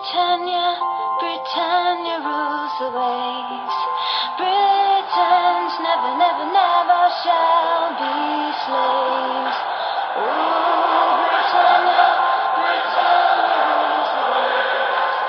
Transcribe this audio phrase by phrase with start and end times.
[0.00, 0.80] Britannia,
[1.20, 3.76] Britannia rules the waves.
[4.40, 9.60] Britons never, never, never shall be slaves.
[11.20, 12.08] Britannia,
[12.56, 15.20] Britannia rules the waves.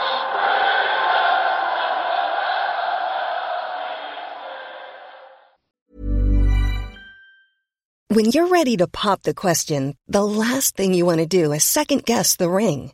[8.16, 11.66] When you're ready to pop the question, the last thing you want to do is
[11.66, 12.94] second guess the ring.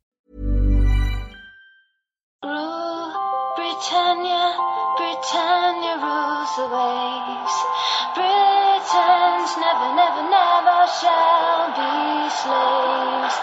[5.21, 7.55] Britannia rules the waves.
[8.15, 11.93] Britons never, never, never shall be
[12.41, 13.35] slaves.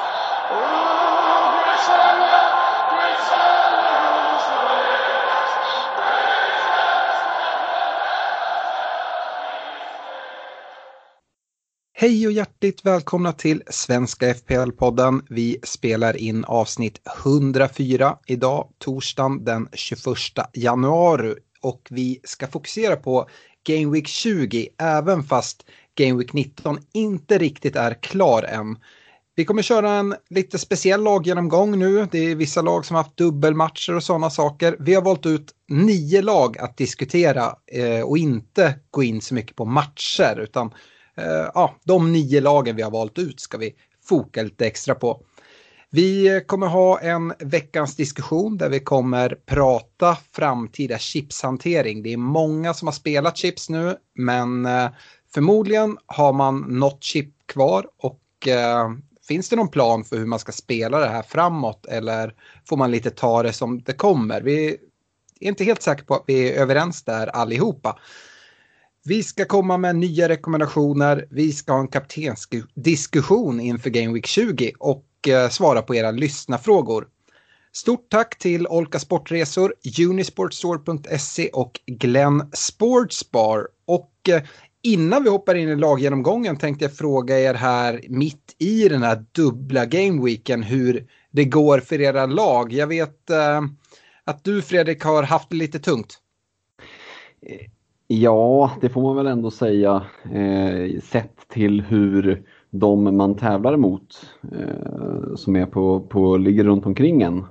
[0.51, 2.43] Rule Britannia,
[2.91, 5.55] Britannia rules the waves.
[11.93, 15.23] Hej och hjärtligt välkomna till Svenska FPL-podden.
[15.29, 20.17] Vi spelar in avsnitt 104 idag, torsdagen den 21
[20.53, 21.35] januari.
[21.61, 23.29] Och vi ska fokusera på
[23.67, 28.77] Game Week 20, även fast Game Week 19 inte riktigt är klar än.
[29.35, 32.09] Vi kommer köra en lite speciell laggenomgång nu.
[32.11, 34.77] Det är vissa lag som har haft dubbelmatcher och sådana saker.
[34.81, 39.57] Vi har valt ut nio lag att diskutera eh, och inte gå in så mycket
[39.57, 40.71] på matcher utan
[41.19, 45.23] Eh, ja, de nio lagen vi har valt ut ska vi foka lite extra på.
[45.91, 52.03] Vi eh, kommer ha en veckans diskussion där vi kommer prata framtida chipshantering.
[52.03, 54.89] Det är många som har spelat chips nu, men eh,
[55.35, 58.91] förmodligen har man något chip kvar och eh,
[59.29, 62.35] finns det någon plan för hur man ska spela det här framåt eller
[62.69, 64.41] får man lite ta det som det kommer?
[64.41, 64.69] Vi
[65.41, 67.99] är inte helt säkra på att vi är överens där allihopa.
[69.05, 71.27] Vi ska komma med nya rekommendationer.
[71.31, 76.11] Vi ska ha en kaptensdiskussion inför Game Week 20 och och eh, svara på era
[76.11, 77.07] lyssnarfrågor.
[77.73, 79.75] Stort tack till Olka Sportresor,
[80.09, 83.69] Unisportstore.se och Glenn Sportsbar.
[83.87, 84.43] Och eh,
[84.83, 89.25] innan vi hoppar in i laggenomgången tänkte jag fråga er här mitt i den här
[89.33, 92.73] dubbla gameweeken hur det går för era lag.
[92.73, 93.63] Jag vet eh,
[94.25, 96.19] att du Fredrik har haft det lite tungt.
[98.07, 100.07] Ja, det får man väl ändå säga.
[100.33, 106.87] Eh, sett till hur de man tävlar emot eh, som är på, på, ligger runt
[106.87, 107.45] omkring en.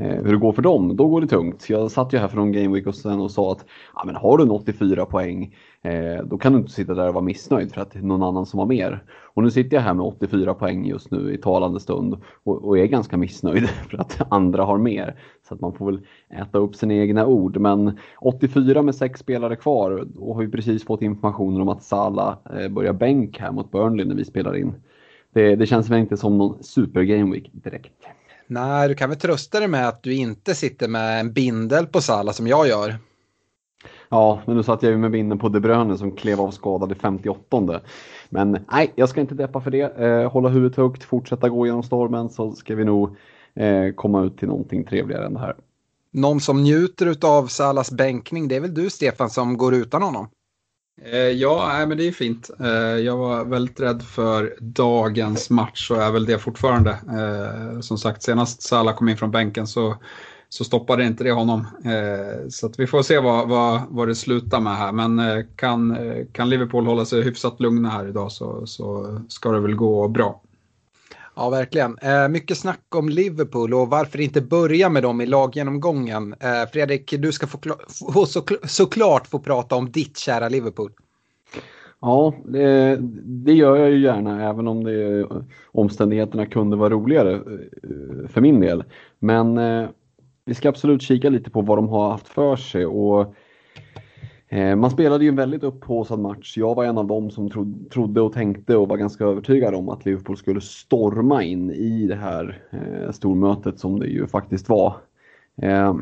[0.00, 1.70] Eh, hur det går för dem, då går det tungt.
[1.70, 4.38] Jag satt ju här från Game Week och, sen och sa att ja, men har
[4.38, 7.80] du en 84 poäng eh, då kan du inte sitta där och vara missnöjd för
[7.80, 9.04] att det är någon annan som har mer.
[9.34, 12.78] Och nu sitter jag här med 84 poäng just nu i talande stund och, och
[12.78, 15.16] är ganska missnöjd för att andra har mer.
[15.48, 16.00] Så att man får väl
[16.30, 17.56] äta upp sina egna ord.
[17.56, 22.36] Men 84 med sex spelare kvar och har ju precis fått informationen om att Salah
[22.58, 24.74] eh, börjar bänk här mot Burnley när vi spelar in.
[25.32, 28.06] Det, det känns väl inte som någon super game week direkt.
[28.50, 32.00] Nej, du kan väl trösta dig med att du inte sitter med en bindel på
[32.00, 32.98] Salah som jag gör.
[34.08, 36.92] Ja, men nu satt jag ju med binden på De Bruyne som klev av skadad
[36.92, 37.80] i 58.
[38.28, 39.98] Men nej, jag ska inte deppa för det.
[39.98, 43.16] Eh, hålla huvudet högt, fortsätta gå genom stormen så ska vi nog
[43.54, 45.54] eh, komma ut till någonting trevligare än det här.
[46.12, 50.28] Någon som njuter av Salas bänkning, det är väl du Stefan som går utan honom?
[51.04, 52.50] Eh, ja, nej, men det är fint.
[52.60, 56.90] Eh, jag var väldigt rädd för dagens match och är väl det fortfarande.
[56.90, 59.96] Eh, som sagt, senast Salah kom in från bänken så,
[60.48, 61.66] så stoppade inte det honom.
[62.48, 64.92] Så att vi får se vad, vad, vad det slutar med här.
[64.92, 65.96] Men kan,
[66.32, 70.42] kan Liverpool hålla sig hyfsat lugna här idag så, så ska det väl gå bra.
[71.40, 71.98] Ja, verkligen.
[72.02, 76.34] Eh, mycket snack om Liverpool och varför inte börja med dem i laggenomgången.
[76.40, 77.58] Eh, Fredrik, du ska få,
[78.14, 80.90] få så, såklart få prata om ditt kära Liverpool.
[82.00, 85.26] Ja, det, det, gör jag ju gärna även om det,
[85.66, 88.84] omständigheterna kunde vara roligare eh, för min del.
[89.18, 89.88] Men eh,
[90.44, 93.34] vi ska absolut kika lite på vad de har haft för sig och Eh,
[94.52, 96.56] Eh, man spelade ju en väldigt upphaussad match.
[96.56, 97.50] Jag var en av dem som
[97.90, 102.14] trodde och tänkte och var ganska övertygad om att Liverpool skulle storma in i det
[102.14, 104.96] här eh, stormötet som det ju faktiskt var.
[105.62, 105.96] Eh,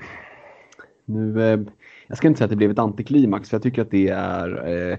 [1.04, 1.60] nu, eh,
[2.06, 4.68] jag ska inte säga att det blev ett antiklimax för jag tycker att det är
[4.68, 4.98] eh,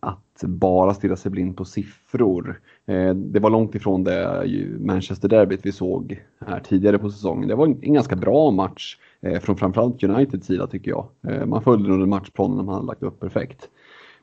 [0.00, 2.60] att bara stirra sig blind på siffror.
[3.14, 4.44] Det var långt ifrån det
[4.78, 7.48] Manchester Derbyt vi såg här tidigare på säsongen.
[7.48, 11.06] Det var en ganska bra match Eh, från framförallt Uniteds sida tycker jag.
[11.28, 13.68] Eh, man följde under matchplanen man hade lagt upp perfekt.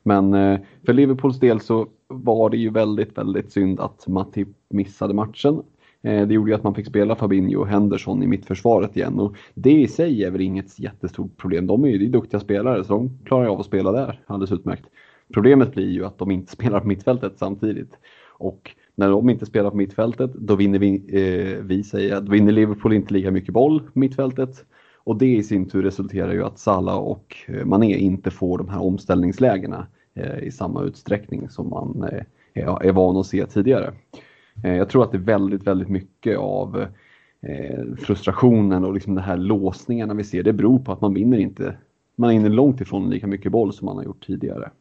[0.03, 5.13] Men eh, för Liverpools del så var det ju väldigt, väldigt synd att Matip missade
[5.13, 5.61] matchen.
[6.05, 9.71] Det gjorde ju att man fick spela Fabinho och Henderson i mittförsvaret igen och det
[9.71, 11.67] i sig är väl inget jättestort problem.
[11.67, 14.85] De är ju duktiga spelare så de klarar av att spela där alldeles utmärkt.
[15.33, 17.97] Problemet blir ju att de inte spelar på mittfältet samtidigt.
[18.37, 22.51] Och när de inte spelar på mittfältet då vinner vi, eh, vi säger, då vinner
[22.51, 24.65] Liverpool inte lika mycket boll på mittfältet.
[25.03, 28.69] Och det i sin tur resulterar ju att Salah och eh, Mané inte får de
[28.69, 32.09] här omställningslägena eh, i samma utsträckning som man
[32.53, 33.93] eh, är, van att se tidigare.
[34.63, 36.85] Jag tror att det är väldigt, väldigt mycket av
[37.97, 41.77] frustrationen och liksom de här låsningarna vi ser, det beror på att man vinner inte,
[42.15, 44.71] man är inne långt ifrån lika mycket boll som man har gjort tidigare.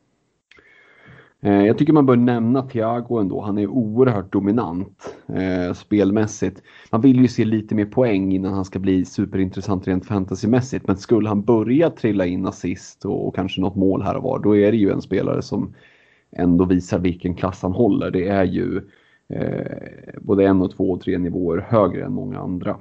[1.45, 3.41] Eh, jag tycker man bör nämna Thiago ändå.
[3.41, 6.63] Han är oerhört dominant eh, spelmässigt.
[6.91, 10.87] Man vill ju se lite mer poäng innan han ska bli superintressant rent fantasymässigt.
[10.87, 14.39] Men skulle han börja trilla in assist och, och kanske något mål här och var,
[14.39, 15.75] då är det ju en spelare som
[16.37, 18.11] ändå visar vilken klass han håller.
[18.11, 18.81] Det är ju
[19.29, 22.77] eh, både en och två och tre nivåer högre än många andra.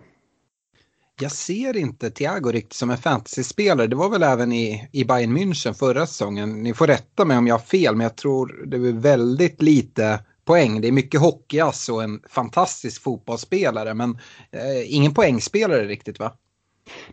[1.21, 3.88] Jag ser inte Thiago riktigt som en fantasyspelare.
[3.88, 6.63] Det var väl även i, i Bayern München förra säsongen.
[6.63, 10.19] Ni får rätta mig om jag har fel, men jag tror det är väldigt lite
[10.45, 10.81] poäng.
[10.81, 14.18] Det är mycket hockeyass alltså, och en fantastisk fotbollsspelare, men
[14.51, 16.33] eh, ingen poängspelare riktigt va?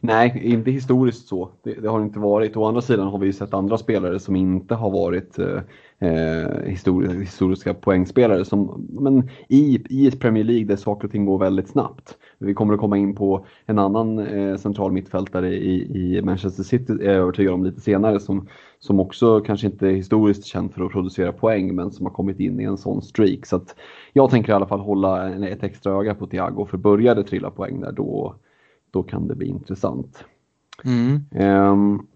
[0.00, 1.50] Nej, inte historiskt så.
[1.64, 2.56] Det, det, har inte varit.
[2.56, 5.60] Å andra sidan har vi sett andra spelare som inte har varit eh,
[6.00, 6.62] eh
[7.20, 8.44] historiska poängspelare.
[8.44, 12.16] Som, men i, I ett Premier League där saker och ting går väldigt snabbt.
[12.38, 16.92] Vi kommer att komma in på en annan eh, central mittfältare i, i Manchester City,
[16.92, 18.48] är jag övertygad om lite senare, som,
[18.78, 22.40] som också kanske inte är historiskt känd för att producera poäng, men som har kommit
[22.40, 23.46] in i en sån streak.
[23.46, 23.74] Så att
[24.12, 27.50] jag tänker i alla fall hålla ett extra öga på Thiago, för börjar det trilla
[27.50, 28.34] poäng där, då,
[28.90, 30.24] då kan det bli intressant.
[30.84, 31.20] Mm.
[31.72, 32.06] Um,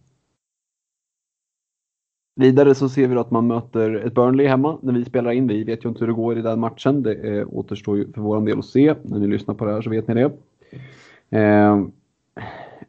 [2.34, 5.49] Vidare så ser vi att man möter ett Burnley hemma när vi spelar in.
[5.49, 7.02] Vi vet ju inte hur det går i den matchen.
[7.02, 8.94] Det eh, återstår ju för vår del att se.
[9.02, 10.32] När ni lyssnar på det här så vet ni det.
[11.38, 11.84] Eh,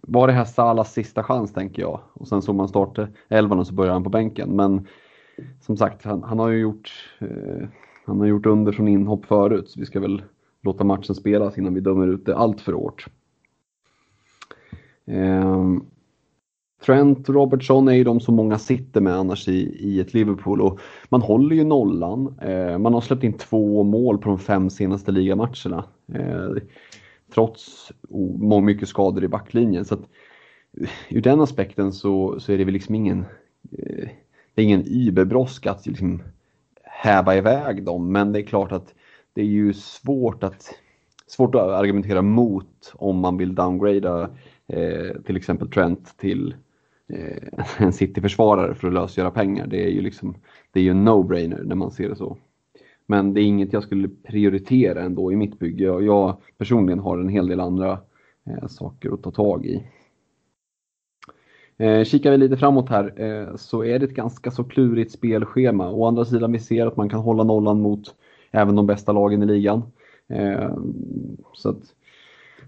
[0.02, 2.00] var det här Salas sista chans tänker jag.
[2.14, 4.56] Och sen såg man starta eh, elvan och så börjar han på bänken.
[4.56, 4.88] Men
[5.62, 7.68] som sagt, han, han har ju gjort, eh,
[8.06, 9.70] han har gjort under från inhopp förut.
[9.70, 10.24] Så vi ska väl
[10.62, 13.06] låta matchen spelas innan vi dömer ut det allt för hårt.
[15.06, 15.64] Eh,
[16.86, 20.62] Trent och Robertson är ju de som många sitter med annars i, i ett Liverpool
[20.62, 22.36] och man håller ju nollan.
[22.42, 25.84] Eh, man har släppt in två mål på de fem senaste ligamatcherna.
[26.14, 26.52] Eh,
[27.34, 27.92] trots
[28.64, 29.86] mycket skador i backlinjen.
[29.86, 30.02] Så att,
[30.82, 33.20] eh, ur den aspekten så, så är det väl liksom ingen,
[33.72, 34.10] eh,
[34.54, 36.24] det är ingen überbrådska att liksom
[36.84, 38.12] häva iväg dem.
[38.12, 38.94] Men det är klart att
[39.34, 40.74] det är ju svårt att,
[41.28, 44.30] svårt att argumentera mot om man vill downgrada
[44.68, 46.56] eh, till exempel Trent till
[47.08, 49.68] Eh, en City-försvarare för att lösgöra pengar.
[49.68, 50.36] Det är ju liksom,
[50.72, 52.38] det är ju en no-brainer när man ser det så.
[53.06, 55.84] Men det är inget jag skulle prioritera ändå i mitt bygge.
[55.84, 58.00] Jag, jag personligen har en hel del andra
[58.46, 59.84] eh, saker att ta tag i.
[61.78, 65.92] Eh, kikar vi lite framåt här eh, så är det ett ganska så klurigt spelschema.
[65.92, 68.16] Å andra sidan vi ser att man kan hålla nollan mot
[68.52, 69.84] även de bästa lagen i ligan.
[70.28, 70.78] Eh,
[71.54, 71.82] så att,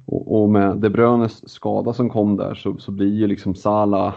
[0.06, 4.14] och, och, med De Bruynes skada som kom där så, så blir ju liksom Salah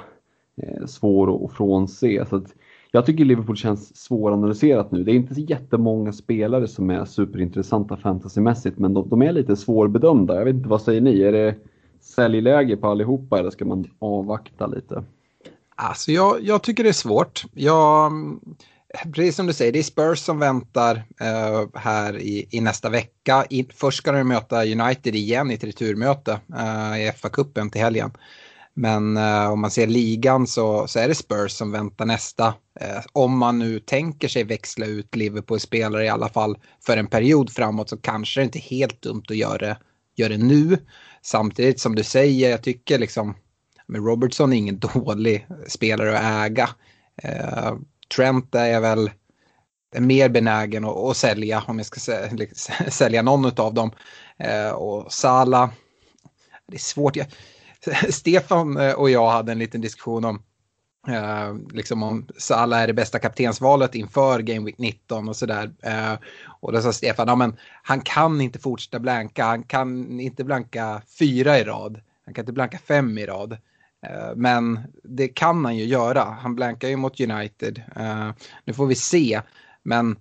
[0.62, 2.26] Eh, svår att frånse.
[2.31, 2.55] Så att
[2.90, 5.05] jag tycker Liverpool känns svåranalyserat nu.
[5.05, 9.56] Det är inte så jättemånga spelare som är superintressanta fantasymässigt men de, de är lite
[9.56, 10.34] svårbedömda.
[10.34, 11.20] Jag vet inte, vad säger ni?
[11.22, 11.55] Är det
[12.00, 15.05] säljläge på allihopa eller ska man avvakta lite?
[15.74, 17.44] Alltså jag, jag tycker det är svårt.
[17.55, 18.12] Jag,
[19.15, 23.44] precis som du säger, det är Spurs som väntar uh, här i, i, nästa vecka.
[23.50, 28.10] I, först ska de möta United igen i ett returmöte uh, i FA-cupen till helgen.
[28.79, 32.47] Men eh, om man ser ligan så, så är det Spurs som väntar nästa.
[32.81, 37.53] Eh, om man nu tänker sig växla ut Liverpool-spelare i alla fall för en period
[37.53, 39.79] framåt så kanske det inte är helt dumt att göra det,
[40.17, 40.79] göra det nu.
[41.23, 43.35] Samtidigt som du säger, jag tycker liksom,
[43.87, 46.69] men Robertson är ingen dålig spelare att äga.
[47.23, 47.75] Eh,
[48.17, 49.11] Trent är jag väl
[49.99, 53.91] mer benägen att, att sälja om jag ska liksom sälja någon av dem.
[54.39, 55.70] Eh, och Sala,
[56.67, 57.17] det är svårt.
[57.17, 57.27] Jag,
[58.11, 60.43] Stefan eh, och jag hade en liten diskussion om
[61.08, 65.67] Uh, liksom om Salah är det bästa kaptensvalet inför Game Week 19 och sådär.
[65.87, 66.19] Uh,
[66.61, 71.03] och då sa Stefan, ja, men han kan inte fortsätta blanka, han kan inte blanka
[71.19, 73.53] fyra i rad, han kan inte blanka fem i rad.
[73.53, 76.25] Uh, men det kan han ju göra.
[76.25, 77.82] Han blankar ju mot United.
[78.65, 79.41] Nu får vi se.
[79.82, 80.17] Men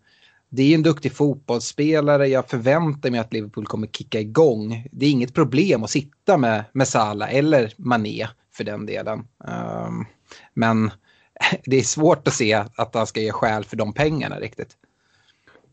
[0.50, 2.28] det är en duktig fotbollsspelare.
[2.28, 4.88] Jag förväntar mig att Liverpool kommer kicka igång.
[4.92, 9.20] Det är inget problem att sitta med, med Salah eller Mané för den delen.
[9.20, 10.06] Um,
[10.54, 10.92] men
[11.66, 14.78] det är svårt att se att han ska ge skäl för de pengarna riktigt.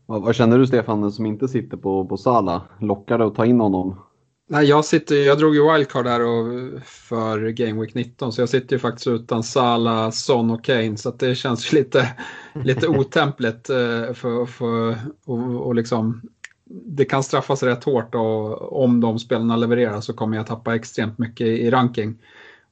[0.05, 2.61] Vad, vad känner du Stefan som inte sitter på, på Salah?
[2.79, 3.99] Lockar det att ta in honom?
[4.47, 8.49] Nej, jag, sitter, jag drog ju wildcard här och, för Game Week 19 så jag
[8.49, 12.15] sitter ju faktiskt utan Sala, Son och Kane så det känns lite,
[12.63, 16.21] lite otempligt eh, för, för och, och liksom
[16.65, 21.17] det kan straffas rätt hårt och om de spelarna levererar så kommer jag tappa extremt
[21.17, 22.17] mycket i ranking.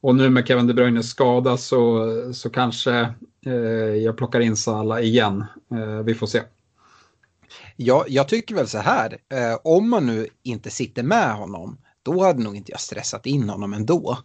[0.02, 3.14] Och nu med Kevin De Bruyne skada så, så kanske
[3.46, 3.54] eh,
[4.04, 5.46] jag plockar in Salah igen.
[5.72, 6.42] Eh, vi får se
[7.76, 12.24] jag, jag tycker väl så här, eh, om man nu inte sitter med honom, då
[12.24, 14.18] hade nog inte jag stressat in honom ändå.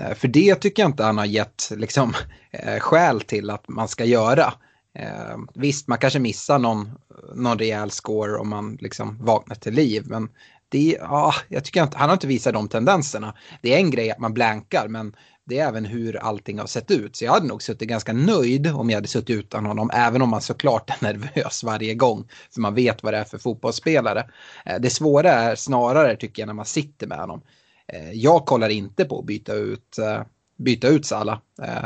[0.00, 2.14] Eh, för det tycker jag inte han har gett liksom,
[2.50, 4.54] eh, skäl till att man ska göra.
[4.98, 6.90] Eh, visst, man kanske missar någon,
[7.34, 10.28] någon rejäl score om man liksom vaknar till liv, men
[10.68, 13.34] det, ja, jag tycker inte, han har inte visat de tendenserna.
[13.62, 16.90] Det är en grej att man blankar, men det är även hur allting har sett
[16.90, 17.16] ut.
[17.16, 20.28] Så jag hade nog suttit ganska nöjd om jag hade suttit utan honom, även om
[20.28, 22.28] man såklart är nervös varje gång.
[22.54, 24.30] För man vet vad det är för fotbollsspelare.
[24.64, 27.42] Eh, det svåra är snarare, tycker jag, när man sitter med honom.
[27.88, 30.20] Eh, jag kollar inte på att byta ut, eh,
[30.58, 31.38] byta ut Salah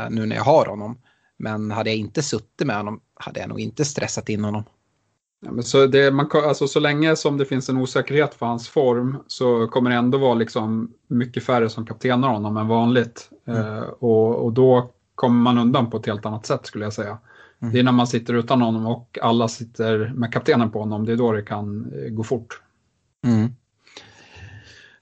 [0.09, 0.97] nu när jag har honom.
[1.37, 4.63] Men hade jag inte suttit med honom hade jag nog inte stressat in honom.
[5.45, 8.69] Ja, men så, det, man, alltså, så länge som det finns en osäkerhet för hans
[8.69, 13.29] form så kommer det ändå vara liksom mycket färre som kaptenar honom än vanligt.
[13.45, 13.83] Mm.
[13.99, 17.17] Och, och då kommer man undan på ett helt annat sätt skulle jag säga.
[17.61, 17.73] Mm.
[17.73, 21.11] Det är när man sitter utan honom och alla sitter med kaptenen på honom, det
[21.11, 22.61] är då det kan eh, gå fort.
[23.23, 23.45] Mm.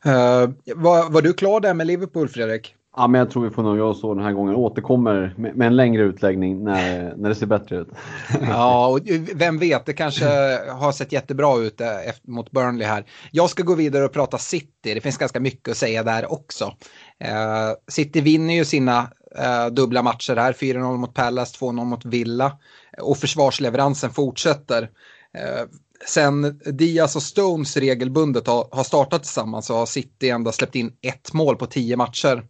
[0.06, 2.76] Uh, var, var, du klar där med Liverpool, Fredrik?
[2.98, 4.56] Ja, men jag tror vi får nog göra så den här gången.
[4.56, 7.88] Återkommer med, med en längre utläggning när, när det ser bättre ut.
[8.42, 9.00] ja, och
[9.34, 10.26] vem vet, det kanske
[10.72, 13.06] har sett jättebra ut eh, efter, mot Burnley här.
[13.32, 14.94] Jag ska gå vidare och prata City.
[14.94, 16.66] Det finns ganska mycket att säga där också.
[16.66, 19.02] Uh, City vinner ju sina
[19.40, 20.54] uh, dubbla matcher här.
[20.54, 22.58] 4-0 mot Palace, 2-0 mot Villa.
[23.02, 24.82] Och försvarsleveransen fortsätter.
[24.82, 25.66] Uh,
[26.08, 30.94] sen Diaz och Stones regelbundet har, har startat tillsammans så har City endast släppt in
[31.02, 32.44] ett mål på tio matcher.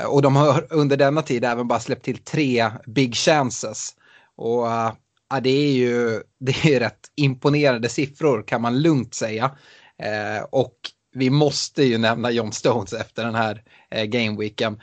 [0.00, 3.94] Eh, och de har under denna tid även bara släppt till tre big chances.
[4.36, 4.92] Och uh,
[5.42, 9.44] det är ju det är rätt imponerande siffror kan man lugnt säga.
[10.02, 10.76] Uh, och
[11.14, 13.62] vi måste ju nämna John Stones efter den här
[13.96, 14.80] uh, gameweeken.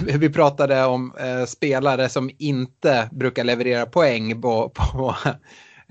[0.00, 1.14] Vi pratade om
[1.46, 5.16] spelare som inte brukar leverera poäng på, på,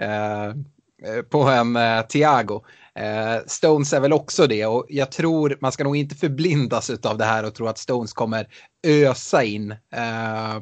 [0.01, 0.45] Eh,
[1.03, 2.61] eh, på en eh, Thiago.
[3.45, 7.25] Stones är väl också det och jag tror man ska nog inte förblindas av det
[7.25, 8.47] här och tro att Stones kommer
[8.87, 9.75] ösa in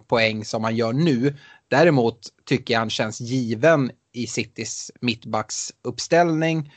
[0.08, 1.36] poäng som han gör nu.
[1.68, 6.74] Däremot tycker jag han känns given i Citys mittbacksuppställning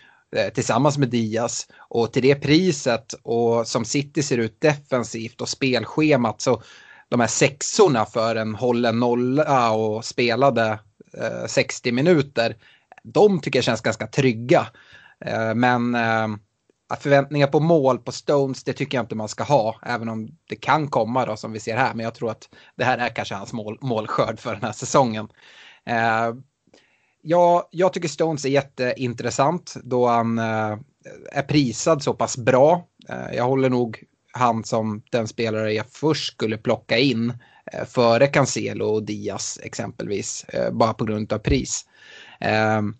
[0.54, 6.40] tillsammans med Diaz och till det priset och som City ser ut defensivt och spelschemat
[6.40, 6.62] så
[7.08, 10.78] de här sexorna för en hållen nolla och spelade
[11.14, 12.56] Eh, 60 minuter
[13.02, 14.66] de tycker jag känns ganska trygga.
[15.24, 16.28] Eh, men eh,
[17.00, 19.80] förväntningar på mål på Stones, det tycker jag inte man ska ha.
[19.82, 21.94] Även om det kan komma då som vi ser här.
[21.94, 25.28] Men jag tror att det här är kanske hans mål, målskörd för den här säsongen.
[25.86, 26.34] Eh,
[27.22, 30.78] ja, jag tycker Stones är jätteintressant då han eh,
[31.32, 32.86] är prisad så pass bra.
[33.08, 37.32] Eh, jag håller nog han som den spelare jag först skulle plocka in
[37.72, 40.44] Eh, före Cancelo och Diaz exempelvis.
[40.44, 41.84] Eh, bara på grund av pris.
[42.40, 42.94] Ehm,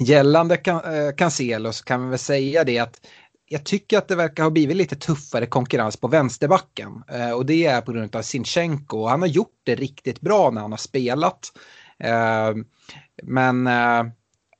[0.00, 3.00] gällande eh, Cancelo så kan vi väl säga det att
[3.48, 7.02] jag tycker att det verkar ha blivit lite tuffare konkurrens på vänsterbacken.
[7.34, 9.06] Och det är på grund av Sinchenko.
[9.06, 11.52] Han har gjort det riktigt bra när han har spelat.
[11.98, 12.64] Ehm,
[13.22, 13.68] men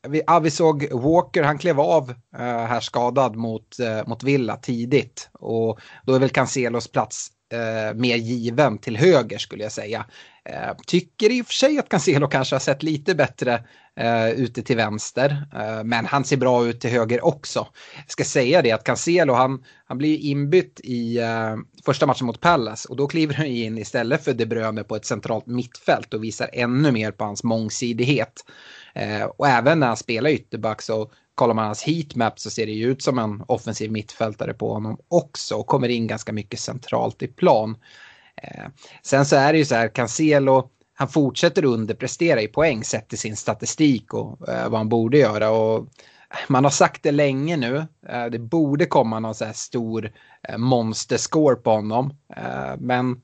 [0.08, 3.76] vi, ja, vi såg Walker, han klev av här skadad mot,
[4.06, 5.30] mot Villa tidigt.
[5.32, 10.04] Och då är väl Cancelos plats Eh, mer given till höger skulle jag säga.
[10.44, 13.64] Eh, tycker i och för sig att Cancelo kanske har sett lite bättre
[13.96, 15.46] eh, ute till vänster.
[15.54, 17.66] eh, men han ser bra ut till höger också.
[17.96, 22.40] Jag ska säga det att Cancelo han, han blir inbytt i eh, första matchen mot
[22.40, 26.24] Palace och då kliver han in istället för De Bruyne på ett centralt mittfält och
[26.24, 28.44] visar ännu mer på hans mångsidighet.
[29.36, 32.90] och även när han spelar ytterback så kollar man hans heatmap så ser det ju
[32.90, 37.26] ut som en offensiv mittfältare på honom också och kommer in ganska mycket centralt i
[37.26, 37.76] plan.
[38.42, 38.64] Eh,
[39.02, 43.18] sen så är det ju så här, Cancelo han fortsätter underprestera i poäng sett till
[43.18, 45.50] sin statistik och eh, vad han borde göra.
[45.50, 47.86] Och eh, man har sagt det länge nu.
[48.08, 50.12] Eh, det borde komma någon så här stor
[50.48, 52.16] eh, monsterscore på honom.
[52.36, 53.20] Eh, men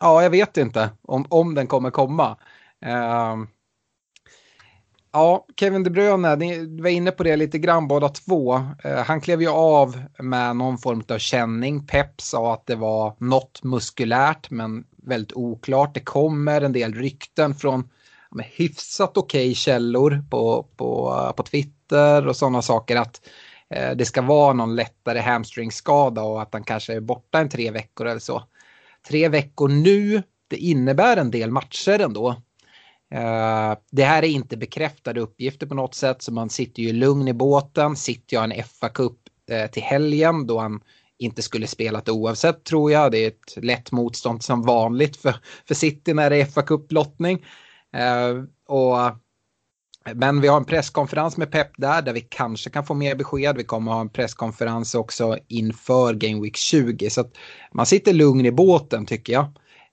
[0.00, 2.36] ja, jag vet inte om, om den kommer komma.
[2.84, 3.36] Eh,
[5.18, 8.54] Ja, Kevin De Bruyne, ni var inne på det lite grann båda två.
[8.84, 11.86] Eh, han klev ju av med någon form av känning.
[11.86, 15.94] Pep sa att det var något muskulärt men väldigt oklart.
[15.94, 17.88] Det kommer en del rykten från
[18.30, 23.20] med hyfsat okej okay källor på, på, eh, på Twitter och sådana saker att
[23.70, 27.70] eh, det ska vara någon lättare hamstringskada och att han kanske är borta en tre
[27.70, 28.42] veckor eller så.
[29.08, 32.42] Tre veckor nu, det innebär en del matcher ändå.
[33.10, 37.28] Eh, det här är inte bekräftade uppgifter på något sätt så man sitter ju lugn
[37.28, 37.96] i båten.
[37.96, 39.16] Sitter jag en FA-cup
[39.50, 40.80] eh, till helgen då han
[41.18, 43.12] inte skulle spelat oavsett tror jag.
[43.12, 45.34] Det är ett lätt motstånd som vanligt för,
[45.68, 47.44] för City när det är FA-cup-lottning.
[47.96, 48.96] Eh, och,
[50.14, 53.56] men vi har en presskonferens med Pep där, där vi kanske kan få mer besked.
[53.56, 57.10] Vi kommer ha en presskonferens också inför Game Week 20.
[57.10, 57.36] Så att
[57.72, 59.46] man sitter lugn i båten tycker jag.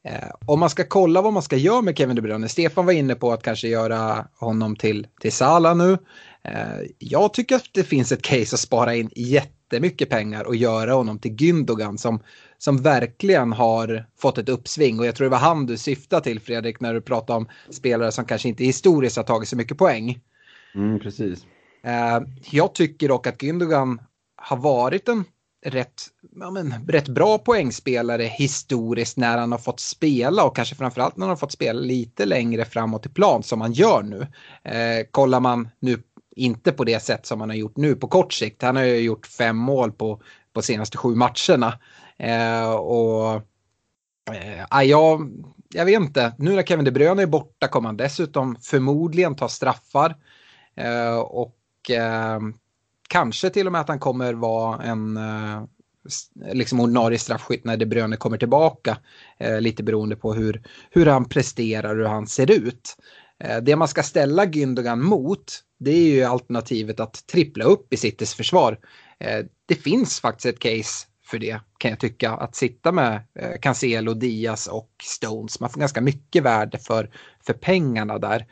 [0.06, 2.94] Eh, om man ska kolla vad man ska göra med Kevin De Bruyne, Stefan var
[2.94, 5.98] inne på att kanske göra honom till, till Sala nu.
[6.44, 10.94] Eh, jag tycker att det finns ett case att spara in jättemycket pengar och göra
[10.94, 12.20] honom till Gündogan som
[12.58, 15.00] som verkligen har fått ett uppsving.
[15.00, 18.12] Och jag tror det var han du syftade till Fredrik när du pratade om spelare
[18.12, 20.20] som kanske inte historiskt har tagit så mycket poäng.
[20.76, 21.46] Mm, precis.
[21.84, 22.20] Eh,
[22.52, 24.00] jag tycker dock att Gündogan
[24.36, 25.24] har varit en
[25.66, 26.04] rätt,
[26.40, 31.26] ja, men, rätt bra poängspelare historiskt när han har fått spela och kanske framförallt när
[31.26, 34.28] han har fått spela lite längre framåt i plan som han gör nu.
[34.64, 36.04] Eh, kollar man nu
[36.36, 38.62] inte på det sätt som han har gjort nu på kort sikt.
[38.62, 40.22] Han har ju gjort fem mål på,
[40.54, 41.80] på senaste sju matcherna.
[42.18, 43.42] Eh, och
[44.32, 45.32] eh, jag,
[45.70, 49.48] jag vet inte, nu när Kevin De Bruyne är borta kommer han dessutom förmodligen ta
[49.48, 50.16] straffar.
[50.76, 52.40] Eh, och eh,
[53.08, 55.64] kanske till och med att han kommer vara en eh,
[56.54, 58.98] liksom ordinarie straffskytt när De Bruyne kommer tillbaka.
[59.40, 62.98] Eh, lite beroende på hur, hur han presterar och hur han ser ut.
[63.44, 67.98] Eh, det man ska ställa Gündogan mot det är ju alternativet att trippla upp i
[67.98, 68.80] Citys försvar.
[69.20, 72.32] Eh, det finns faktiskt ett case för det kan jag tycka.
[72.32, 75.60] Att sitta med eh, Cancelo, Diaz och Stones.
[75.60, 77.10] Man får ganska mycket värde för,
[77.46, 78.46] för pengarna där.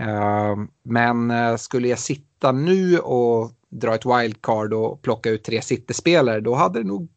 [0.00, 5.62] Eh, men eh, skulle jag sitta nu och dra ett wildcard och plocka ut tre
[5.62, 7.08] City-spelare då hade det nog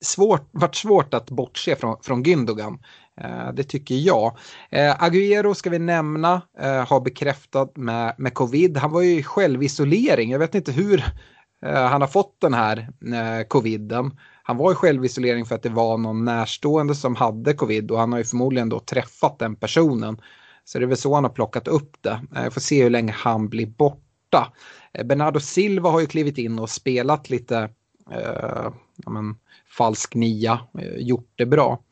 [0.00, 2.78] svårt, varit svårt att bortse från, från Gündogan.
[3.20, 4.36] Eh, det tycker jag.
[4.70, 8.76] Eh, Agüero ska vi nämna, eh, har bekräftat med, med covid.
[8.76, 10.30] Han var ju i självisolering.
[10.30, 11.04] Jag vet inte hur
[11.66, 12.88] eh, han har fått den här
[13.48, 14.18] coviden.
[14.42, 18.12] Han var i självisolering för att det var någon närstående som hade covid och han
[18.12, 20.20] har ju förmodligen då träffat den personen.
[20.68, 22.20] Så det är väl så han har plockat upp det.
[22.34, 24.52] Jag får se hur länge han blir borta.
[24.92, 27.58] Eh, Bernardo Silva har ju klivit in och spelat lite
[28.10, 29.36] eh, ja, men,
[29.78, 31.82] falsk nia, eh, gjort det bra.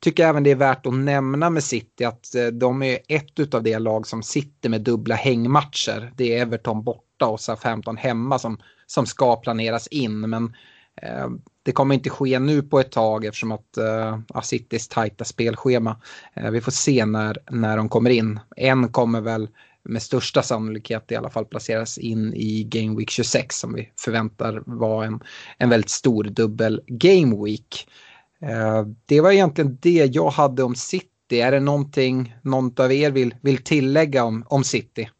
[0.00, 3.78] Tycker även det är värt att nämna med City att de är ett av de
[3.78, 6.12] lag som sitter med dubbla hängmatcher.
[6.16, 10.20] Det är Everton borta och Southampton hemma som som ska planeras in.
[10.20, 10.56] Men
[11.02, 11.28] Eh,
[11.62, 16.00] det kommer inte ske nu på ett tag eftersom att eh, uh, Citys tajta spelschema.
[16.40, 18.40] Uh, vi får se när, när de kommer in.
[18.56, 19.48] En kommer väl
[19.82, 24.62] med största sannolikhet i alla fall placeras in i Game Week 26 som vi förväntar
[24.66, 25.20] vara en,
[25.58, 27.88] en väldigt stor dubbel Game Week.
[28.42, 31.10] Uh, det var egentligen det jag hade om City.
[31.30, 35.10] Är det någonting någon av er vill, vill tillägga om, om City?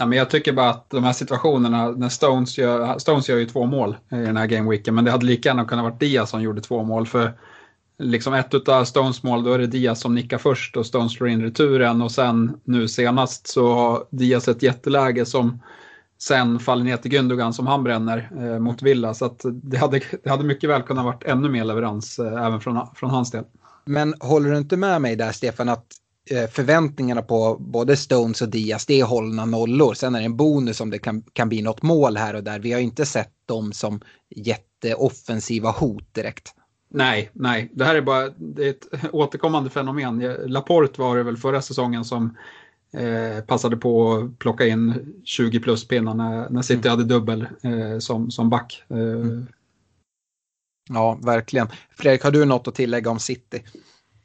[0.00, 3.46] Ja, men jag tycker bara att de här situationerna, när Stones gör, Stones gör ju
[3.46, 6.42] två mål i den här gameweeken, men det hade lika gärna kunnat vara Diaz som
[6.42, 7.06] gjorde två mål.
[7.06, 7.32] För
[7.98, 11.28] liksom ett av Stones mål, då är det Diaz som nickar först och Stones slår
[11.28, 15.62] in returen och sen nu senast så har Diaz ett jätteläge som
[16.18, 19.14] sen faller ner till Gündogan som han bränner eh, mot Villa.
[19.14, 22.60] Så att det, hade, det hade mycket väl kunnat varit ännu mer leverans eh, även
[22.60, 23.44] från, från hans del.
[23.84, 25.86] Men håller du inte med mig där Stefan att
[26.50, 29.94] förväntningarna på både Stones och Diaz, det är hållna nollor.
[29.94, 32.58] Sen är det en bonus om det kan, kan bli något mål här och där.
[32.58, 34.00] Vi har inte sett dem som
[34.36, 36.54] jätteoffensiva hot direkt.
[36.90, 40.36] Nej, nej, det här är bara det är ett återkommande fenomen.
[40.46, 42.36] Laporte var det väl förra säsongen som
[42.92, 46.90] eh, passade på att plocka in 20 plus pinnar när, när City mm.
[46.90, 48.82] hade dubbel eh, som, som back.
[48.88, 48.96] Eh.
[48.96, 49.46] Mm.
[50.88, 51.68] Ja, verkligen.
[51.96, 53.62] Fredrik, har du något att tillägga om City?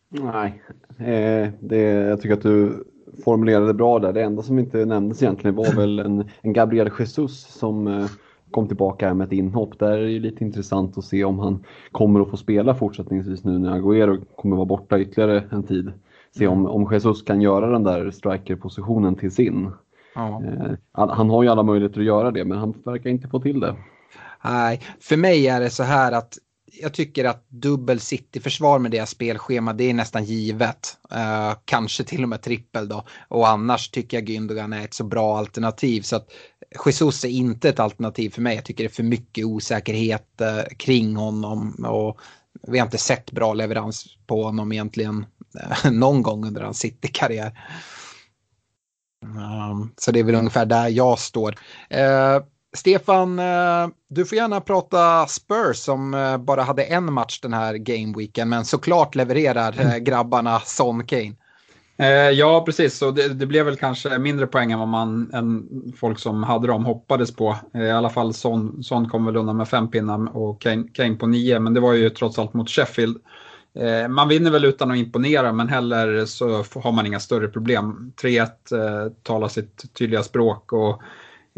[0.09, 0.63] Nej,
[0.99, 2.83] eh, det, jag tycker att du
[3.23, 4.13] formulerade bra där.
[4.13, 8.05] Det enda som inte nämndes egentligen var väl en, en Gabriel Jesus som eh,
[8.51, 9.79] kom tillbaka med ett inhopp.
[9.79, 13.59] Där är det lite intressant att se om han kommer att få spela fortsättningsvis nu
[13.59, 15.91] när Agüero kommer vara borta ytterligare en tid.
[16.37, 19.71] Se om, om Jesus kan göra den där strikerpositionen till sin.
[20.15, 20.41] Ja.
[20.91, 23.75] Han har ju alla möjligheter att göra det men han verkar inte få till det.
[24.43, 26.37] Nej, för mig är det så här att
[26.81, 30.97] jag tycker att dubbel City-försvar med deras spelschema, det är nästan givet.
[31.13, 33.05] Uh, kanske till och med trippel då.
[33.27, 36.01] Och annars tycker jag Gündogan är ett så bra alternativ.
[36.01, 36.29] Så att
[36.85, 38.55] Jesus är inte ett alternativ för mig.
[38.55, 41.85] Jag tycker det är för mycket osäkerhet uh, kring honom.
[41.87, 42.19] Och
[42.67, 45.25] vi har inte sett bra leverans på honom egentligen
[45.85, 47.59] uh, någon gång under hans City-karriär.
[49.25, 51.55] Um, så det är väl ungefär där jag står.
[52.75, 57.73] Stefan, eh, du får gärna prata Spurs som eh, bara hade en match den här
[57.73, 61.33] gameweeken men såklart levererar eh, grabbarna Son Kane.
[62.33, 62.97] Ja, precis.
[62.97, 66.67] Så det, det, blev väl kanske mindre poäng än vad man, än folk som hade
[66.67, 67.55] dem hoppades på.
[67.73, 71.27] I alla fall Son, Son kom väl undan med fem pinnar och Kane, Kane på
[71.27, 73.17] nio, men det var ju trots allt mot Sheffield.
[74.09, 76.47] Man vinner väl utan att imponera, men heller så
[76.81, 78.13] har man inga större problem.
[78.21, 81.01] 3-1 talar sitt tydliga språk och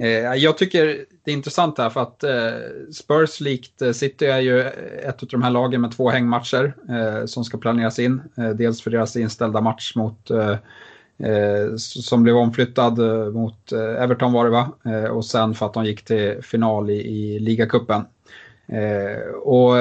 [0.02, 4.40] Eh, jag tycker det är intressant här för att eh, Spurs likt eh, City är
[4.40, 4.62] ju
[5.04, 8.22] ett av de här lagen med två hängmatcher eh, som ska planeras in.
[8.38, 10.32] Eh, dels för deras inställda match mot
[11.78, 12.98] som blev omflyttad
[13.34, 14.72] mot Everton var det va?
[15.10, 18.02] och sen för att de gick till final i, i ligacupen.
[19.44, 19.76] och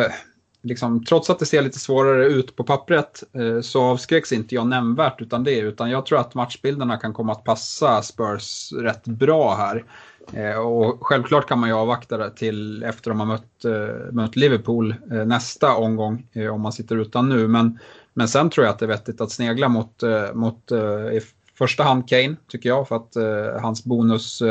[0.67, 4.67] liksom, trots att det ser lite svårare ut på pappret eh, så avskräcks inte jag
[4.67, 5.59] nämnvärt utan det.
[5.59, 9.85] Utan jag tror att matchbilderna kan komma att passa Spurs rätt bra här.
[10.33, 14.37] Eh, och självklart kan man ju avvakta det till efter de har mött, eh, mött
[14.37, 14.95] Liverpool
[15.27, 17.49] nästa omgång om man sitter utan nu.
[17.49, 17.79] Men,
[18.15, 20.03] men sen tror jag att det är vettigt att snegla mot,
[20.35, 20.73] mot
[21.13, 21.21] i
[21.59, 23.17] första hand Kane tycker jag för att
[23.63, 24.43] hans bonus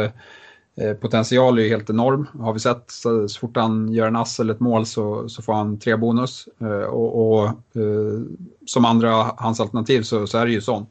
[0.77, 2.27] Eh, potential är ju helt enorm.
[2.39, 5.41] Har vi sett så, så fort han gör en ass eller ett mål så, så
[5.41, 6.47] får han tre bonus.
[6.61, 8.21] Eh, och, och eh,
[8.65, 10.85] som andra hans alternativ så, så är det ju sån.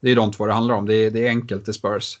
[0.00, 0.86] Det är de två det handlar om.
[0.86, 2.18] Det är, det är enkelt i Spurs.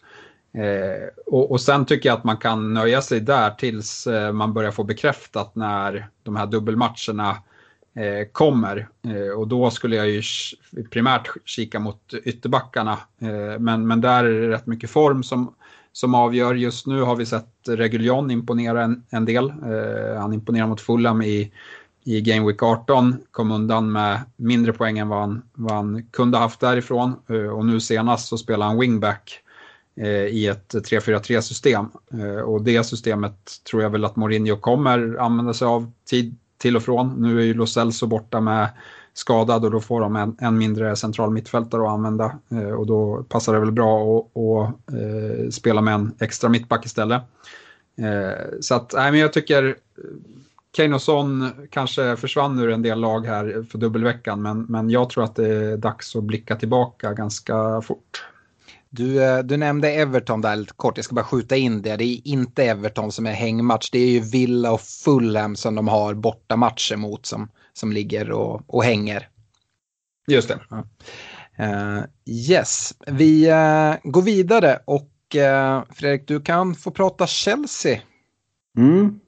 [0.52, 4.52] Eh, och, och, sen tycker jag att man kan nöja sig där tills eh, man
[4.52, 7.30] börjar få bekräftat när de här dubbelmatcherna
[7.94, 8.88] eh, kommer.
[9.04, 10.22] Eh, och då skulle jag ju
[10.90, 12.98] primärt kika mot ytterbackarna.
[13.20, 15.54] Eh, men, men där är det rätt mycket form som,
[15.92, 16.54] som avgör.
[16.54, 19.48] Just nu har vi sett Reguljon imponera en, en del.
[19.48, 21.52] Eh, han imponerar mot Fulham i,
[22.04, 26.38] i Game Week 18, kom undan med mindre poäng än vad han, vad han kunde
[26.38, 27.14] haft därifrån.
[27.28, 29.42] Eh, och nu senast så spelar han wingback
[29.96, 31.86] Eh, i ett 3-4-3 system.
[32.12, 33.34] Eh, och det systemet
[33.70, 37.22] tror jag väl att Mourinho kommer använda sig av tid till och från.
[37.22, 38.68] Nu är ju Lo Celso borta med
[39.14, 43.24] skadad och då får de en, en mindre central mittfältare att använda eh, och då
[43.28, 47.22] passar det väl bra att, att eh, spela med en extra mittback istället.
[47.98, 49.74] Eh, så att, nej men jag tycker eh,
[50.72, 55.10] Kane och Son kanske försvann ur en del lag här för dubbelveckan men, men jag
[55.10, 58.24] tror att det är dags att blicka tillbaka ganska fort.
[58.92, 61.96] Du, du nämnde Everton där lite kort, jag ska bara skjuta in det.
[61.96, 65.88] Det är inte Everton som är hängmatch, det är ju Villa och Fulham som de
[65.88, 69.28] har bortamatcher mot som, som ligger och, och hänger.
[70.26, 70.60] Just det.
[70.70, 70.84] Ja.
[71.60, 78.00] Uh, yes, vi uh, går vidare och uh, Fredrik, du kan få prata Chelsea.
[78.78, 79.20] Mm.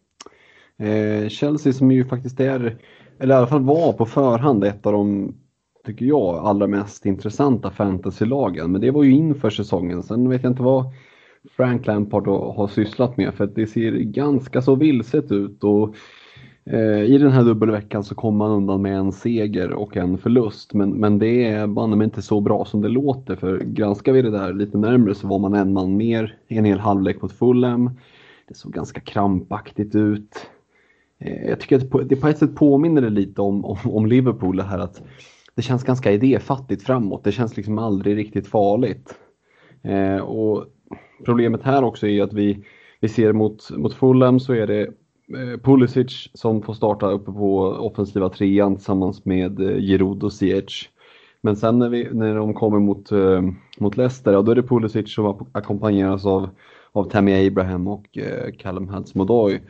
[1.28, 2.78] Chelsea som ju faktiskt är,
[3.20, 5.34] eller i alla fall var på förhand ett av de
[5.86, 8.72] tycker jag, allra mest intressanta fantasylagen.
[8.72, 10.02] Men det var ju inför säsongen.
[10.02, 10.84] Sen vet jag inte vad
[11.56, 15.64] Frank Lampard har sysslat med för att det ser ganska så vilset ut.
[15.64, 15.96] Och
[16.64, 20.74] Eh, I den här dubbelveckan så kom man undan med en seger och en förlust.
[20.74, 23.36] Men, men det är banne inte så bra som det låter.
[23.36, 26.78] För granskar vi det där lite närmre så var man en man mer en hel
[26.78, 27.90] halvlek mot Fulham.
[28.48, 30.46] Det såg ganska krampaktigt ut.
[31.18, 34.56] Eh, jag tycker att det på ett sätt påminner det lite om, om, om Liverpool
[34.56, 35.02] det här att
[35.54, 37.24] det känns ganska idéfattigt framåt.
[37.24, 39.14] Det känns liksom aldrig riktigt farligt.
[39.82, 40.66] Eh, och
[41.24, 42.64] Problemet här också är att vi,
[43.00, 44.90] vi ser mot, mot Fulham så är det
[45.28, 50.90] Eh, Pulisic som får starta uppe på offensiva trean tillsammans med eh, Giroud och Ziyech.
[51.40, 53.42] Men sen när, vi, när de kommer mot, eh,
[53.78, 56.48] mot Leicester, ja, då är det Pulisic som ackompanjeras av,
[56.92, 59.60] av Tammy Abraham och eh, Callum Hudson-Odoi.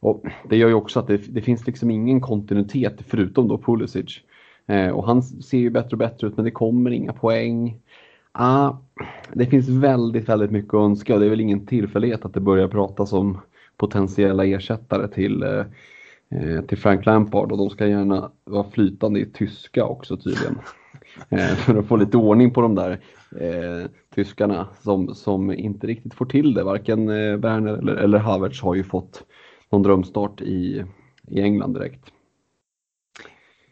[0.00, 4.20] Och det gör ju också att det, det, finns liksom ingen kontinuitet förutom då Pulisic.
[4.66, 7.80] Eh, och han ser ju bättre och bättre ut men det kommer inga poäng.
[8.32, 8.72] Ah,
[9.32, 12.40] det finns väldigt, väldigt mycket att önska och det är väl ingen tillfällighet att det
[12.40, 13.38] börjar pratas om
[13.76, 19.84] potentiella ersättare till, eh, till Frank Lampard och de ska gärna vara flytande i tyska
[19.84, 20.58] också tydligen.
[21.28, 23.00] Eh, för att få lite ordning på de där
[23.40, 26.64] eh, tyskarna som, som inte riktigt får till det.
[26.64, 29.22] Varken eh, Werner eller, eller Havertz har ju fått
[29.70, 30.84] någon drömstart i,
[31.28, 32.00] i England direkt.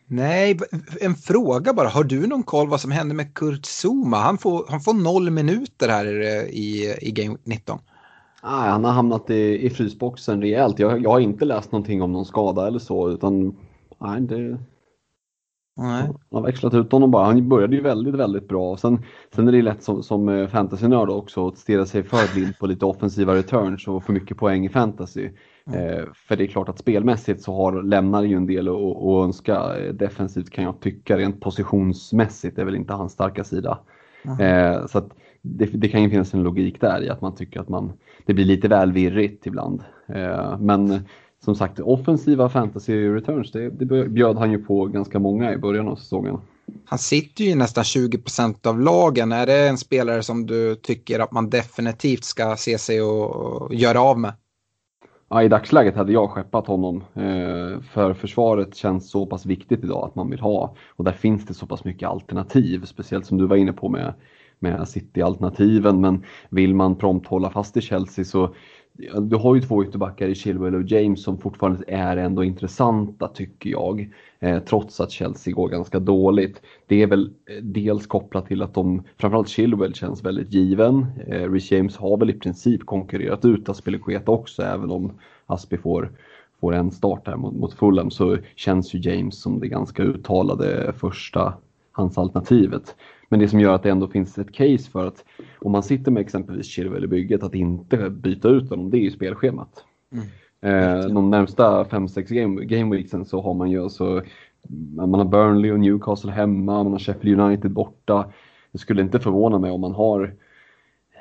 [0.07, 0.59] Nej,
[1.01, 1.89] en fråga bara.
[1.89, 4.17] Har du någon koll vad som hände med Kurt Zuma?
[4.17, 6.07] Han får, han får noll minuter här
[6.51, 7.79] i, i Game 19.
[8.45, 10.79] Nej, han har hamnat i, i frysboxen rejält.
[10.79, 13.57] Jag, jag har inte läst någonting om någon skada eller så utan
[14.01, 14.59] nej, det,
[15.77, 16.03] Nej.
[16.03, 17.27] Han har växlat ut honom bara.
[17.27, 18.77] Han började ju väldigt, väldigt bra.
[18.77, 19.03] Sen,
[19.35, 22.67] sen är det lätt som, som eh, fantasynörd också att stirra sig för blind på
[22.67, 25.31] lite offensiva returns och få mycket poäng i fantasy.
[25.67, 25.81] Mm.
[25.81, 29.77] Eh, för det är klart att spelmässigt så har, lämnar ju en del att önska.
[29.77, 33.79] Eh, defensivt kan jag tycka, rent positionsmässigt är väl inte hans starka sida.
[34.25, 34.41] Mm.
[34.41, 34.99] Eh, så
[35.47, 37.93] det, det, kan ju finnas en logik där i att man tycker att man,
[38.27, 39.83] det blir lite väl virrigt ibland.
[40.09, 41.05] Eh, men
[41.45, 45.89] som sagt, offensiva fantasy returns, det, det bjöd han ju på ganska många i början
[45.89, 46.39] av säsongen.
[46.85, 49.33] Han sitter ju i nästan 20% av lagen.
[49.33, 54.01] Är det en spelare som du tycker att man definitivt ska se sig och göra
[54.01, 54.33] av med?
[55.29, 57.05] Ja, I dagsläget hade jag skeppat honom.
[57.15, 60.77] Eh, för försvaret känns så pass viktigt idag att man vill ha.
[60.89, 62.85] Och där finns det så pass mycket alternativ.
[62.85, 64.15] Speciellt som du var inne på med,
[64.65, 66.01] med City-alternativen.
[66.01, 68.55] Men vill man prompt hålla fast i Chelsea så
[69.21, 73.71] du har ju två ytterbackar i Chilwell och James som fortfarande är ändå intressanta tycker
[73.71, 74.11] jag.
[74.41, 76.63] Eh, trots att Chelsea går ganska dåligt.
[76.87, 81.07] Det är väl eh, dels kopplat till att de, framförallt Chilwell känns väldigt given.
[81.27, 85.13] Eh, Rich James har väl i princip konkurrerat ut Aspilicueta också även om
[85.47, 86.13] Aspi får,
[86.61, 90.93] får en start här mot, mot Fulham så känns ju James som det ganska uttalade
[90.97, 91.55] första
[91.93, 92.97] hans alternativet.
[93.35, 95.25] Men det som gör att det ändå finns ett case för att
[95.59, 99.01] om man sitter med exempelvis Chilwell i bygget att inte byta ut honom, det är
[99.01, 99.85] ju spelschemat.
[100.13, 100.27] Mm.
[100.61, 104.23] Eh, de närmsta 5-6 game, game så har man ju alltså
[104.97, 108.33] man har Burnley och Newcastle hemma, man har Sheffield United borta.
[108.73, 110.35] Det skulle inte förvåna mig om man har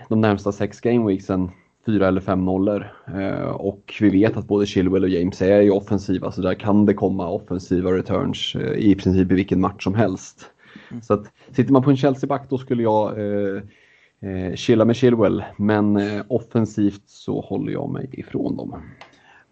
[0.09, 1.51] de närmsta 6 game weeksen
[1.85, 2.91] fyra eller fem nollor.
[3.15, 6.85] Eh, och vi vet att både Chilwell och James är ju offensiva så där kan
[6.85, 10.52] det komma offensiva returns eh, i princip i vilken match som helst.
[10.91, 11.01] Mm.
[11.01, 13.61] Så att sitter man på en Chelsea-back då skulle jag eh,
[14.23, 15.43] eh, chilla med Chilwell.
[15.57, 18.75] Men eh, offensivt så håller jag mig ifrån dem.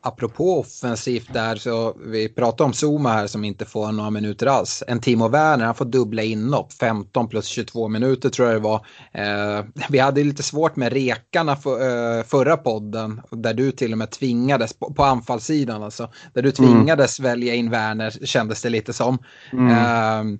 [0.03, 4.83] Apropå offensivt där så vi pratar om Zuma här som inte får några minuter alls.
[4.87, 8.85] En Timo Werner han får dubbla inhopp 15 plus 22 minuter tror jag det var.
[9.11, 13.97] Eh, vi hade lite svårt med rekarna för, eh, förra podden där du till och
[13.97, 16.09] med tvingades på, på anfallssidan alltså.
[16.33, 16.71] Där du mm.
[16.71, 17.31] tvingades mm.
[17.31, 19.17] välja in Werner kändes det lite som.
[19.53, 19.67] Mm.
[19.67, 20.39] Eh,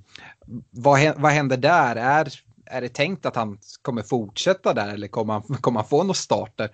[0.72, 1.96] vad, vad händer där?
[1.96, 2.28] Är,
[2.66, 6.14] är det tänkt att han kommer fortsätta där eller kommer han, kommer han få några
[6.14, 6.70] starter?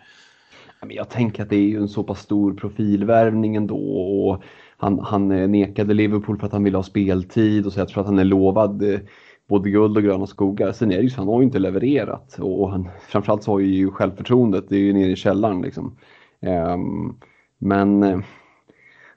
[0.87, 4.43] Jag tänker att det är ju en så pass stor profilvärvning ändå och
[4.77, 8.01] han, han eh, nekade Liverpool för att han ville ha speltid och så jag tror
[8.01, 8.99] att han är lovad eh,
[9.47, 10.71] både guld och gröna skogar.
[10.71, 13.59] Sen är det ju så han har ju inte levererat och han, framförallt så har
[13.59, 15.97] ju självförtroendet, det är ju nere i källaren liksom.
[16.39, 17.19] Um,
[17.57, 18.19] men eh,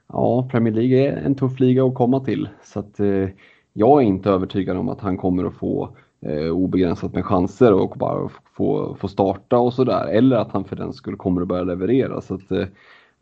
[0.07, 3.29] ja, Premier League är en tuff liga att komma till så att uh,
[3.73, 5.89] jag är inte övertygad om att han kommer att få
[6.21, 10.07] eh, obegränsat med chanser och bara få, få starta och sådär.
[10.07, 12.21] Eller att han för den skull kommer att börja leverera.
[12.21, 12.65] Så att, eh,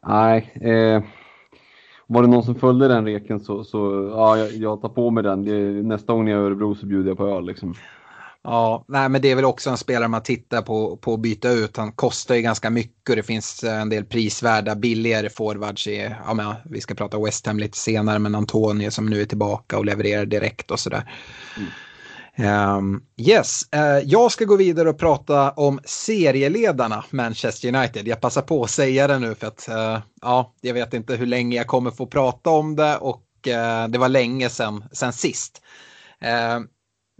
[0.03, 0.51] nej.
[0.61, 1.03] Eh,
[2.07, 5.23] var det någon som följde den reken så, så ja, jag, jag tar på mig
[5.23, 5.45] den.
[5.45, 7.45] Det, nästa gång jag är i Örebro så bjuder jag på öl.
[7.45, 7.73] Liksom.
[8.43, 11.49] Ja, nej, men det är väl också en spelare man tittar på, på att byta
[11.49, 11.77] ut.
[11.77, 16.33] Han kostar ju ganska mycket och det finns en del prisvärda billigare forwards i, ja,
[16.33, 19.85] men, vi ska prata West Ham lite senare, men Antonio som nu är tillbaka och
[19.85, 21.13] levererar direkt och sådär.
[21.57, 21.69] Mm.
[22.77, 28.07] Um, yes, uh, jag ska gå vidare och prata om serieledarna Manchester United.
[28.07, 31.25] Jag passar på att säga det nu för att uh, ja, jag vet inte hur
[31.25, 35.61] länge jag kommer få prata om det och uh, det var länge sedan, sedan sist.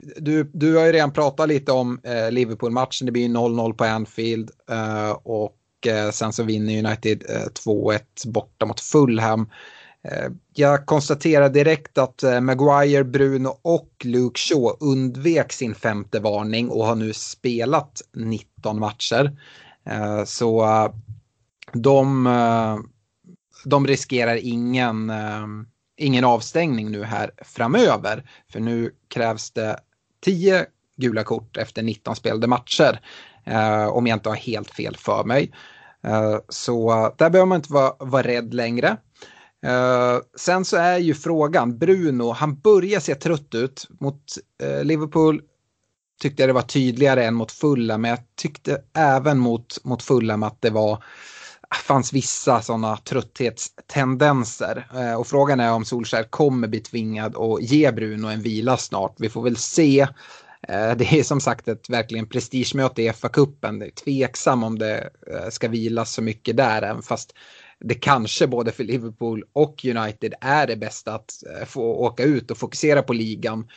[0.01, 3.05] Du, du har ju redan pratat lite om eh, Liverpool-matchen.
[3.05, 8.65] Det blir 0-0 på Anfield eh, och eh, sen så vinner United eh, 2-1 borta
[8.65, 9.49] mot Fulham.
[10.03, 16.69] Eh, jag konstaterar direkt att eh, Maguire, Bruno och Luke Shaw undvek sin femte varning
[16.69, 19.37] och har nu spelat 19 matcher.
[19.85, 20.91] Eh, så eh,
[21.73, 22.29] de,
[23.65, 25.11] de riskerar ingen
[25.97, 28.29] ingen avstängning nu här framöver.
[28.51, 29.79] För nu krävs det
[30.21, 30.65] 10
[30.97, 32.99] gula kort efter 19 spelade matcher.
[33.45, 35.51] Eh, om jag inte har helt fel för mig.
[36.03, 38.97] Eh, så där behöver man inte vara, vara rädd längre.
[39.65, 43.87] Uh, sen så är ju frågan, Bruno, han börjar se trött ut.
[43.99, 44.23] Mot
[44.63, 45.41] uh, Liverpool
[46.21, 50.43] tyckte jag det var tydligare än mot Fulla, men jag tyckte även mot, mot Fulham
[50.43, 51.03] att det var
[51.75, 54.87] fanns vissa sådana trötthetstendenser.
[54.95, 59.15] Eh, och frågan är om Solskär kommer bli tvingad att ge Bruno en vila snart.
[59.17, 59.99] Vi får väl se.
[60.67, 63.79] Eh, det är som sagt ett verkligen prestigemöte i FA-cupen.
[63.79, 67.33] Det är tveksam om det eh, ska vilas så mycket där, även fast
[67.81, 71.31] det kanske både för Liverpool och United är det bästa att
[71.67, 73.67] få åka ut och fokusera på ligan.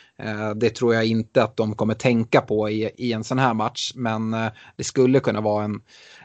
[0.55, 3.91] Det tror jag inte att de kommer tänka på i, i en sån här match,
[3.95, 4.31] men
[4.75, 5.81] det skulle kunna vara en,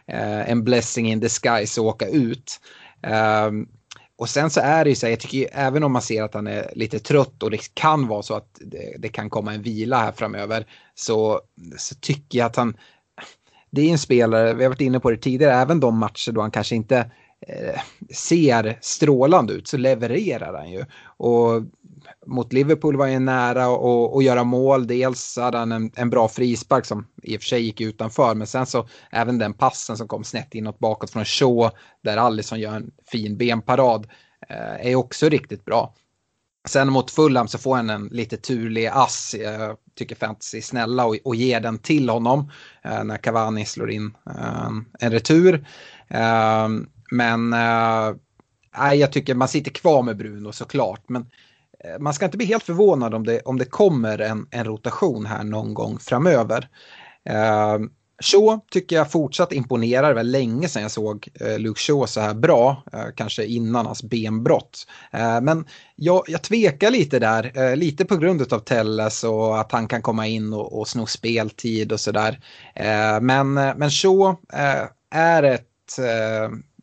[0.09, 2.61] Eh, en blessing in disguise att åka ut.
[3.03, 3.67] Ehm,
[4.19, 6.35] och sen så är det ju så här, jag tycker även om man ser att
[6.35, 9.63] han är lite trött och det kan vara så att det, det kan komma en
[9.63, 11.41] vila här framöver så,
[11.77, 12.77] så tycker jag att han,
[13.71, 16.41] det är en spelare, vi har varit inne på det tidigare, även de matcher då
[16.41, 17.11] han kanske inte
[17.47, 17.81] eh,
[18.15, 20.85] ser strålande ut så levererar han ju.
[21.17, 21.63] Och
[22.29, 23.67] mot Liverpool var han nära
[24.19, 24.87] att göra mål.
[24.87, 28.47] Dels hade han en, en, bra frispark som i och för sig gick utanför, men
[28.47, 31.71] sen så även den passen som kom snett inåt bakåt från Shaw,
[32.05, 34.07] där Alisson gör en fin benparad,
[34.49, 35.95] eh, är också riktigt bra.
[36.69, 41.17] Sen mot Fulham så får han en lite turlig ass, jag tycker fantasy snälla och,
[41.25, 42.51] och ger den till honom
[42.85, 45.67] eh, när Cavani slår in eh, en retur.
[46.09, 46.69] Eh,
[47.11, 48.15] men eh,
[48.95, 51.09] jag tycker man sitter kvar med Bruno såklart.
[51.09, 51.29] Men eh,
[51.85, 55.27] Eh, man ska inte bli helt förvånad om det, om det kommer en, en rotation
[55.27, 56.69] här någon gång framöver.
[57.29, 57.79] Eh,
[58.23, 60.09] Shaw tycker jag fortsatt imponerar.
[60.09, 63.87] Det var länge sedan jag såg eh, Luke Shaw så här bra, eh, kanske innan
[63.87, 64.87] hans benbrott.
[65.13, 65.65] Eh, men
[65.97, 70.03] jag, jag tvekar lite där, eh, lite på grund av Telles och att han kan
[70.03, 72.41] komma in och, och sno speltid och sådär.
[72.75, 75.65] Eh, men, eh, men Shaw eh, är ett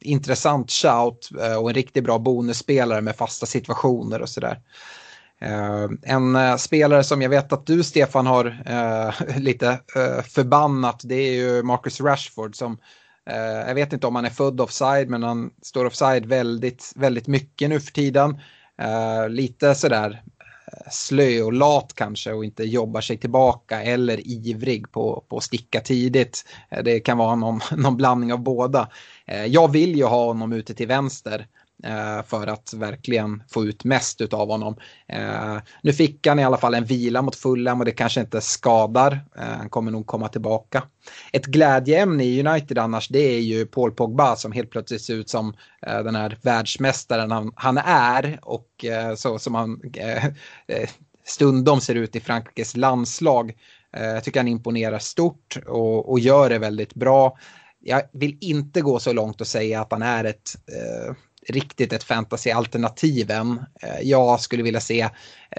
[0.05, 4.59] intressant shout eh, och en riktigt bra bonusspelare med fasta situationer och sådär.
[5.43, 9.79] Uh, en uh, spelare som jag vet att du Stefan har uh, lite
[10.27, 12.77] förbannat det är ju Marcus Rashford som
[13.67, 17.69] jag vet inte om han är född offside men han står offside väldigt, väldigt mycket
[17.69, 18.39] nu för tiden.
[19.29, 20.23] lite sådär
[20.91, 25.79] slö och lat kanske och inte jobbar sig tillbaka eller ivrig på, på att sticka
[25.79, 26.45] tidigt.
[26.83, 28.89] Det kan vara någon, någon blandning av båda.
[29.27, 31.47] Eh, jag vill ju ha honom ute till vänster
[31.83, 34.75] eh, för att verkligen få ut mest av honom.
[35.07, 38.41] Eh, nu fick han i alla fall en vila mot Fulham och det kanske inte
[38.41, 39.25] skadar.
[39.35, 40.83] Han kommer nog komma tillbaka.
[41.31, 45.29] Ett glädjeämne i United annars det är ju Paul Pogba som helt plötsligt ser ut
[45.29, 48.85] som den här världsmästaren han, han är och
[49.15, 49.81] så som han
[51.25, 53.53] stundom ser ut i Frankrikes landslag.
[53.91, 57.37] Jag tycker han imponerar stort och, och gör det väldigt bra
[57.87, 61.15] jag vill inte gå så långt och säga att han är ett eh,
[61.47, 63.65] riktigt ett fantasy-alternativ än.
[63.81, 65.09] Eh, jag skulle vilja se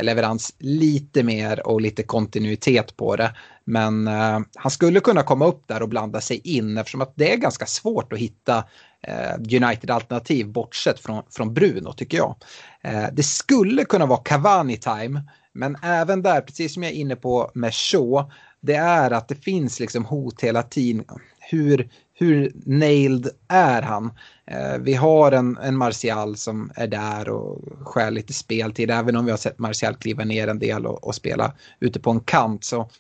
[0.03, 3.37] leverans lite mer och lite kontinuitet på det.
[3.65, 7.33] Men eh, han skulle kunna komma upp där och blanda sig in eftersom att det
[7.33, 8.65] är ganska svårt att hitta
[9.03, 12.37] eh, United-alternativ bortsett från, från Bruno tycker jag.
[12.83, 15.21] Eh, det skulle kunna vara Cavani-time
[15.53, 19.35] men även där, precis som jag är inne på med Shaw, det är att det
[19.35, 21.05] finns liksom hot hela tiden.
[21.39, 24.11] Hur, hur nailed är han?
[24.47, 29.25] Eh, vi har en, en Martial som är där och skär lite speltid, även om
[29.25, 32.65] vi har sett Martial kliva ner en del och, och spela ute på en kant.
[32.65, 32.91] Så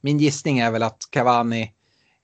[0.00, 1.72] min gissning är väl att Cavani,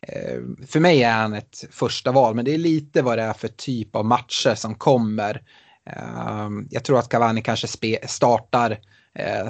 [0.08, 3.32] eh, för mig är han ett första val, men det är lite vad det är
[3.32, 5.42] för typ av matcher som kommer.
[5.90, 7.66] Eh, jag tror att Cavani kanske
[8.06, 8.70] startar
[9.14, 9.48] eh,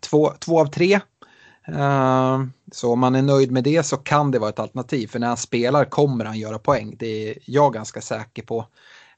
[0.00, 1.00] två, två av tre
[2.72, 5.06] så om man är nöjd med det så kan det vara ett alternativ.
[5.06, 6.96] För när han spelar kommer han göra poäng.
[6.98, 8.58] Det är jag ganska säker på.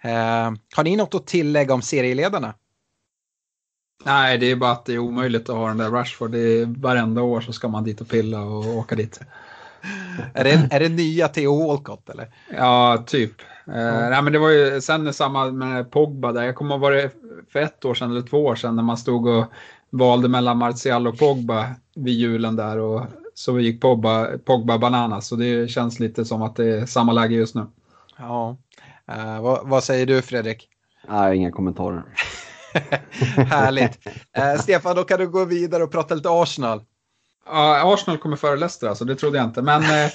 [0.05, 2.55] Uh, har ni något att tillägga om serieledarna?
[4.05, 6.31] Nej, det är bara att det är omöjligt att ha den där Rashford.
[6.31, 9.21] Det är, varenda år så ska man dit och pilla och åka dit.
[10.35, 12.29] är, det, är det nya Theo Walcott eller?
[12.57, 13.33] Ja, typ.
[13.67, 14.11] Mm.
[14.11, 16.43] nej, men det var ju sen samma med Pogba där.
[16.43, 17.11] Jag kommer ihåg var det
[17.53, 19.45] för ett år sedan eller två år sedan när man stod och
[19.91, 25.27] valde mellan Martial och Pogba vid julen där och så gick Pogba, Pogba bananas.
[25.27, 27.67] Så det känns lite som att det är samma läge just nu.
[28.19, 28.57] Ja,
[29.13, 30.69] uh, vad, vad, säger du Fredrik?
[31.09, 32.05] Nej, inga kommentarer.
[33.37, 34.07] Härligt.
[34.39, 36.81] Uh, Stefan, då kan du gå vidare och prata lite Arsenal.
[37.47, 39.63] Ja, Arsenal kommer före Leicester alltså, det trodde jag inte.
[39.63, 40.11] Men, eh,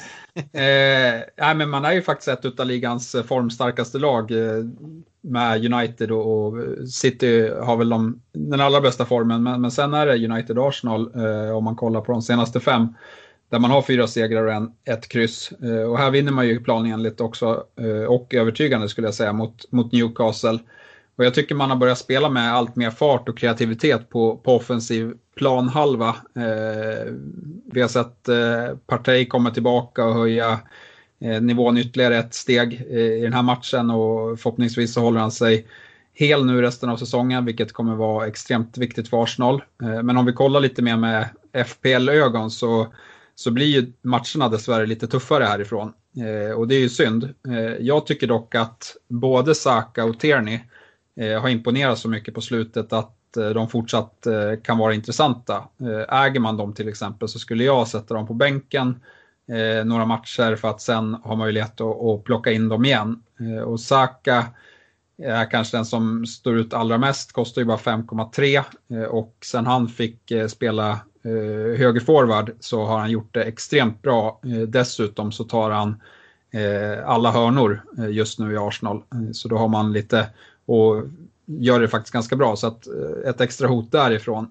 [1.49, 4.31] eh, men man är ju faktiskt ett av ligans formstarkaste lag
[5.21, 6.53] med United och, och,
[6.89, 9.43] City har väl de, den allra bästa formen.
[9.43, 12.59] Men, men sen är det United och Arsenal eh, om man kollar på de senaste
[12.59, 12.87] fem.
[13.49, 15.51] Där man har fyra segrar och en, ett kryss.
[15.51, 19.71] Eh, och här vinner man ju planenligt också eh, och övertygande skulle jag säga mot,
[19.71, 20.59] mot Newcastle.
[21.15, 24.55] Och jag tycker man har börjat spela med allt mer fart och kreativitet på, på
[24.55, 26.09] offensiv planhalva.
[26.35, 27.13] Eh,
[27.65, 30.59] vi har sett eh, Partey komma tillbaka och höja
[31.21, 35.31] Eh, nivån ytterligare ett steg eh, i den här matchen och förhoppningsvis så håller han
[35.31, 35.67] sig
[36.13, 39.63] hel nu resten av säsongen, vilket kommer vara extremt viktigt för Arsenal.
[39.83, 41.29] Eh, men om vi kollar lite mer med
[41.65, 42.87] FPL-ögon så
[43.35, 45.93] så blir ju matcherna dessvärre lite tuffare härifrån.
[46.55, 47.33] och det är ju synd.
[47.79, 50.59] jag tycker dock att både Saka och Tierney
[51.41, 53.17] har imponerat så mycket på slutet att
[53.53, 54.27] de fortsatt
[54.63, 55.63] kan vara intressanta.
[56.09, 58.99] Äger man dem till exempel så skulle jag sätta dem på bänken
[59.51, 63.23] Eh, några matcher för att sen ha möjlighet att, plocka in dem igen.
[63.39, 64.45] Eh, och Saka
[65.17, 69.65] är kanske den som står ut allra mest, kostar ju bara 5,3 eh, och sen
[69.65, 70.91] han fick eh, spela
[71.23, 74.39] eh, högerforward så har han gjort det extremt bra.
[74.43, 76.01] Eh, dessutom så tar han
[77.05, 79.03] alla hörnor just nu i Arsenal.
[79.33, 80.29] Så då har man lite
[80.65, 81.03] och
[81.45, 82.55] gör det faktiskt ganska bra.
[82.55, 82.87] Så att
[83.25, 84.49] ett extra hot därifrån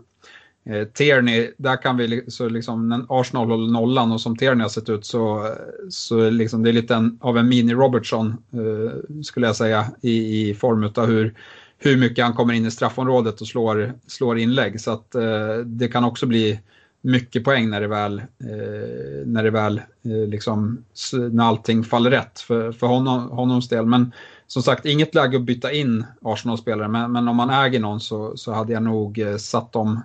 [0.70, 4.68] Eh, Tierney, där kan vi, så liksom, när Arsenal håller nollan och som Tierney har
[4.68, 5.54] sett ut så,
[5.90, 10.54] så liksom, det är lite en, av en mini-Robertson eh, skulle jag säga i, i
[10.54, 11.34] form av hur,
[11.78, 14.80] hur mycket han kommer in i straffområdet och slår, slår inlägg.
[14.80, 16.60] Så att eh, det kan också bli
[17.02, 22.40] mycket poäng när det väl, eh, när det väl eh, liksom, när allting faller rätt
[22.40, 23.86] för, för honom, honoms del.
[23.86, 24.12] Men
[24.46, 28.36] som sagt, inget läge att byta in Arsenal-spelare, men, men om man äger någon så,
[28.36, 30.00] så hade jag nog eh, satt dem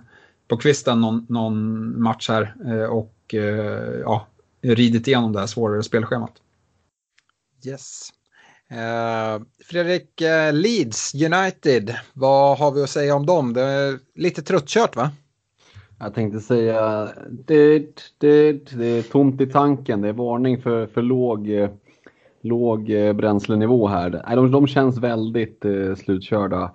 [0.48, 4.26] på kvisten någon, någon match här eh, och eh, ja,
[4.62, 6.32] ridit igenom det här svårare spelschemat.
[7.66, 8.12] Yes.
[8.72, 13.52] Uh, Fredrik, uh, Leeds United, vad har vi att säga om dem?
[13.52, 15.10] Det är lite tröttkört va?
[15.98, 17.78] Jag tänkte säga det,
[18.18, 20.00] det, det är tomt i tanken.
[20.00, 21.48] Det är varning för, för låg,
[22.42, 22.86] låg
[23.16, 24.36] bränslenivå här.
[24.36, 26.74] De, de känns väldigt eh, slutkörda.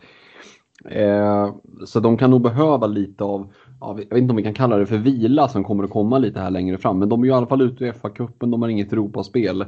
[0.85, 1.53] Eh,
[1.85, 4.85] så de kan nog behöva lite av jag vet inte om vi kan kalla det
[4.85, 6.99] för vila som kommer att komma lite här längre fram.
[6.99, 9.65] Men de är ju i alla fall ute i FA-cupen, de har inget Europaspel.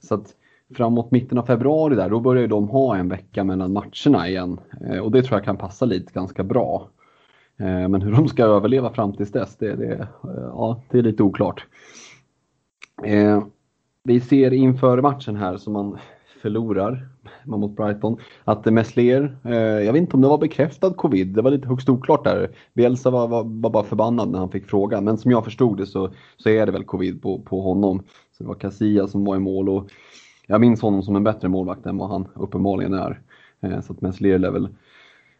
[0.00, 0.34] Så att
[0.74, 4.60] framåt mitten av februari där, då börjar de ha en vecka mellan matcherna igen.
[4.80, 6.88] Eh, och det tror jag kan passa lite ganska bra.
[7.58, 11.02] Eh, men hur de ska överleva fram tills dess, det, det, eh, ja, det är
[11.02, 11.66] lite oklart.
[13.04, 13.44] Eh,
[14.04, 15.98] vi ser inför matchen här som man
[16.42, 17.08] förlorar
[17.44, 18.16] mot Brighton.
[18.44, 21.88] Att Messler, eh, jag vet inte om det var bekräftad covid, det var lite högst
[21.88, 22.50] oklart där.
[22.74, 25.86] Bielsa var, var, var, bara förbannad när han fick frågan, men som jag förstod det
[25.86, 28.02] så, så är det väl covid på, på honom.
[28.38, 29.90] Så det var Casilla som var i mål och
[30.46, 33.20] jag minns honom som en bättre målvakt än vad han uppenbarligen är.
[33.60, 34.68] Eh, så att Messler lär väl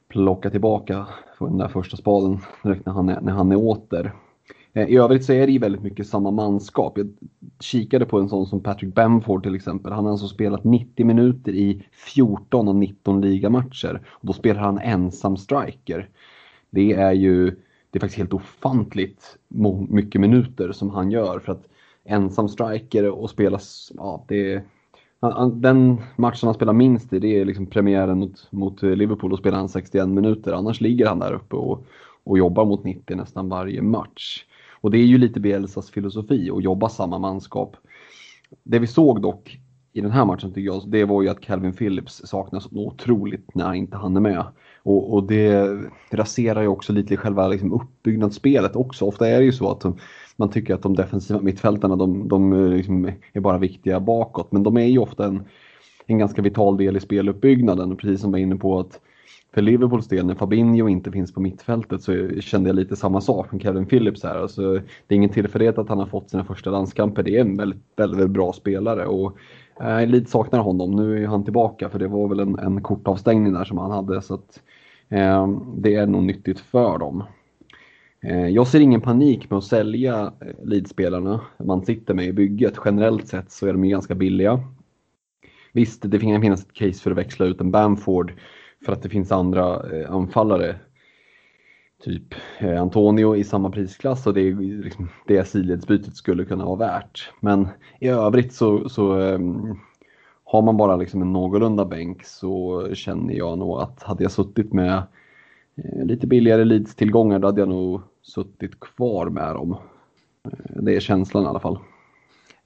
[0.09, 1.07] plocka tillbaka
[1.39, 4.13] den där första spaden direkt när han är, när han är åter.
[4.77, 6.99] Eh, I övrigt så är det ju väldigt mycket samma manskap.
[6.99, 7.09] Jag
[7.61, 9.93] kikade på en sån som Patrick Bamford till exempel.
[9.93, 14.01] Han har alltså spelat 90 minuter i 14 av 19 ligamatcher.
[14.09, 16.09] Och då spelar han ensam striker.
[16.71, 17.45] Det är ju
[17.91, 19.39] det är faktiskt helt ofantligt
[19.89, 21.69] mycket minuter som han gör för att
[22.05, 23.59] ensam striker och spela,
[23.97, 24.63] ja det
[25.53, 29.59] den matchen han spelar minst i det är liksom premiären mot, mot Liverpool och spelar
[29.59, 30.53] han 61 minuter.
[30.53, 31.87] Annars ligger han där uppe och,
[32.25, 34.45] och jobbar mot 90 nästan varje match.
[34.87, 37.77] Och det är ju lite Bielsas filosofi att jobba samma manskap.
[38.63, 39.59] Det vi såg dock
[39.93, 43.75] i den här matchen tycker jag, det var ju att Calvin Phillips saknas otroligt när
[43.75, 44.45] inte han är med.
[44.83, 45.79] Och, och det
[46.11, 49.05] raserar ju också lite själva liksom uppbyggnadsspelet också.
[49.05, 49.85] Ofta är det ju så att
[50.37, 54.53] man tycker att de defensiva mittfältarna de, de liksom är bara viktiga bakåt.
[54.53, 55.43] Men de är ju ofta en,
[56.07, 57.97] en ganska vital del i speluppbyggnaden.
[57.97, 59.01] Precis som jag var inne på att
[59.57, 63.53] för Liverpools del, när Fabinho inte finns på mittfältet så kände jag lite samma sak
[63.53, 64.39] med Kevin Phillips här.
[64.39, 67.23] Alltså, det är ingen tillfällighet att han har fått sina första landskamper.
[67.23, 69.37] Det är en väldigt, väldigt, bra spelare och
[69.81, 70.91] eh, lite saknar honom.
[70.91, 74.23] Nu är han tillbaka för det var väl en, en kortavstängning där som han hade
[74.23, 74.63] så att
[75.09, 77.25] eh, det är nog nyttigt för dem.
[78.23, 82.75] Eh, jag ser ingen panik med att sälja eh, lidspelarna man sitter med i bygget.
[82.85, 84.61] Generellt sett så är de ju ganska billiga.
[85.73, 88.33] Visst, det kan finnas ett case för att växla ut en Bamford
[88.85, 90.77] för att det finns andra eh, anfallare.
[92.05, 96.77] Typ eh, Antonio i samma prisklass och det är liksom det sidledsbytet skulle kunna vara
[96.77, 97.31] värt.
[97.41, 97.69] Men
[98.01, 99.39] i övrigt så, så eh,
[100.45, 104.73] har man bara liksom en någorlunda bänk så känner jag nog att hade jag suttit
[104.73, 105.03] med
[105.77, 109.77] eh, lite billigare Leeds-tillgångar då hade jag nog suttit kvar med dem.
[110.45, 111.79] Eh, det är känslan i alla fall.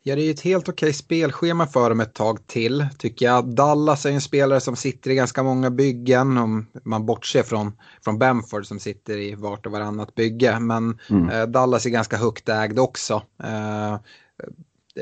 [0.02, 3.54] Ja, det är ett helt okej spelschema för dem ett tag till, tycker jag.
[3.54, 7.72] Dallas är en spelare som sitter i ganska många byggen, om man bortser från,
[8.04, 10.60] från Bamford som sitter i vart och varannat bygge.
[10.60, 11.28] Men mm.
[11.28, 13.22] eh, Dallas är ganska högt ägd också.
[13.42, 13.96] Eh,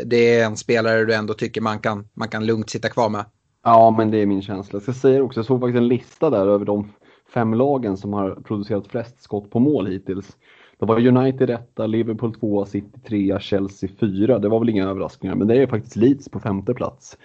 [0.05, 3.25] det är en spelare du ändå tycker man kan, man kan lugnt sitta kvar med.
[3.65, 4.77] Ja, men det är min känsla.
[4.77, 6.93] Jag ska säga också, jag såg faktiskt en lista där över de
[7.35, 10.37] fem lagen som har producerat flest skott på mål hittills.
[10.79, 14.39] Då var United etta, Liverpool tvåa, City trea, Chelsea fyra.
[14.39, 17.19] Det var väl inga överraskningar, men det är faktiskt Leeds på femte plats.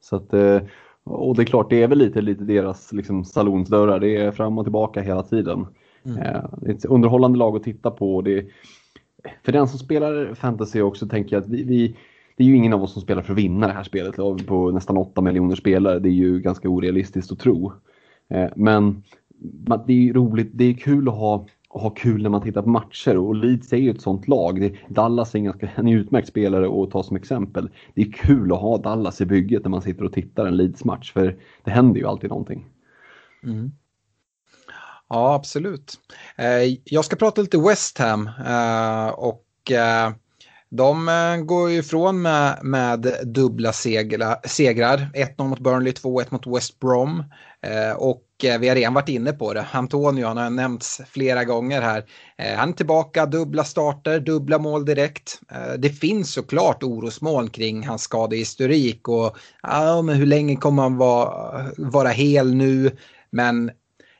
[0.00, 0.60] Så att, eh,
[1.04, 4.00] och det är klart, det är väl lite, lite deras liksom, salonsdörrar.
[4.00, 5.66] Det är fram och tillbaka hela tiden.
[6.04, 6.18] Mm.
[6.18, 8.22] Eh, det är ett underhållande lag att titta på.
[8.22, 8.46] Det,
[9.42, 11.96] för den som spelar fantasy också tänker jag att vi, vi
[12.36, 14.16] det är ju ingen av oss som spelar för att vinna det här spelet.
[14.46, 15.98] På nästan 8 miljoner spelare.
[15.98, 17.72] Det är ju ganska orealistiskt att tro.
[18.28, 19.02] Eh, men
[19.86, 22.68] det är roligt, det är kul att ha, och ha kul när man tittar på
[22.68, 24.78] matcher och Leeds är ju ett sånt lag.
[24.88, 27.70] Dallas är en, ganska, en utmärkt spelare att ta som exempel.
[27.94, 31.12] Det är kul att ha Dallas i bygget när man sitter och tittar en Leeds-match
[31.12, 32.66] för det händer ju alltid någonting.
[33.44, 33.72] Mm.
[35.08, 35.94] Ja, absolut.
[36.36, 40.12] Eh, jag ska prata lite West Ham eh, och eh,
[40.70, 41.06] de
[41.46, 44.98] går ju ifrån med, med dubbla segla, segrar.
[45.36, 47.24] 1-0 mot Burnley, 2-1 mot West Brom.
[47.62, 49.66] Eh, och eh, vi har redan varit inne på det.
[49.72, 52.04] Antonio, han har nämnts flera gånger här.
[52.38, 55.40] Eh, han är tillbaka, dubbla starter, dubbla mål direkt.
[55.78, 61.66] Det finns såklart orosmoln kring hans skadehistorik och ja, men hur länge kommer han vara,
[61.76, 62.96] vara hel nu?
[63.30, 63.70] Men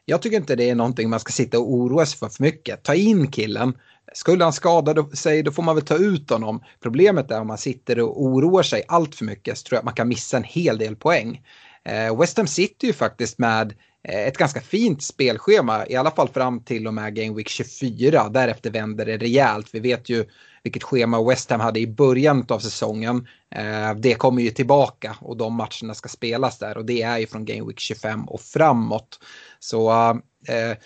[0.04, 2.82] jag tycker inte det är någonting man ska sitta och oroa sig för för mycket.
[2.82, 3.74] Ta in killen.
[4.12, 6.62] Skulle han skada sig då får man väl ta ut honom.
[6.82, 9.84] Problemet är om man sitter och oroar sig allt för mycket så tror jag att
[9.84, 11.40] man kan missa en hel del poäng.
[11.88, 13.74] Eh, West Ham sitter ju faktiskt med
[14.08, 18.28] eh, ett ganska fint spelschema, i alla fall fram till och med Game Week 24.
[18.28, 19.68] Därefter vänder det rejält.
[19.72, 20.24] Vi vet ju
[20.62, 23.28] vilket schema West Ham hade i början av säsongen.
[23.54, 27.26] Eh, det kommer ju tillbaka och de matcherna ska spelas där och det är ju
[27.26, 29.20] från Game Week 25 och framåt.
[29.58, 30.76] Så eh, eh,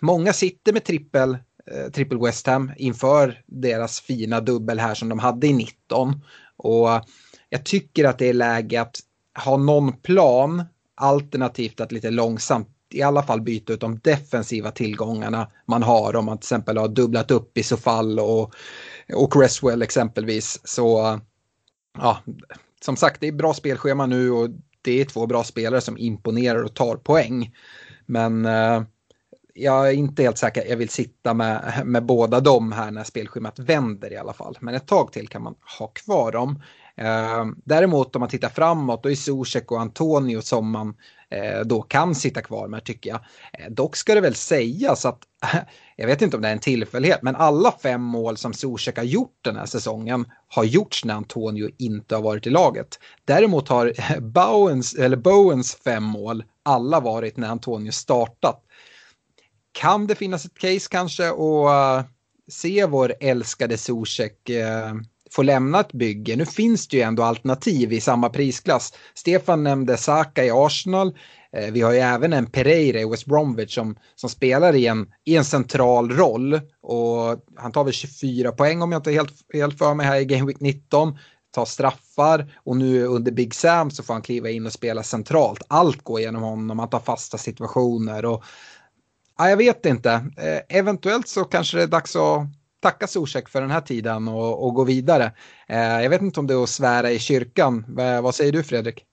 [0.00, 1.38] många sitter med trippel,
[1.70, 6.20] eh, trippel West Ham inför deras fina dubbel här som de hade i 19.
[6.56, 6.88] Och
[7.48, 9.00] jag tycker att det är läge att
[9.44, 10.64] ha någon plan
[10.94, 16.24] alternativt att lite långsamt i alla fall byta ut de defensiva tillgångarna man har om
[16.24, 18.54] man till exempel har dubblat upp i så fall och,
[19.14, 20.60] och Cresswell exempelvis.
[20.64, 21.20] Så
[21.98, 22.18] ja,
[22.80, 24.48] som sagt det är bra spelschema nu och
[24.82, 27.54] det är två bra spelare som imponerar och tar poäng.
[28.06, 28.82] Men eh,
[29.54, 33.58] jag är inte helt säker, jag vill sitta med, med båda dem här när spelschemat
[33.58, 34.58] vänder i alla fall.
[34.60, 36.62] Men ett tag till kan man ha kvar dem.
[36.96, 40.94] Eh, däremot om man tittar framåt då är Zuzek och Antonio som man
[41.30, 43.20] eh, då kan sitta kvar med tycker jag.
[43.52, 45.22] Eh, dock ska det väl sägas att
[45.96, 49.04] jag vet inte om det är en tillfällighet, men alla fem mål som Zuzek har
[49.04, 52.98] gjort den här säsongen har gjorts när Antonio inte har varit i laget.
[53.24, 58.62] Däremot har Bowens, eller Bowens fem mål alla varit när Antonio startat.
[59.72, 62.04] Kan det finnas ett case kanske och eh, uh,
[62.48, 65.00] se vår älskade Zuzek uh,
[65.36, 66.36] får lämna ett bygge.
[66.36, 68.92] Nu finns det ju ändå alternativ i samma prisklass.
[69.14, 71.18] Stefan nämnde Saka i Arsenal.
[71.52, 75.12] Eh, vi har ju även en Pereira i West Bromwich som, som spelar i en,
[75.24, 76.60] i en central roll.
[76.82, 80.24] Och han tar väl 24 poäng om jag inte helt, helt för mig här i
[80.24, 81.18] Game Week 19.
[81.54, 85.62] Tar straffar och nu under Big Sam så får han kliva in och spela centralt.
[85.68, 88.24] Allt går genom honom, han tar fasta situationer.
[88.24, 88.44] Och,
[89.38, 92.46] ja, jag vet inte, eh, eventuellt så kanske det är dags att
[92.80, 95.32] tacka Zuzek för den här tiden och, och gå vidare.
[95.68, 97.84] Eh, jag vet inte om det är att svära i kyrkan.
[97.88, 99.04] V vad säger du Fredrik?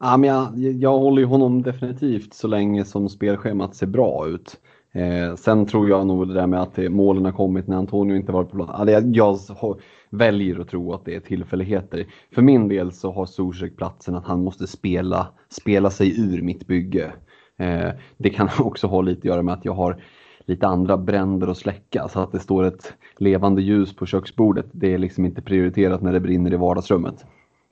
[0.00, 4.56] Ja, men jag, jag håller honom definitivt så länge som spelschemat ser bra ut.
[4.94, 8.32] Eh, sen tror jag nog det där med att målen har kommit när Antonio inte
[8.32, 8.72] varit på plats.
[8.72, 9.80] Alltså jag, jag har,
[10.10, 12.06] väljer att tro att det är tillfälligheter.
[12.34, 16.66] För min del så har Zuzek platsen att han måste spela, spela sig ur mitt
[16.66, 17.12] bygge.
[17.58, 20.02] Eh, det kan också ha lite att göra med att jag har
[20.44, 22.08] lite andra bränder att släcka.
[22.08, 26.12] Så att det står ett levande ljus på köksbordet, det är liksom inte prioriterat när
[26.12, 27.24] det brinner i vardagsrummet.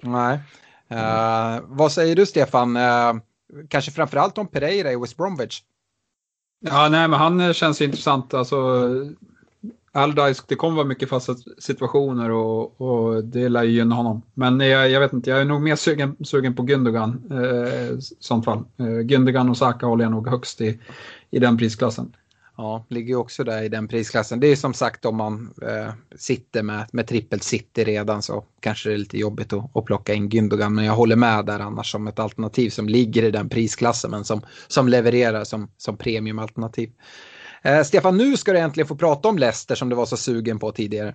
[0.03, 0.39] Nej.
[0.93, 2.77] Uh, vad säger du Stefan?
[2.77, 3.15] Uh,
[3.69, 5.63] kanske framförallt om Pereira i West Bromwich?
[6.61, 8.35] Ja, nej, men han känns intressant.
[8.35, 8.57] Alltså,
[9.93, 14.23] Aldice, det kommer vara mycket fasta situationer och, och det lär ju gynna honom.
[14.35, 18.45] Men jag, jag, vet inte, jag är nog mer sugen, sugen på Gündogan eh, sånt
[18.45, 18.65] fall.
[18.77, 20.81] Eh, Gündogan och Saka håller jag nog högst i,
[21.31, 22.13] i den prisklassen.
[22.57, 24.41] Ja, ligger också där i den prisklassen.
[24.41, 28.89] Det är som sagt om man eh, sitter med, med trippelt city redan så kanske
[28.89, 30.75] det är lite jobbigt att, att plocka in Gündogan.
[30.75, 34.25] Men jag håller med där annars som ett alternativ som ligger i den prisklassen men
[34.25, 36.91] som, som levererar som, som premiumalternativ.
[37.63, 40.59] Eh, Stefan, nu ska du äntligen få prata om Leicester som du var så sugen
[40.59, 41.15] på tidigare.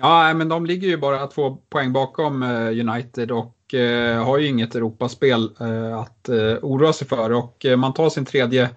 [0.00, 4.46] Ja, men de ligger ju bara två poäng bakom eh, United och eh, har ju
[4.46, 7.32] inget Europaspel eh, att eh, oroa sig för.
[7.32, 8.70] Och eh, man tar sin tredje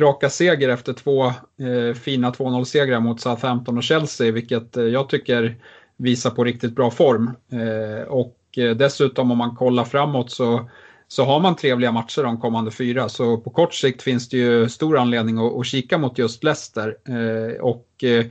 [0.00, 5.56] raka seger efter två eh, fina 2-0-segrar mot Southampton och Chelsea, vilket eh, jag tycker
[5.96, 7.30] visar på riktigt bra form.
[7.52, 10.70] Eh, och eh, dessutom om man kollar framåt så,
[11.08, 13.08] så har man trevliga matcher de kommande fyra.
[13.08, 16.96] Så på kort sikt finns det ju stor anledning att, att kika mot just Leicester.
[17.08, 18.26] Eh, och eh,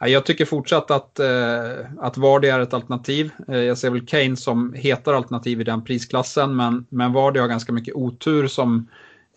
[0.00, 3.30] jag tycker fortsatt att, eh, att Vardy är ett alternativ.
[3.48, 7.48] Eh, jag ser väl Kane som hetare alternativ i den prisklassen, men, men Vardy har
[7.48, 8.88] ganska mycket otur som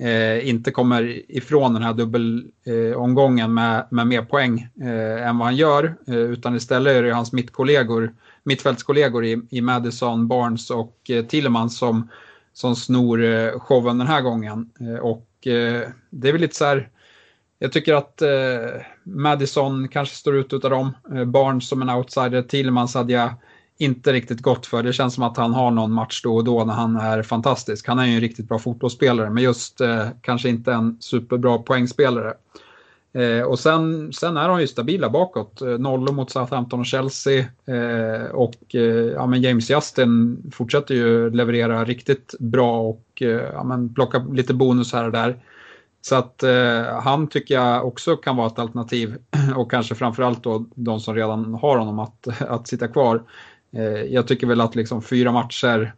[0.02, 5.47] eh, inte kommer ifrån den här dubbelomgången eh, med, med mer poäng eh, än vad
[5.47, 5.95] han gör.
[6.08, 11.78] Eh, utan istället är det hans mittkollegor, mittfältskollegor i, i Madison, Barnes och eh, Tillemans
[11.78, 12.10] som,
[12.54, 14.70] som snor eh, showen den här gången.
[14.80, 16.89] Eh, och eh, det är väl lite så här,
[17.60, 20.91] jag tycker att eh, Madison kanske står ut utav dem.
[21.14, 23.30] Eh, Barnes som en outsider, Tillemans hade jag
[23.82, 24.84] inte riktigt gott för.
[24.84, 27.88] Det känns som att han har någon match då och då när han är fantastisk.
[27.88, 32.34] Han är ju en riktigt bra fotbollsspelare, men just eh, kanske inte en superbra poängspelare.
[33.13, 35.61] Eh, och sen, sen är de ju stabila bakåt.
[35.61, 37.39] Eh, nollor mot Southampton och Chelsea.
[37.65, 38.82] Eh, och eh,
[39.15, 44.53] ja, men James Justin fortsätter ju leverera riktigt bra och eh, ja, men plocka lite
[44.53, 45.38] bonus här och där.
[46.01, 49.17] Så att eh, han tycker jag också kan vara ett alternativ
[49.55, 53.23] och kanske framförallt då de som redan har honom att, att sitta kvar.
[53.74, 55.93] Eh, jag tycker väl att liksom fyra matcher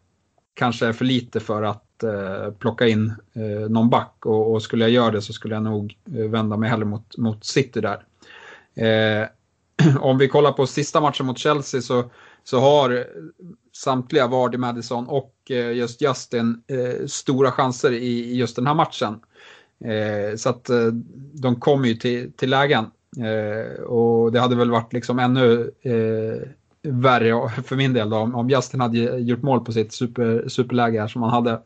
[0.54, 4.84] kanske är för lite för att eh, plocka in eh, någon back och, och, skulle
[4.84, 8.06] jag göra det så skulle jag nog eh, vända mig hellre mot, mot City där.
[8.76, 9.28] Eh,
[10.00, 12.04] om vi kollar på sista matchen mot Chelsea så,
[12.44, 13.04] så har eh,
[13.72, 15.34] samtliga Vardy, Madison och
[15.74, 16.64] just Justin
[17.08, 19.20] stora chanser i, just den här matchen.
[20.38, 20.70] så att
[21.34, 22.86] de kommer ju till, till lägen.
[23.86, 25.72] och det hade väl varit liksom ännu
[26.84, 31.08] värre för min del då, om Justin hade gjort mål på sitt super, superläge här
[31.08, 31.62] som han hade.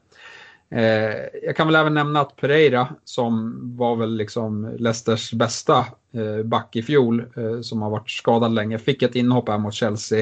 [0.70, 6.43] Eh, jag kan väl även nämna att Pereira, som var väl liksom Leicesters bästa eh,
[6.43, 10.20] back i fjol, eh, som har varit skadad länge, fick ett inhopp här mot Chelsea.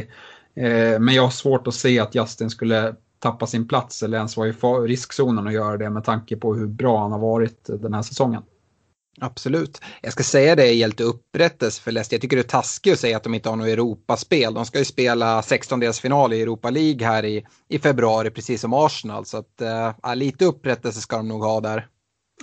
[0.56, 4.38] Eh, men jag har svårt att se att Justin skulle tappa sin plats eller ens
[4.38, 4.52] vara i
[4.88, 8.42] riskzonen och göra det med tanke på hur bra han har varit den här säsongen.
[9.22, 9.82] Absolut.
[10.02, 12.16] Jag ska säga det gällt upprättelse för Leicester.
[12.16, 14.54] Jag tycker det är taskigt att säga att de inte har något Europaspel.
[14.54, 19.26] De ska ju spela 16-delsfinal i Europa League här i, i februari, precis som Arsenal.
[19.26, 21.88] Så att, äh, lite upprättelse ska de nog ha där.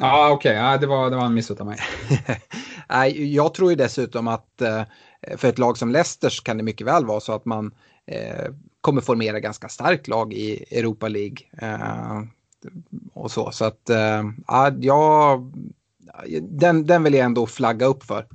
[0.01, 0.51] Ja, okej.
[0.51, 0.63] Okay.
[0.63, 1.79] Ja, det, var, det var en miss av mig.
[2.89, 4.83] Nej, jag tror ju dessutom att äh,
[5.37, 7.75] för ett lag som Leicester kan det mycket väl vara så att man
[8.07, 11.39] äh, kommer formera ganska starkt lag i Europa League.
[13.15, 13.91] och så, så att
[14.47, 15.53] ja, jag
[16.41, 18.27] den, den vill jag ändå flagga upp för.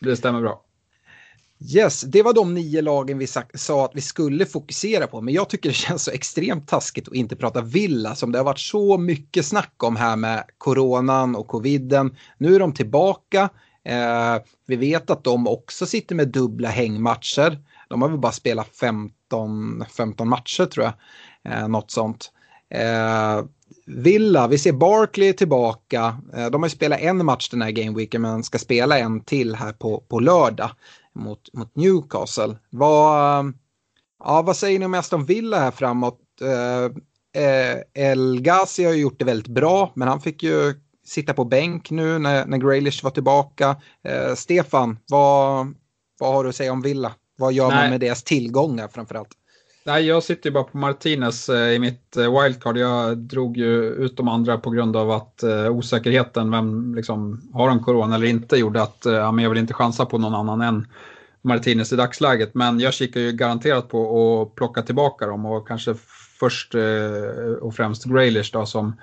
[0.00, 0.62] Det stämmer bra.
[1.74, 5.20] Yes, det var de nio lagen vi sa att vi skulle fokusera på.
[5.20, 8.44] Men jag tycker det känns så extremt taskigt att inte prata Villa som det har
[8.44, 12.16] varit så mycket snack om här med coronan och coviden.
[12.38, 13.48] Nu är de tillbaka.
[13.84, 14.36] Eh,
[14.66, 17.58] vi vet att de också sitter med dubbla hängmatcher.
[17.88, 20.94] De har väl bara spelat 15, 15 matcher tror jag.
[21.52, 22.32] Eh, något sånt.
[22.70, 23.44] Eh,
[23.86, 26.18] Villa, vi ser Barkley tillbaka.
[26.34, 29.54] Eh, de har ju spelat en match den här gameweeken men ska spela en till
[29.54, 30.70] här på, på lördag
[31.14, 32.56] mot, mot Newcastle.
[32.70, 33.52] Vad,
[34.24, 36.20] ja, vad säger ni om Aston Villa här framåt?
[36.40, 36.84] Eh,
[37.42, 40.74] eh, El Ghazi har ju gjort det väldigt bra men han fick ju
[41.04, 43.76] sitta på bänk nu när, när Graylish var tillbaka.
[44.04, 45.74] Eh, Stefan, vad,
[46.18, 47.12] vad har du att säga om Villa?
[47.36, 47.76] Vad gör Nej.
[47.76, 49.30] man med deras tillgångar framförallt?
[49.86, 52.76] Nej, jag sitter ju bara på Martinez eh, i mitt eh, wildcard.
[52.76, 57.68] Jag drog ju ut de andra på grund av att eh, osäkerheten, vem liksom, har
[57.68, 60.34] de corona eller inte, gjorde att eh, ja, men jag vill inte chansa på någon
[60.34, 60.86] annan än
[61.42, 62.54] Martinez i dagsläget.
[62.54, 65.94] Men jag kikar ju garanterat på att plocka tillbaka dem och kanske
[66.40, 68.96] först eh, och främst Graylish då som,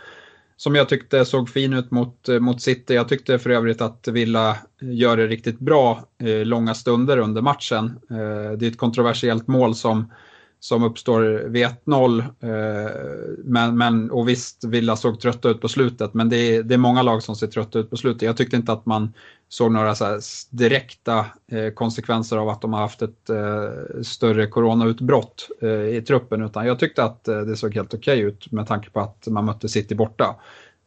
[0.58, 2.94] som jag tyckte såg fin ut mot, eh, mot City.
[2.94, 6.04] Jag tyckte för övrigt att Villa gör det riktigt bra
[6.44, 8.00] långa stunder under matchen.
[8.58, 10.10] det är ett kontroversiellt mål som
[10.64, 12.20] som uppstår vid 1-0.
[12.20, 12.92] Eh,
[13.44, 16.78] men, men, och visst, Villa såg trötta ut på slutet, men det är, det är
[16.78, 18.22] många lag som ser trötta ut på slutet.
[18.22, 19.14] Jag tyckte inte att man
[19.50, 25.50] såg några så direkta eh, konsekvenser av att de har haft ett eh, större coronautbrott
[25.62, 28.68] eh, i truppen, utan jag tyckte att eh, det såg helt okej okay ut med
[28.68, 30.36] tanke på att man mötte City borta.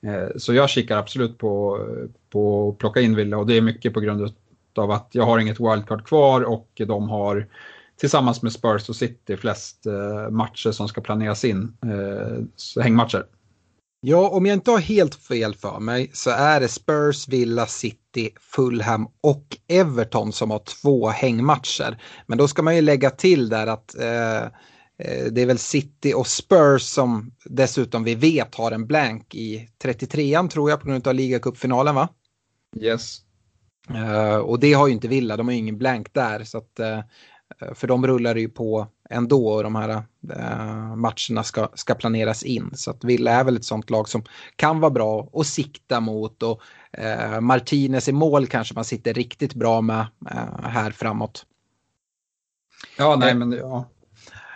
[0.07, 1.81] Eh, så jag kikar absolut på,
[2.31, 4.33] på att plocka in Villa och det är mycket på grund
[4.75, 7.47] av att jag har inget wildcard kvar och de har
[7.97, 13.27] tillsammans med Spurs och City flest eh, matcher som ska planeras in, eh, hängmatcher.
[14.01, 18.31] Ja, om jag inte har helt fel för mig så är det Spurs, Villa, City,
[18.41, 22.03] Fulham och Everton som har två hängmatcher.
[22.27, 24.43] Men då ska man ju lägga till där att eh,
[24.99, 29.69] eh det är väl City och Spurs som dessutom vi vet har en blank i
[29.85, 32.09] 33an tror jag på grund av ligacupfinalen va?
[32.81, 33.21] Yes.
[33.91, 36.45] Uh, och det har ju inte Villa, de har ju ingen blank där.
[36.45, 37.01] Så att, uh,
[37.75, 42.71] för de rullar ju på ändå och de här äh, matcherna ska, ska planeras in.
[42.75, 44.23] Så att Villa är väl ett sånt lag som
[44.57, 46.61] kan vara bra att sikta mot och
[46.93, 51.47] äh, Martinez i mål kanske man sitter riktigt bra med äh, här framåt.
[52.99, 53.85] Ja, nej men ja.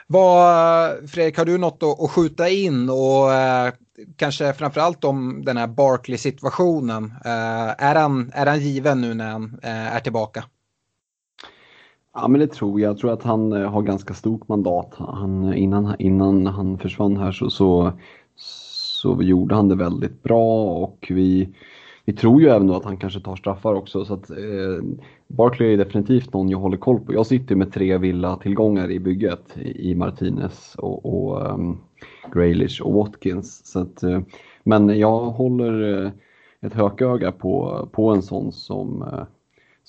[0.07, 3.73] Vad, Fredrik, har du något att, att skjuta in och eh,
[4.17, 7.05] kanske framförallt om den här Barkley-situationen.
[7.25, 10.45] Eh, är, han, är han given nu när han eh, är tillbaka?
[12.15, 12.91] Ja men det tror jag.
[12.91, 14.95] Jag tror att han eh, har ganska stort mandat.
[14.99, 17.93] Han, innan, innan han försvann här så, så,
[18.37, 21.49] så gjorde han det väldigt bra och vi,
[22.05, 24.05] vi tror ju även då att han kanske tar straffar också.
[24.05, 24.85] Så att, eh,
[25.29, 27.15] Barkley är definitivt någon jag håller koll på.
[27.15, 31.79] Jag sitter med tre villa-tillgångar i bygget i Martinez och, och um,
[32.33, 33.67] Graylish och Watkins.
[33.67, 34.21] Så att, eh,
[34.65, 36.11] men jag håller eh,
[36.61, 39.23] ett hököga på, på en sån som eh,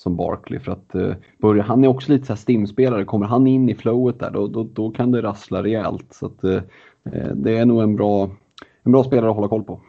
[0.02, 3.46] som Barkley för att eh, börja, han är också lite så här stimspelare, kommer han
[3.46, 6.06] in i flowet där då, då, då kan det rassla rejält.
[6.10, 6.62] Så att, eh,
[7.12, 8.30] eh, det är nog en bra,
[8.82, 9.80] en bra spelare att hålla koll på.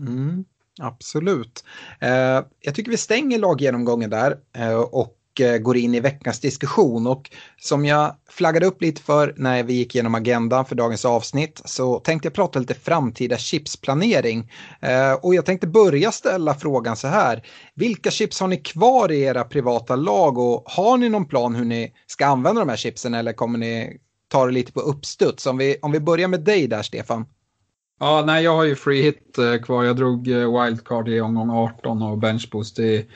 [0.00, 0.44] Mm,
[0.80, 1.64] absolut.
[2.00, 7.06] Eh, jag tycker vi stänger laggenomgången där eh, och Eh, går in i veckans diskussion.
[7.06, 11.62] Och som jag flaggade upp lite för när vi gick igenom agendan för dagens avsnitt
[11.64, 14.50] så tänkte jag prata lite framtida chipsplanering.
[14.80, 17.42] Eh, och jag tänkte börja ställa frågan så här.
[17.74, 21.64] Vilka chips har ni kvar i era privata lag och har ni någon plan hur
[21.64, 25.46] ni ska använda de här chipsen eller kommer ni ta det lite på uppstuds?
[25.46, 27.24] Om vi, om vi börjar med dig där Stefan.
[28.00, 29.84] Ja, nej, jag har ju free hit eh, kvar.
[29.84, 33.06] Jag drog wildcard i omgång 18 och benchboost i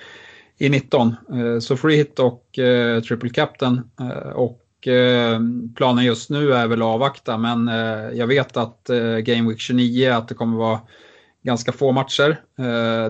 [0.63, 1.09] i 19.
[1.09, 3.81] Eh, så free hit och eh, triple captain.
[4.01, 5.41] Eh, och eh,
[5.77, 9.61] planen just nu är väl att avvakta men eh, jag vet att eh, Game Week
[9.61, 10.81] 29 att det kommer vara
[11.43, 12.41] ganska få matcher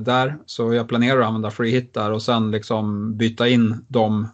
[0.01, 0.39] där.
[0.47, 4.29] Så jag planerar att använda free hit där och sen liksom byta in de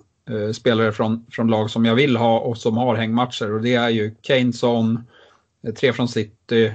[0.53, 3.53] spelare från, från lag som jag vill ha och som har hängmatcher.
[3.53, 5.05] Och det är ju Kane Son,
[5.81, 6.73] tre från City,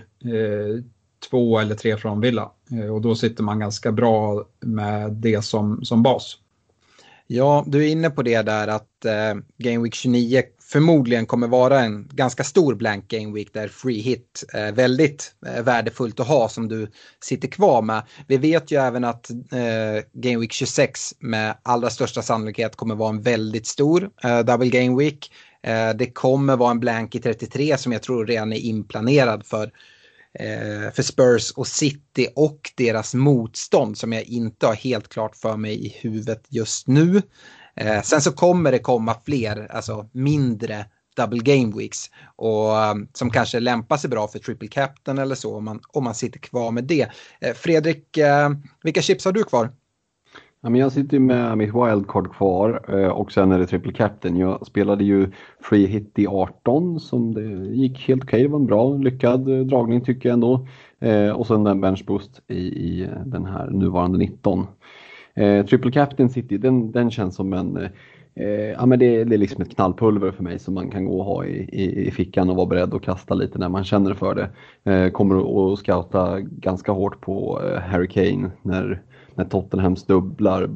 [1.29, 2.51] två eller tre från Villa.
[2.73, 6.37] Eh, och då sitter man ganska bra med det som, som bas.
[7.27, 11.79] Ja, du är inne på det där att eh, Game Week 29 förmodligen kommer vara
[11.79, 16.49] en ganska stor blank Game Week där free hit är väldigt eh, värdefullt att ha
[16.49, 16.87] som du
[17.23, 18.03] sitter kvar med.
[18.27, 23.09] Vi vet ju även att eh, Game Week 26 med allra största sannolikhet kommer vara
[23.09, 25.31] en väldigt stor eh, double Game Week.
[25.63, 29.71] Eh, det kommer vara en blank i 33 som jag tror redan är inplanerad för
[30.39, 35.57] Eh, för Spurs och City och deras motstånd som jag inte har helt klart för
[35.57, 37.21] mig i huvudet just nu.
[37.75, 43.29] Eh, sen så kommer det komma fler, alltså mindre double game weeks och eh, som
[43.29, 46.71] kanske lämpar sig bra för triple captain eller så om man, om man sitter kvar
[46.71, 47.11] med det.
[47.41, 48.17] Eh, Fredrik,
[48.83, 49.71] vilka chips har du kvar?
[50.65, 54.37] Ja, men jag sitter med mitt wildcard kvar eh, och sen är det triple captain.
[54.37, 58.37] Jag spelade ju free hit i 18 som det gick helt okej.
[58.37, 58.43] Okay.
[58.43, 60.67] Det var en bra lyckad eh, dragning tycker jag ändå.
[60.99, 64.67] Eh, och sen den bench boost i, i den här nuvarande 19.
[65.69, 67.89] Triple captain city, den, den känns som en
[68.35, 71.19] Eh, ja, men det, det, är liksom ett knallpulver för mig som man kan gå
[71.19, 74.13] och ha i, i, i fickan och vara beredd att kasta lite när man känner
[74.13, 74.49] för det.
[74.91, 79.01] Eh, kommer att scouta ganska hårt på eh, Harry Kane när
[79.35, 80.69] när Tottenhams dubblar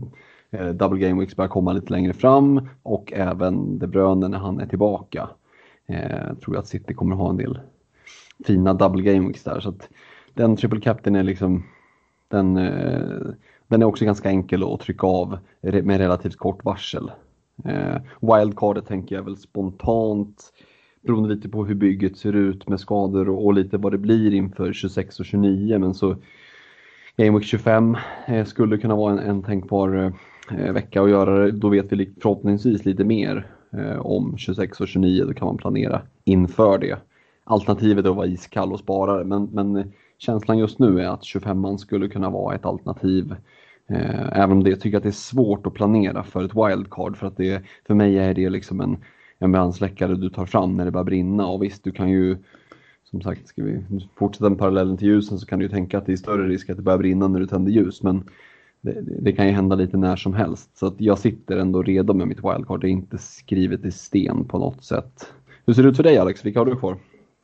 [0.52, 4.60] eh, double game weeks börjar komma lite längre fram och även De Bruyne när han
[4.60, 5.30] är tillbaka.
[5.86, 7.60] Eh, tror jag att City kommer ha en del
[8.46, 9.60] fina double game weeks där.
[9.60, 9.90] Så att
[10.34, 11.64] den triple captain är liksom
[12.28, 13.20] den, eh,
[13.68, 17.12] den är också ganska enkel att trycka av med relativt kort varsel.
[17.66, 20.54] Eh, wildcardet tänker jag väl spontant
[21.02, 24.34] beroende lite på hur bygget ser ut med skador och, och lite vad det blir
[24.34, 26.16] inför 26 och 29 men så
[27.20, 27.98] Game Week 25
[28.28, 30.14] eh, skulle kunna vara en, en tänkbar
[30.52, 31.52] eh, vecka att göra det.
[31.52, 35.24] Då vet vi förhoppningsvis lite mer eh, om 26 och 29.
[35.26, 36.98] Då kan man planera inför det.
[37.44, 39.86] Alternativet är att vara iskall och spara det, men, men eh,
[40.18, 43.36] känslan just nu är att 25an skulle kunna vara ett alternativ.
[43.90, 47.18] Eh, även om det, jag tycker att det är svårt att planera för ett wildcard
[47.18, 48.98] för att det, för mig är det liksom en,
[49.40, 52.38] en brandsläckare du tar fram när det börjar brinna och visst du kan ju
[53.12, 53.84] som sagt, ska vi
[54.16, 56.70] fortsätta den parallellen till ljusen så kan du ju tänka att det är större risk
[56.70, 58.04] att det börjar brinna när du tänder ljus.
[58.04, 58.24] Men
[58.82, 60.78] det, det, kan ju hända lite när som helst.
[60.78, 62.82] Så att jag sitter ändå redo med mitt wildcard.
[62.82, 65.34] Det är inte skrivet i sten på något sätt.
[65.66, 66.46] Hur ser det ut för dig Alex?
[66.46, 66.98] Vilka har du kvar?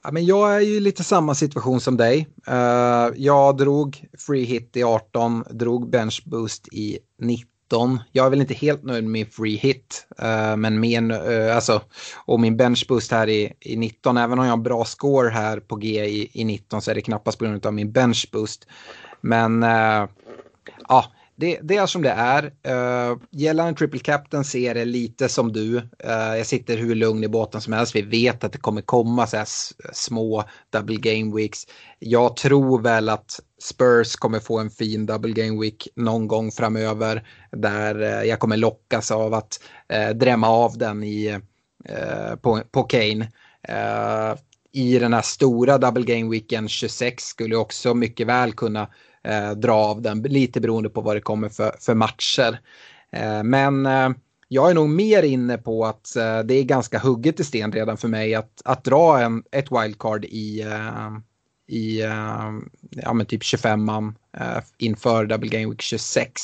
[0.04, 2.28] Ja, men jag är ju lite samma situation som dig.
[2.52, 8.00] Uh, jag drog free hit i 18, drog bench boost i 19 19.
[8.12, 10.08] Jag är väl inte helt nöjd med free hit.
[10.22, 11.82] Uh, men min, uh, alltså,
[12.26, 14.18] och min bench boost här i, i 19.
[14.18, 17.02] Även om jag har bra score här på G i, i 19 så är det
[17.02, 18.68] knappast på grund av min bench boost.
[19.22, 20.08] Men eh,
[20.88, 21.06] ja,
[21.36, 22.44] det, det, är som det är.
[22.44, 25.78] Uh, gällande Triple Captain ser det lite som du.
[25.78, 27.96] Uh, jag sitter hur lugn i båten som helst.
[27.96, 29.48] Vi vet att det kommer komma så här
[29.94, 31.68] små double game weeks.
[32.00, 37.28] Jag tror väl att Spurs kommer få en fin double game week någon gång framöver.
[37.52, 39.60] Där uh, jag kommer lockas av att
[39.94, 41.40] uh, drämma av den i,
[42.42, 43.28] på, på Kane.
[44.72, 48.90] i den här stora double game weeken 26 skulle också mycket väl kunna
[49.24, 52.60] eh, dra av den, lite beroende på vad det kommer för, för matcher.
[53.12, 54.10] Eh, men eh,
[54.48, 57.98] jag är nog mer inne på att eh, det är ganska hugget i sten redan
[57.98, 61.10] för mig att, att dra en, ett wildcard i, eh,
[61.68, 62.52] i eh,
[62.90, 66.42] ja, men typ 25 man eh, inför Double Game Week 26.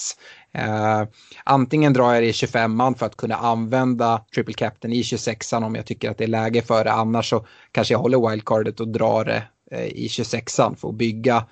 [0.58, 1.08] Uh, eh,
[1.44, 5.76] antingen drar jag det i 25an för att kunna använda Triple Captain i 26an om
[5.76, 6.92] jag tycker att det är läge för det.
[6.92, 9.44] Annars så kanske jag håller wildcardet och drar det
[9.76, 11.46] uh, i 26an för att bygga,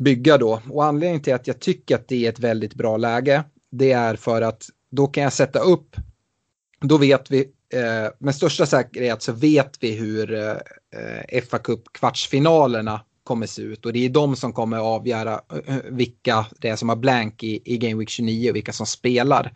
[0.00, 0.62] bygga då.
[0.70, 4.16] Och anledningen till att jag tycker att det är ett väldigt bra läge det är
[4.16, 5.96] för att då kan jag sätta upp,
[6.80, 7.40] då vet vi
[7.74, 13.86] eh, med största säkerhet så vet vi hur eh, FA Cup kvartsfinalerna kommer se ut
[13.86, 17.62] och det är de som kommer avgöra eh, vilka det är som har blank i,
[17.64, 19.52] i Game Week 29 och vilka som spelar.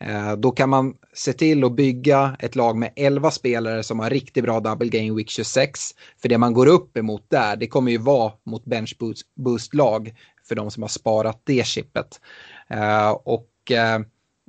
[0.00, 4.10] Eh, då kan man se till att bygga ett lag med 11 spelare som har
[4.10, 5.80] riktigt bra double Game Week 26.
[6.22, 8.96] För det man går upp emot där, det kommer ju vara mot bench
[9.36, 10.14] boost-lag
[10.48, 12.20] för de som har sparat det chippet.
[12.70, 14.00] Eh, och eh,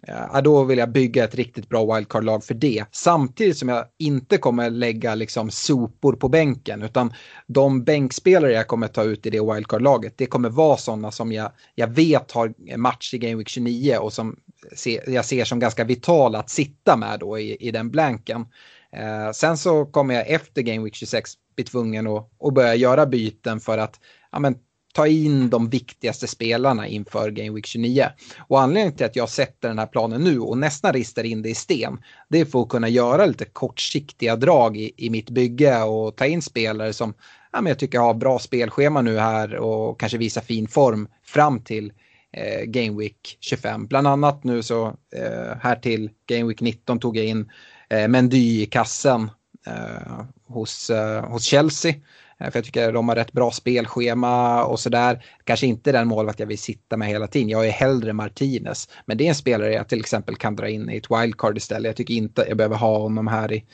[0.08, 2.86] Ja, då vill jag bygga ett riktigt bra wildcard-lag för det.
[2.92, 6.84] Samtidigt som jag inte kommer lägga liksom sopor på bänken.
[6.84, 7.14] Utan
[7.48, 10.14] de bänkspelare jag kommer ta ut i det wildcard-laget.
[10.18, 14.14] Det kommer vara sådana som jag, jag vet har match i Game Week 29 och
[14.14, 14.36] som
[14.76, 18.46] se, jag ser som ganska vital att sitta med då i, i den blanken.
[18.92, 23.06] Eh, sen så kommer jag efter Game Week 26 bli tvungen att, att börja göra
[23.06, 24.00] byten för att
[24.32, 24.56] ja, men,
[24.94, 28.06] ta in de viktigaste spelarna inför Game Week 29.
[28.48, 31.50] Och anledningen till att jag sätter den här planen nu och nästan ristar in det
[31.50, 35.82] i sten, det är för att kunna göra lite kortsiktiga drag i, i mitt bygge
[35.84, 37.14] och ta in spelare som
[37.52, 41.64] ja, men jag tycker har bra spelschema nu här och kanske visar fin form fram
[41.64, 41.94] till
[42.34, 43.88] eh, Game Week 25.
[43.88, 47.52] Bland annat nu så eh, här till Game Week 19 tog jag in
[47.90, 49.32] eh, Mendy i kassen
[49.68, 51.94] eh, hos, eh, hos Chelsea.
[52.40, 55.26] Eh, för jag tycker de har rätt bra spelschema och sådär.
[55.44, 57.50] Kanske inte den målvakt jag vill sitta med hela tiden.
[57.50, 58.90] Jag är hellre Martinez.
[59.06, 61.90] Men det är en spelare jag till exempel kan dra in i ett wildcard istället.
[61.90, 63.66] Jag tycker inte jag behöver ha honom här i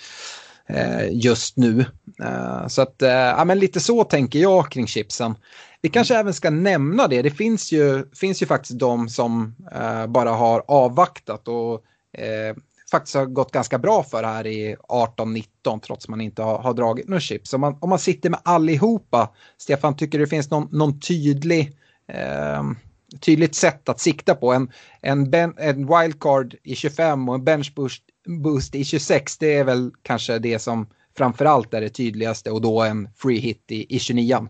[0.70, 1.86] eh, just nu.
[2.24, 5.36] Eh, så att, eh, ja men lite så tänker jag kring chipsen.
[5.86, 7.22] Vi kanske även ska nämna det.
[7.22, 9.56] Det finns ju, finns ju faktiskt de som
[10.08, 11.84] bara har avvaktat och
[12.92, 15.46] faktiskt har gått ganska bra för här i 18-19
[15.80, 17.54] trots man inte har, har dragit några chips.
[17.54, 21.78] Om man, om man sitter med allihopa, Stefan, tycker det finns någon, någon tydlig
[22.08, 22.64] eh,
[23.22, 24.54] tydligt sätt att sikta på.
[24.54, 24.72] En,
[25.02, 28.04] en, ben, en wildcard i 25 och en bench boost,
[28.44, 32.82] boost i 26, det är väl kanske det som framförallt är det tydligaste och då
[32.82, 34.48] en free hit i, i 29.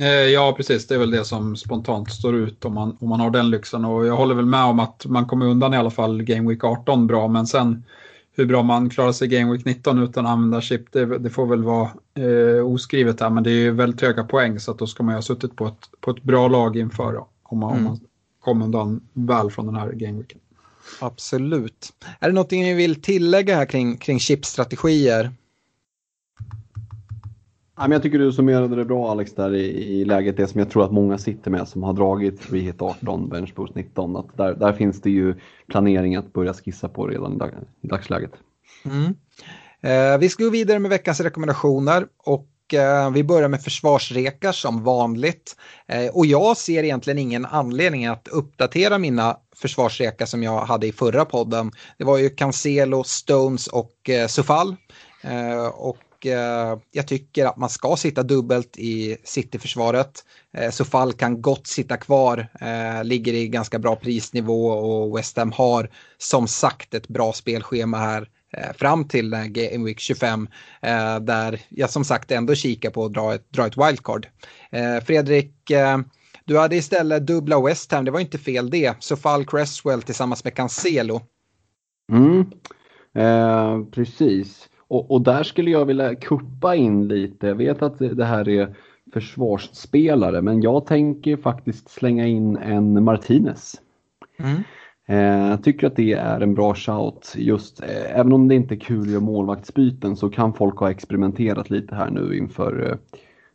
[0.00, 0.86] Eh, ja, precis.
[0.86, 3.84] Det är väl det som spontant står ut om man, om man har den lyxen.
[3.84, 6.64] Och jag håller väl med om att man kommer undan i alla fall Game Week
[6.64, 7.28] 18 bra.
[7.28, 7.84] Men sen
[8.36, 11.46] hur bra man klarar sig Game Week 19 utan att använda chip, det, det får
[11.46, 13.30] väl vara eh, oskrivet här.
[13.30, 15.56] Men det är ju väldigt höga poäng så att då ska man ju ha suttit
[15.56, 17.86] på ett, på ett bra lag inför om man, mm.
[17.86, 18.00] om man
[18.40, 20.38] kommer undan väl från den här Game Weeken.
[21.00, 21.92] Absolut.
[22.20, 25.32] Är det någonting ni vill tillägga här kring, kring chipstrategier?
[27.76, 30.58] Ja, men jag tycker du summerade det bra Alex där i, i läget, det som
[30.58, 34.16] jag tror att många sitter med som har dragit free hit 18, bench boost 19.
[34.16, 35.34] Att där, där finns det ju
[35.66, 37.50] planering att börja skissa på redan i, dag,
[37.80, 38.30] i dagsläget.
[38.84, 39.14] Mm.
[39.80, 44.84] Eh, vi ska gå vidare med veckans rekommendationer och eh, vi börjar med försvarsrekar som
[44.84, 45.56] vanligt.
[45.86, 50.92] Eh, och jag ser egentligen ingen anledning att uppdatera mina försvarsrekar som jag hade i
[50.92, 51.70] förra podden.
[51.98, 54.26] Det var ju Cancelo, Stones och eh,
[55.24, 60.24] Eh, och eh, jag tycker att man ska sitta dubbelt i Cityförsvaret.
[60.56, 65.52] Eh, Sofall kan gott sitta kvar, eh, ligger i ganska bra prisnivå och West Ham
[65.52, 70.48] har som sagt ett bra spelschema här eh, fram till Game Week 25
[70.82, 74.28] eh, där jag som sagt ändå kikar på att dra ett, dra ett wildcard.
[74.70, 75.54] Eh, Fredrik,
[76.44, 78.94] du hade istället dubbla West Ham, det var inte fel det.
[78.98, 81.20] Sofall Cresswell tillsammans med Cancelo.
[82.12, 82.44] Mm.
[83.90, 84.68] precis.
[84.88, 87.46] Och, och, där skulle jag vilja kuppa in lite.
[87.46, 88.74] Jag vet att det här är
[89.12, 93.80] försvarsspelare, men jag tänker faktiskt slänga in en Martinez.
[94.36, 94.62] Mm.
[95.06, 97.34] Eh, jag tycker att det är en bra shout.
[97.36, 100.90] Just, eh, även om det inte är kul att göra målvaktsbyten så kan folk ha
[100.90, 102.98] experimenterat lite här nu inför,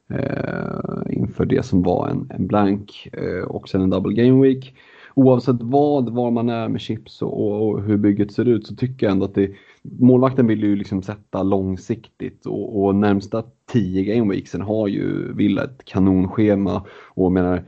[0.10, 4.76] eh, inför det som var en, en blank eh, och sen en double game week.
[5.14, 9.06] Oavsett vad, var man är med chips och, och, hur bygget ser ut så tycker
[9.06, 9.52] jag ändå att det,
[10.00, 15.86] målvakten vill ju liksom sätta långsiktigt och, och närmsta tio gameweeksen har ju Villa ett
[15.86, 17.64] kanonschema och menar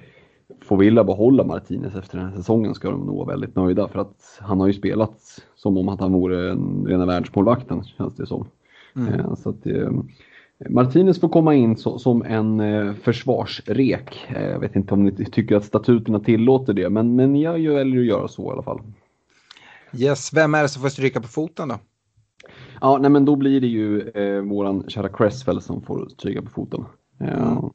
[0.62, 4.00] Får Villa behålla Martinez efter den här säsongen ska de nog vara väldigt nöjda för
[4.00, 8.26] att han har ju spelat som om att han vore en rena världsmålvakten känns det
[8.26, 8.48] som.
[8.96, 9.36] Mm.
[9.36, 9.66] Så att,
[10.70, 14.28] Martinez får komma in så, som en eh, försvarsrek.
[14.30, 18.08] Jag vet inte om ni tycker att statuterna tillåter det, men, men jag väljer att
[18.08, 18.82] göra så i alla fall.
[19.98, 21.76] Yes, vem är det som får stryka på foten då?
[22.82, 26.50] Ja, nej men då blir det ju eh, våran kära Cresswell som får stryka på
[26.50, 26.86] foten.
[27.20, 27.70] Eh, mm.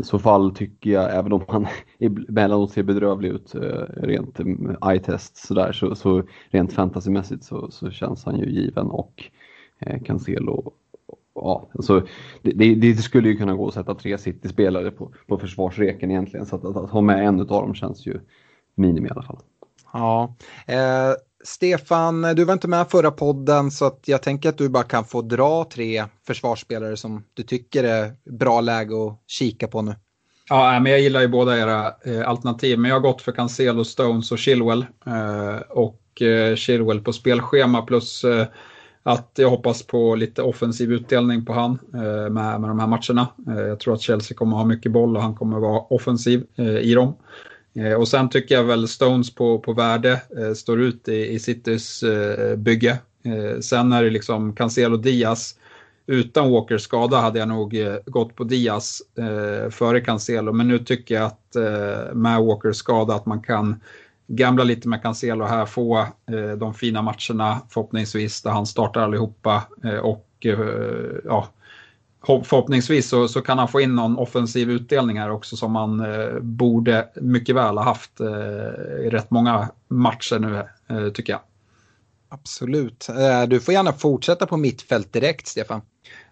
[0.00, 1.66] I så fall tycker jag, även om han
[1.98, 4.46] emellanåt ser bedrövlig ut eh, rent eh,
[4.90, 9.24] eye-test sådär, så, så rent fantasymässigt så, så känns han ju given och
[9.78, 10.72] eh, Cancelo
[11.34, 12.06] ja, alltså,
[12.42, 16.46] det, det, det, skulle ju kunna gå att sätta tre City-spelare på, på försvarsreken egentligen.
[16.46, 18.20] Så att, att, att ha med en av dem känns ju
[18.74, 19.38] minimi i alla fall.
[19.92, 20.34] Ja,
[20.66, 21.12] eh,
[21.46, 25.04] Stefan, du var inte med förra podden så att jag tänker att du bara kan
[25.04, 29.94] få dra tre försvarsspelare som du tycker är bra läge att kika på nu.
[30.48, 33.84] Ja, men jag gillar ju båda era eh, alternativ, men jag har gått för Cancelo,
[33.84, 34.86] Stones och Chilwell.
[35.06, 38.46] Eh, och eh, Chilwell på spelschema plus eh,
[39.02, 43.28] att jag hoppas på lite offensiv utdelning på han eh, med, med de här matcherna.
[43.48, 46.78] Eh, jag tror att Chelsea kommer ha mycket boll och han kommer vara offensiv eh,
[46.78, 47.14] i dem.
[47.74, 51.38] Eh, och sen tycker jag väl Stones på, på värde eh, står ut i, i
[51.38, 52.98] Citys eh, bygge.
[53.60, 55.54] Sen är det liksom Cancelo Diaz.
[56.06, 59.02] Utan Walkers skada hade jag nog gått på Diaz
[59.70, 60.52] före Cancelo.
[60.52, 61.56] Men nu tycker jag att
[62.14, 63.80] med Walkers skada att man kan
[64.26, 65.98] gamla lite med Cancelo här, få
[66.30, 71.48] eh, de fina matcherna förhoppningsvis där han startar allihopa eh, och eh, ja,
[72.26, 76.40] förhoppningsvis så, så, kan han få in någon offensiv utdelning här också som han eh,
[76.40, 80.56] borde mycket väl ha haft eh, i rätt många matcher nu
[80.96, 81.40] eh, tycker jag.
[82.28, 83.08] Absolut.
[83.48, 85.80] Du får gärna fortsätta på mittfält direkt, Stefan.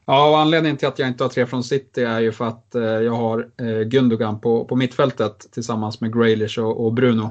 [0.04, 2.66] Ja, och anledningen till att jag inte har tre från City är ju för att
[3.04, 3.50] jag har
[3.84, 7.30] Gundogan på, på mittfältet tillsammans med Graylish och, och Bruno.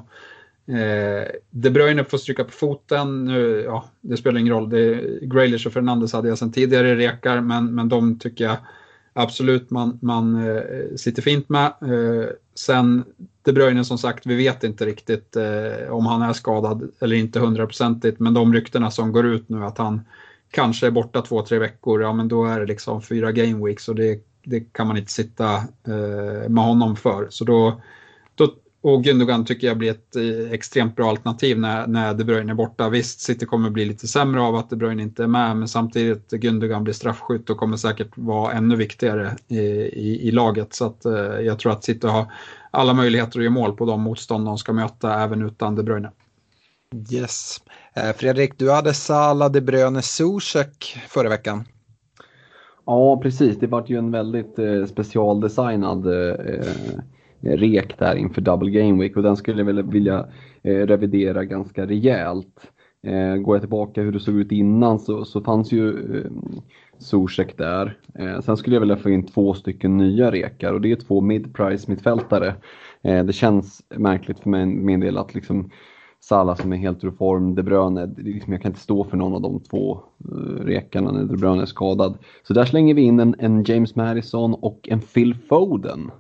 [0.68, 3.26] Eh, De Bruyne får stryka på foten.
[3.26, 4.70] Nu, ja, det spelar ingen roll.
[4.70, 8.58] Det, Graylish och Fernandes hade jag sedan tidigare rekar, men, men de tycker jag
[9.14, 11.66] absolut man, man eh, sitter fint med.
[11.66, 13.04] Eh, sen
[13.44, 17.40] De Bruyne som sagt, vi vet inte riktigt eh, om han är skadad eller inte
[17.40, 20.02] hundraprocentigt, men de ryktena som går ut nu att han
[20.52, 23.90] kanske är borta två, tre veckor, ja men då är det liksom fyra game weeks
[23.90, 25.56] och det, det kan man inte sitta
[25.88, 27.28] eh, med honom för.
[27.30, 27.82] Så då
[28.84, 32.56] och Gündogan tycker jag blir ett eh, extremt bra alternativ när, när De Bruyne är
[32.56, 32.90] borta.
[32.90, 36.34] Visst, City kommer bli lite sämre av att De Bruyne inte är med, men samtidigt
[36.34, 40.74] Gündogan blir straffskytt och kommer säkert vara ännu viktigare i, i, i laget.
[40.74, 42.26] Så att, eh, jag tror att City har
[42.72, 46.12] alla möjligheter att göra mål på de motstånd de ska möta även utan De Bruyne.
[47.12, 47.58] Yes.
[47.96, 51.66] Eh, Fredrik, du hade Salah, De Bruyne, Zuzek förra veckan.
[52.86, 53.60] Ja, precis.
[53.60, 56.36] Det var ju en väldigt eh, specialdesignad eh,
[57.44, 60.28] Eh, rek där inför Double Game Week och den skulle jag väl vilja
[60.64, 62.72] eh, revidera ganska rejält.
[63.04, 66.32] Eh, går jag tillbaka hur det såg ut innan så, så fanns ju eh,
[67.00, 67.98] Zuzek där.
[68.16, 71.22] Eh, sen skulle jag vilja få in två stycken nya rekar och det är två
[71.22, 72.56] mid-price mittfältare.
[73.02, 75.70] det känns märkligt för mig, min del att liksom
[76.20, 79.34] Salah som är helt ur form, De Bruyne, liksom, jag kan inte stå för någon
[79.34, 80.04] av de två
[80.62, 82.18] rekarna när De Bruyne är skadad.
[82.44, 86.12] Så där slänger vi in en, en James Madison och en Phil Foden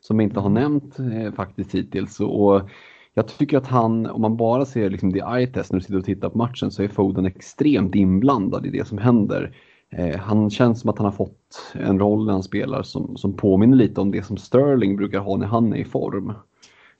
[0.00, 2.20] som jag inte har nämnt eh, faktiskt hittills.
[2.20, 2.70] Och
[3.14, 5.98] jag tycker att han, om man bara ser liksom the eye test när du sitter
[5.98, 9.56] och tittar på matchen så är Foden extremt inblandad i det som händer.
[9.92, 13.36] Eh, han känns som att han har fått en roll när han spelar som, som
[13.36, 16.32] påminner lite om det som Sterling brukar ha när han är i form.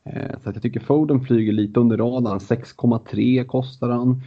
[0.04, 2.38] Eh, så att jag tycker Foden flyger lite under radarn.
[2.38, 4.22] 6,3 kostar han.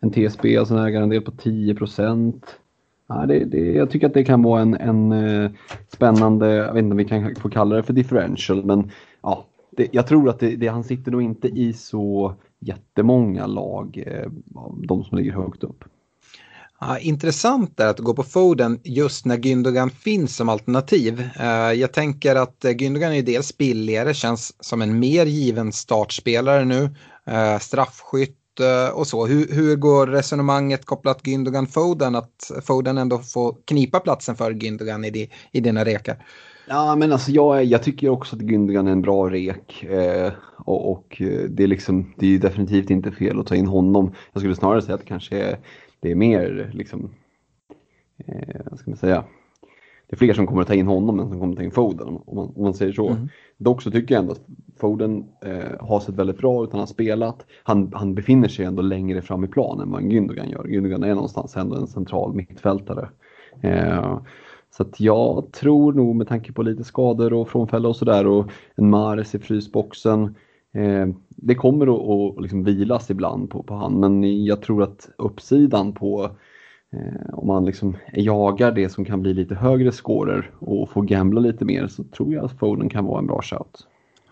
[0.00, 2.60] En TSB, alltså en ägarandel på 10 procent.
[3.08, 5.50] Ja, det, det, jag tycker att det kan vara en, en eh,
[5.92, 8.90] spännande, jag vet inte om vi kan få kalla det för differential, men
[9.22, 9.46] ja,
[9.76, 14.30] det, jag tror att det, han sitter nog inte i så jättemånga lag, eh,
[14.88, 15.84] de som ligger högt upp.
[16.80, 21.28] Ja, intressant är att gå på Foden just när Gündogan finns som alternativ.
[21.40, 26.64] Eh, jag tänker att eh, Gündogan är dels billigare, känns som en mer given startspelare
[26.64, 26.90] nu.
[27.26, 28.37] Eh, straffskytt
[28.94, 29.26] och så.
[29.26, 35.04] Hur, hur går resonemanget kopplat Gündogan Foden att Foden ändå får knipa platsen för Gündogan
[35.04, 36.16] i, di, i dina rekar?
[36.68, 40.90] Ja men alltså jag, jag tycker också att Gündogan är en bra rek eh, och,
[40.90, 44.12] och, eh, det, är liksom, det är definitivt inte fel att ta in honom.
[44.32, 45.58] Jag skulle snarare säga att det kanske är,
[46.00, 47.10] det är mer liksom,
[48.26, 49.24] eh, vad ska man säga,
[50.08, 51.70] det är fler som kommer att ta in honom än som kommer att ta in
[51.70, 53.08] Foden om man, om man säger så.
[53.08, 53.28] Mm.
[53.56, 54.46] Dock så tycker jag ändå att
[54.78, 57.46] Foden eh, har sett väldigt bra ut, han har spelat.
[57.62, 60.64] Han, han befinner sig ändå längre fram i planen än vad Gündogan gör.
[60.64, 63.08] Gündogan är någonstans ändå en central mittfältare.
[63.62, 64.18] Eh,
[64.70, 68.50] så att jag tror nog med tanke på lite skador och frånfälla och sådär och
[68.74, 70.34] en Mares i frysboxen.
[70.74, 75.92] Eh, det kommer att, liksom vilas ibland på, på han men jag tror att uppsidan
[75.92, 76.30] på
[76.92, 81.40] eh, om man liksom jagar det som kan bli lite högre scorer och får gambla
[81.40, 83.87] lite mer så tror jag att Foden kan vara en bra shout.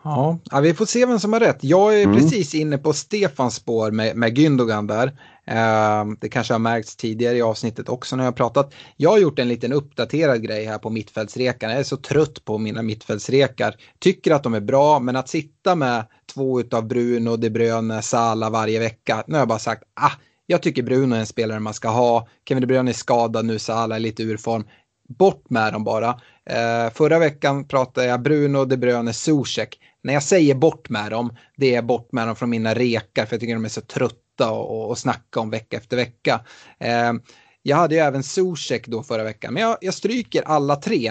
[0.06, 1.58] Ja, ja, vi får se vem som har rätt.
[1.60, 2.16] Jag är mm.
[2.16, 5.06] precis inne på Stefans spår med, med Gündogan där.
[5.50, 8.74] Uh, det kanske har märkts tidigare i avsnittet också när jag har pratat.
[8.96, 11.72] Jag har gjort en liten uppdaterad grej här på mittfältsrekarna.
[11.72, 13.74] Jag är så trött på mina mittfältsrekar.
[13.98, 16.04] Tycker att de är bra, men att sitta med
[16.34, 19.24] två utav Bruno, De Bruyne, Sala varje vecka.
[19.26, 20.12] Nu har jag bara sagt, ah,
[20.46, 22.28] jag tycker Bruno är en spelare man ska ha.
[22.48, 24.64] Kevin De Bruyne är skadad nu, Sala är lite ur form.
[25.08, 26.08] Bort med dem bara.
[26.10, 31.36] Uh, förra veckan pratade jag Bruno, De Bruyne, Zuzek när jag säger bort med dem,
[31.56, 34.50] det är bort med dem från mina rekar för jag tycker de är så trötta
[34.50, 36.40] och, och snacka om vecka efter vecka.
[36.78, 37.12] Eh,
[37.62, 41.10] jag hade ju även Zuzek då förra veckan, men jag, jag stryker alla tre.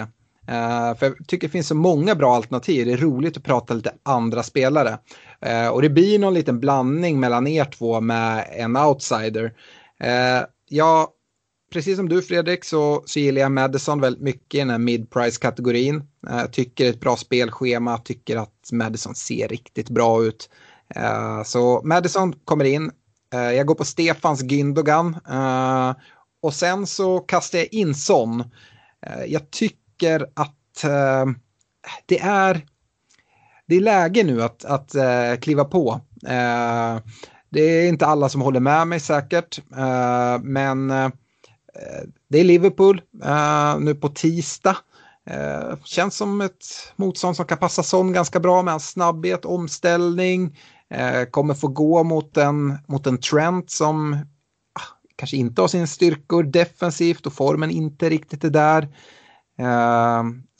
[0.50, 2.86] Uh, för jag tycker det finns så många bra alternativ.
[2.86, 4.98] Det är roligt att prata lite andra spelare.
[5.46, 9.44] Uh, och det blir någon liten blandning mellan er två med en outsider.
[10.04, 11.08] Uh, jag
[11.72, 16.02] precis som du Fredrik så, så gillar jag Madison väldigt mycket i den här mid-price-kategorin.
[16.30, 20.50] Eh, tycker det är ett bra spelschema, tycker att Madison ser riktigt bra ut.
[20.94, 22.90] Eh, så Madison kommer in.
[23.34, 25.16] Eh, jag går på Stefans Gündogan.
[25.28, 25.96] Eh,
[26.42, 28.40] och sen så kastar jag in Son.
[29.06, 31.26] Eh, jag tycker att eh,
[32.06, 32.66] det är
[33.68, 34.94] det är läge nu att, att
[35.40, 36.00] kliva på.
[37.50, 39.60] det är inte alla som håller med mig säkert,
[40.42, 41.08] men Eh,
[41.82, 44.76] Eh, det är Liverpool eh, nu på tisdag.
[45.30, 50.58] Eh, känns som ett motstånd som kan passa Son ganska bra med hans snabbhet, omställning.
[51.30, 54.12] Kommer få gå mot en, mot en Trent som
[54.72, 58.88] ah, kanske inte har sina styrkor defensivt och formen inte riktigt är där.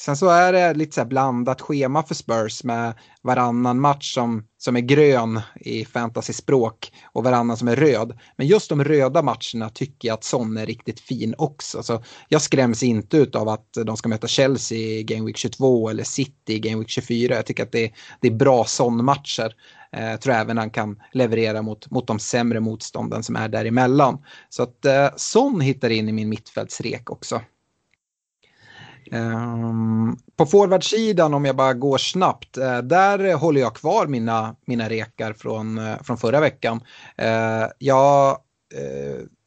[0.01, 4.45] Sen så är det lite så här blandat schema för Spurs med varannan match som,
[4.59, 8.19] som är grön i fantasyspråk och varannan som är röd.
[8.37, 11.83] Men just de röda matcherna tycker jag att Son är riktigt fin också.
[11.83, 16.05] Så jag skräms inte av att de ska möta Chelsea i Game Week 22 eller
[16.05, 17.35] City i Game Week 24.
[17.35, 19.53] Jag tycker att det, det är bra Son-matcher.
[19.93, 24.19] Eh, jag tror även han kan leverera mot, mot de sämre motstånden som är däremellan.
[24.49, 27.41] Så att eh, Son hittar in i min mittfältsrek också.
[29.13, 34.89] Um, på forwardsidan om jag bara går snabbt, uh, där håller jag kvar mina, mina
[34.89, 36.81] rekar från, uh, från förra veckan.
[37.23, 38.39] Uh, jag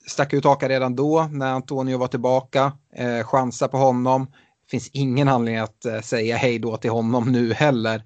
[0.07, 4.27] stack ut hakan redan då när Antonio var tillbaka, uh, chansa på honom.
[4.71, 8.03] finns ingen anledning att säga hej då till honom nu heller.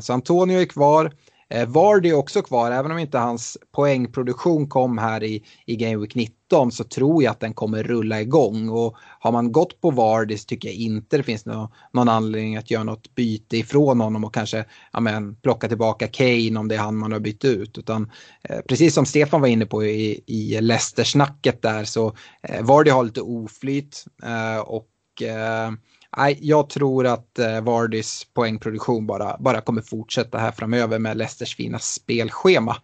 [0.00, 1.12] så Antonio är kvar.
[1.52, 5.96] Eh, Vardy är också kvar, även om inte hans poängproduktion kom här i, i Game
[5.96, 8.68] Week 19 så tror jag att den kommer rulla igång.
[8.68, 12.56] Och har man gått på Vardy så tycker jag inte det finns no, någon anledning
[12.56, 16.74] att göra något byte ifrån honom och kanske ja, men, plocka tillbaka Kane om det
[16.74, 17.78] är han man har bytt ut.
[17.78, 18.10] Utan,
[18.42, 23.04] eh, precis som Stefan var inne på i, i Leicester-snacket där så eh, Vardy har
[23.04, 25.72] lite oflyt eh, och eh,
[26.16, 31.56] nej, jag tror att eh, Vardys poängproduktion bara, bara kommer fortsätta här framöver med Leicesters
[31.56, 32.76] fina spelschema.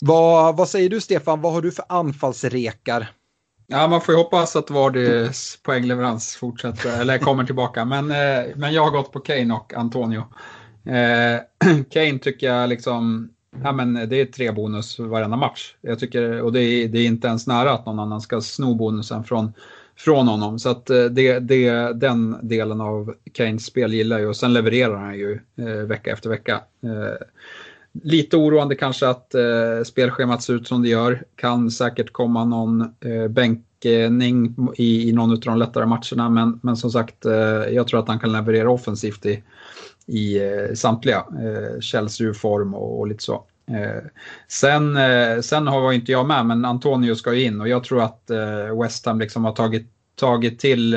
[0.00, 3.10] Vad, vad säger du Stefan, vad har du för anfallsrekar?
[3.66, 7.84] Ja, man får ju hoppas att Vardys poängleverans fortsätter eller kommer tillbaka.
[7.84, 10.24] Men, eh, men jag har gått på Kane och Antonio.
[10.86, 11.40] Eh,
[11.90, 13.30] Kane tycker jag liksom,
[13.62, 15.74] ja men det är tre bonus varenda match.
[15.80, 18.74] Jag tycker, och det är, det är inte ens nära att någon annan ska sno
[18.74, 19.52] bonusen från
[20.04, 20.58] från honom.
[20.58, 24.96] Så att eh, det, det, den delen av Kanes spel gillar jag och sen levererar
[24.96, 26.60] han ju eh, vecka efter vecka.
[26.82, 27.26] Eh,
[28.02, 31.24] lite oroande kanske att eh, spelschemat ser ut som det gör.
[31.36, 36.76] Kan säkert komma någon eh, bänkning i, i någon av de lättare matcherna men, men
[36.76, 37.32] som sagt eh,
[37.70, 39.42] jag tror att han kan leverera offensivt i,
[40.06, 41.16] i eh, samtliga.
[41.16, 43.44] Eh, Chelsea-form och, och lite så.
[43.70, 44.02] Eh,
[44.48, 48.02] sen, eh, sen har inte jag med, men Antonio ska ju in och jag tror
[48.02, 50.96] att eh, West Ham liksom har tagit, tagit till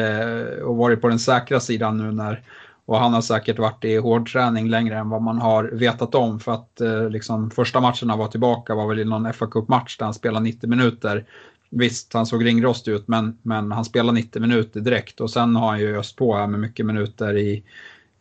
[0.63, 2.43] och varit på den säkra sidan nu när
[2.85, 6.51] och han har säkert varit i hårdträning längre än vad man har vetat om för
[6.51, 10.13] att liksom, första matchen han var tillbaka var väl i någon fa Cup-match där han
[10.13, 11.25] spelade 90 minuter.
[11.69, 15.67] Visst, han såg ringrostig ut men, men han spelade 90 minuter direkt och sen har
[15.67, 17.63] han ju öst på här med mycket minuter i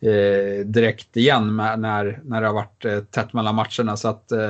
[0.02, 3.96] eh, direkt igen med, när, när det har varit eh, tätt mellan matcherna.
[3.96, 4.40] Så att, eh,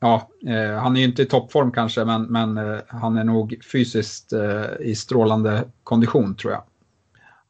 [0.00, 3.60] ja, eh, han är ju inte i toppform kanske, men, men eh, han är nog
[3.72, 6.62] fysiskt eh, i strålande kondition tror jag.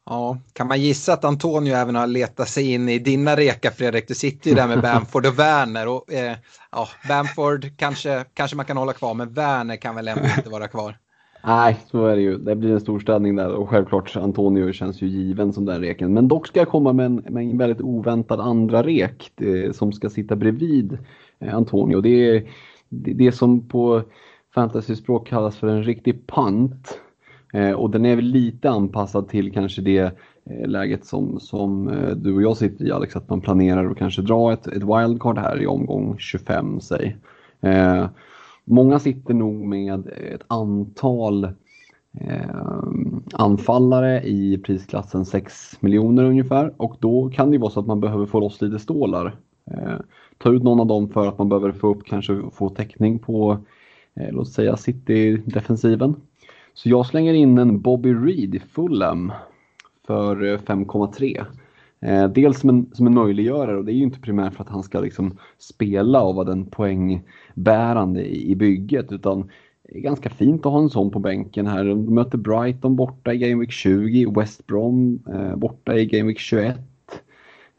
[0.05, 4.07] Ja, kan man gissa att Antonio även har letat sig in i dina reka Fredrik?
[4.07, 5.87] Du sitter ju där med Bamford och Werner.
[5.87, 6.37] Och, eh,
[6.71, 10.67] ja, Bamford kanske, kanske man kan hålla kvar, men Werner kan väl ändå inte vara
[10.67, 10.97] kvar.
[11.43, 12.37] Nej, så är det ju.
[12.37, 16.13] Det blir en storstädning där och självklart Antonio känns ju given som den reken.
[16.13, 19.91] Men dock ska jag komma med en, med en väldigt oväntad andra rek det, som
[19.91, 20.97] ska sitta bredvid
[21.39, 22.01] eh, Antonio.
[22.01, 22.49] Det är
[22.89, 24.01] det, det som på
[24.55, 26.99] fantasyspråk kallas för en riktig punt.
[27.53, 29.99] Eh, och den är väl lite anpassad till kanske det
[30.45, 33.97] eh, läget som, som eh, du och jag sitter i Alex, att man planerar att
[33.97, 37.17] kanske dra ett, ett wildcard här i omgång 25 säg.
[37.61, 38.05] Eh,
[38.71, 41.43] Många sitter nog med ett antal
[42.13, 42.73] eh,
[43.33, 48.25] anfallare i prisklassen 6 miljoner ungefär och då kan det vara så att man behöver
[48.25, 49.35] få loss lite stålar.
[49.71, 49.95] Eh,
[50.37, 53.57] ta ut någon av dem för att man behöver få upp, kanske få täckning på,
[54.15, 56.15] eh, låt säga City-defensiven.
[56.73, 59.31] Så jag slänger in en Bobby Reed i Fulham
[60.07, 61.45] för eh, 5,3.
[62.01, 64.69] Eh, dels som en, som en möjliggörare och det är ju inte primärt för att
[64.69, 67.23] han ska liksom spela och vara den poäng
[67.59, 69.49] bärande i bygget utan
[69.83, 71.85] det är ganska fint att ha en sån på bänken här.
[71.85, 76.39] De möter Brighton borta i Game Week 20, West Brom eh, borta i Game Week
[76.39, 76.77] 21.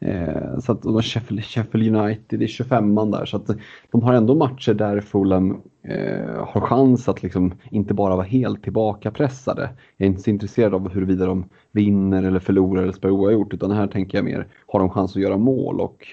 [0.05, 3.25] Eh, så att och Sheffield, Sheffield United i 25an där.
[3.25, 3.47] Så att
[3.91, 8.63] de har ändå matcher där Fulham eh, har chans att liksom inte bara vara helt
[8.63, 9.69] tillbakapressade.
[9.97, 13.71] Jag är inte så intresserad av huruvida de vinner eller förlorar eller spelar oavgjort utan
[13.71, 15.81] här tänker jag mer, har de chans att göra mål?
[15.81, 16.07] Och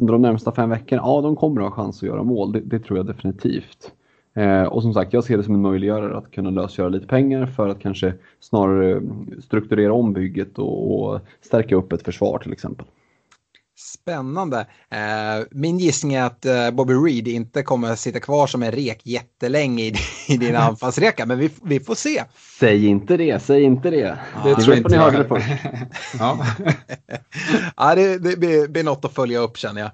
[0.00, 2.60] under de närmsta fem veckorna, ja de kommer att ha chans att göra mål, det,
[2.60, 3.92] det tror jag definitivt.
[4.34, 7.46] Eh, och som sagt, jag ser det som en möjliggörare att kunna lösgöra lite pengar
[7.46, 9.02] för att kanske snarare
[9.40, 12.86] strukturera om bygget och, och stärka upp ett försvar till exempel.
[13.78, 14.66] Spännande.
[14.90, 18.72] Eh, min gissning är att eh, Bobby Reed inte kommer att sitta kvar som en
[18.72, 19.94] rek jättelänge i,
[20.28, 22.24] i din anfallsreka, men vi, vi får se.
[22.60, 24.18] Säg inte det, säg inte det.
[24.44, 25.46] Det tror inte ni hörde det först.
[26.18, 26.46] Ja.
[27.76, 29.90] ja, det, det blir, blir något att följa upp känner jag.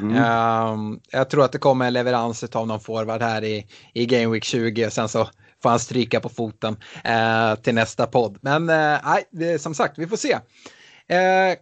[0.00, 0.16] Mm.
[0.16, 4.26] Ehm, jag tror att det kommer en leverans av någon forward här i, i Game
[4.26, 5.28] Week 20 och sen så
[5.62, 8.38] får han stryka på foten eh, till nästa podd.
[8.40, 10.38] Men nej, som sagt, vi får se.
[11.08, 11.56] Eh,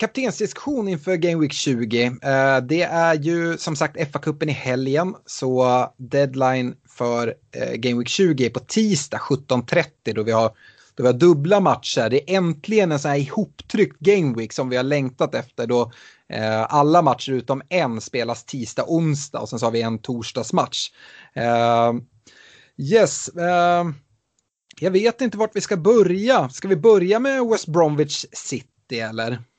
[0.00, 2.04] kaptensdiskussion inför Game Week 20.
[2.06, 8.08] Eh, det är ju som sagt FA-cupen i helgen så deadline för eh, Game Week
[8.08, 10.50] 20 är på tisdag 17.30 då vi har
[10.94, 12.08] då vi har dubbla matcher.
[12.10, 15.92] Det är äntligen en sån här ihoptryckt Game Week som vi har längtat efter då
[16.28, 20.90] eh, alla matcher utom en spelas tisdag, onsdag och sen så har vi en torsdagsmatch.
[21.34, 21.92] Eh,
[22.76, 23.84] yes, eh,
[24.80, 26.48] jag vet inte vart vi ska börja.
[26.48, 29.49] Ska vi börja med West Bromwich City eller?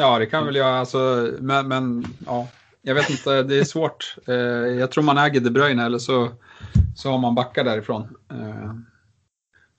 [0.00, 0.68] Ja, det kan väl jag.
[0.68, 2.48] Alltså, men, men ja,
[2.82, 4.16] jag vet inte, det är svårt.
[4.28, 4.34] Eh,
[4.78, 6.28] jag tror man äger De Bruyne eller så,
[6.96, 8.02] så har man backar därifrån.
[8.32, 8.72] Eh,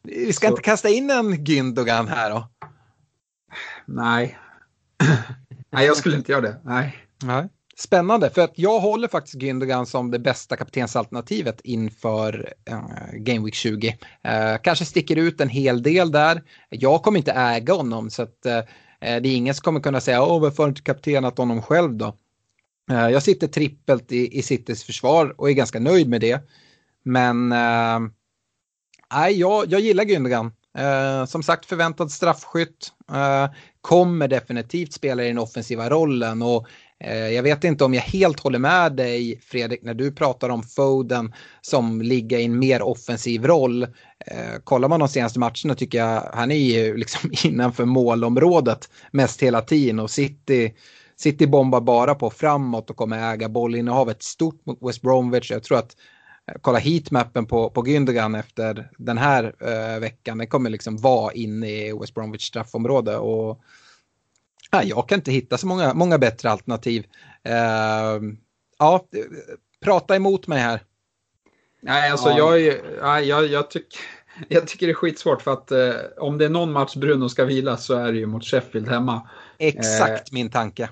[0.03, 2.47] Vi ska Så- inte kasta in en Gündogan här då?
[3.85, 4.37] nej.
[5.71, 6.55] nej, jag skulle inte göra det.
[6.63, 6.97] Nej.
[7.23, 7.49] Nej.
[7.77, 12.79] Spännande, för att jag håller faktiskt Gündogan som det bästa kaptensalternativet inför eh,
[13.13, 13.97] Game Week 20.
[14.23, 16.43] Eh, kanske sticker ut en hel del där.
[16.69, 18.59] Jag kommer inte äga honom så att eh,
[19.01, 21.93] Eh, det är ingen som kommer kunna säga åh varför har inte kaptenat honom själv
[21.93, 22.15] då?
[22.91, 26.41] Eh, jag sitter trippelt i, i Citys försvar och är ganska nöjd med det.
[27.03, 27.99] Men äh,
[29.29, 30.51] jag, jag gillar Gündogan.
[30.77, 32.93] Eh, som sagt förväntad straffskytt.
[33.11, 33.47] Eh,
[33.81, 36.67] kommer definitivt spela i den offensiva rollen och
[37.03, 40.63] Eh, jag vet inte om jag helt håller med dig Fredrik när du pratar om
[40.63, 43.83] Foden som ligger i en mer offensiv roll.
[44.25, 49.43] Eh, kollar man de senaste matcherna tycker jag han är ju liksom innanför målområdet mest
[49.43, 50.73] hela tiden och City
[51.21, 55.51] City bombar bara på framåt och kommer äga bollinnehavet stort mot West Bromwich.
[55.51, 55.95] Jag tror att
[56.47, 60.37] eh, kolla heatmappen på, på Gündogan efter den här uh, veckan.
[60.37, 63.17] Den kommer liksom vara inne i West Bromwich straffområde.
[63.17, 63.61] Och,
[64.73, 67.05] nej, jag kan inte hitta så många, många bättre alternativ.
[67.43, 68.21] Eh,
[68.79, 69.23] ja, eh,
[69.85, 70.81] prata emot mig här.
[71.81, 72.37] Nej, alltså Ja.
[72.37, 73.97] jag, är- jag, jag, tyck,
[74.47, 77.45] jag tycker det är skitsvårt för att eh, om det är någon match Bruno ska
[77.45, 79.29] vila så är det ju mot Sheffield hemma.
[79.57, 80.89] Exakt min tanke.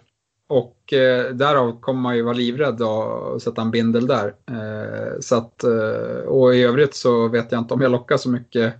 [0.47, 4.27] Och eh, därav kommer man ju vara livrädd och sätta en bindel där.
[4.51, 8.29] Eh, så att, eh, och i övrigt så vet jag inte om jag lockar så
[8.29, 8.73] mycket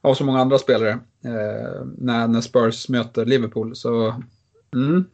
[0.00, 0.90] av så många andra spelare
[1.24, 3.76] eh, när, när Spurs möter Liverpool.
[3.76, 4.22] Så
[4.74, 5.04] mm,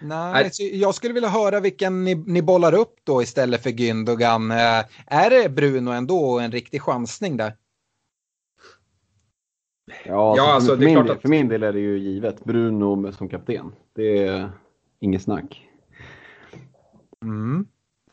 [0.00, 4.50] Nej, jag skulle vilja höra vilken ni, ni bollar upp då istället för Gündogan.
[4.50, 7.52] Eh, är det Bruno ändå en riktig chansning där?
[10.04, 11.80] Ja, Ja, alltså, för, det är min, klart del- att- för min del är det
[11.80, 12.44] ju givet.
[12.44, 13.72] Bruno som kapten.
[13.94, 14.50] Det är
[15.00, 15.68] inget snack.
[17.22, 17.66] Mm.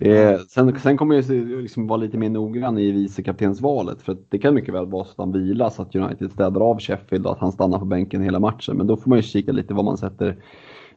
[0.05, 4.19] Är, sen, sen kommer jag ju liksom vara lite mer noggrann i vicekaptensvalet för att
[4.29, 7.25] det kan mycket väl vara så att han vilar så att United städar av Sheffield
[7.25, 8.77] och att han stannar på bänken hela matchen.
[8.77, 10.43] Men då får man ju kika lite vad man sätter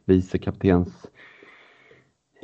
[0.05, 1.07] vicekaptens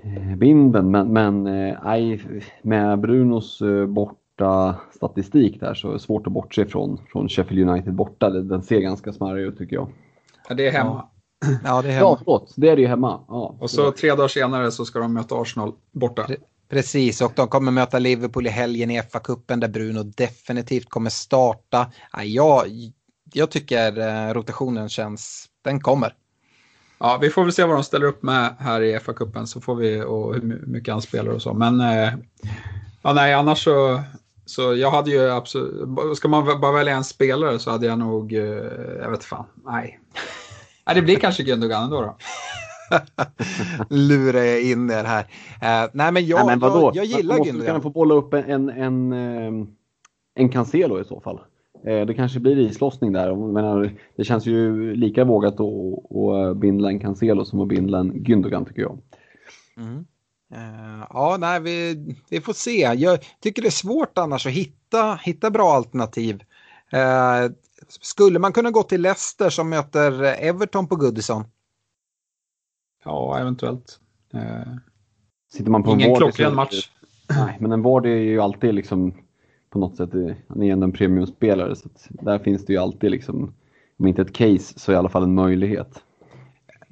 [0.04, 0.92] eh, binden.
[0.92, 2.20] Men, men eh,
[2.62, 7.70] med Brunos eh, borta statistik där så är det svårt att bortse från, från Sheffield
[7.70, 8.30] United borta.
[8.30, 9.88] Den ser ganska smarrig ut tycker jag.
[10.50, 11.08] ja, det är hemma.
[11.64, 12.18] Ja, det är Ja, hemma.
[12.18, 12.54] förlåt.
[12.58, 13.20] Det är det ju hemma.
[13.28, 16.28] Ja, Och så tre dagar senare så ska de möta Arsenal borta.
[16.74, 21.92] Precis, och de kommer möta Liverpool i helgen i FA-cupen där Bruno definitivt kommer starta.
[22.24, 22.66] jag,
[23.34, 26.16] jag tycker eh, rotationen känns, den kommer.
[26.98, 29.76] Ja, vi får väl se vad de ställer upp med här i FA-cupen så får
[29.76, 31.54] vi och hur mycket han spelar och så.
[31.54, 32.14] Men eh,
[33.02, 34.02] ja, nej, annars så,
[34.46, 38.34] så jag hade ju absolut, ska man bara välja en spelare så hade jag nog,
[38.34, 38.44] eh,
[39.02, 40.00] jag vet fan, nej.
[40.86, 42.18] nej det blir kanske Gundogan ändå då.
[43.90, 45.24] Lurar jag in er här.
[45.24, 47.76] Uh, nej men jag, nej, men jag, jag gillar Gundogan.
[47.76, 49.68] Måste få bolla upp en, en, en,
[50.36, 51.40] en Cancelo i så fall.
[51.86, 53.36] Eh, det kanske blir islossning där.
[53.36, 58.66] Menar, det känns ju lika vågat att bindla en Cancelo som att bindla en Gündogan
[58.66, 59.00] tycker jag.
[59.78, 60.06] Mm.
[60.54, 62.94] Uh, ja, nej, vi, vi får se.
[62.98, 66.44] Jag tycker det är svårt annars att hitta, hitta bra alternativ.
[66.94, 67.52] Uh,
[68.02, 71.44] skulle man kunna gå till Leicester som möter Everton på Goodison?
[73.06, 74.00] Ja, eventuellt.
[74.36, 74.76] Uh,
[75.54, 76.90] Sitter man på ingen klockren match.
[77.30, 79.14] Nej, men en Vardy är ju alltid liksom
[79.70, 80.10] på något sätt,
[80.48, 83.54] han är ändå en premiumspelare så där finns det ju alltid liksom,
[83.98, 86.04] om inte ett case så i alla fall en möjlighet.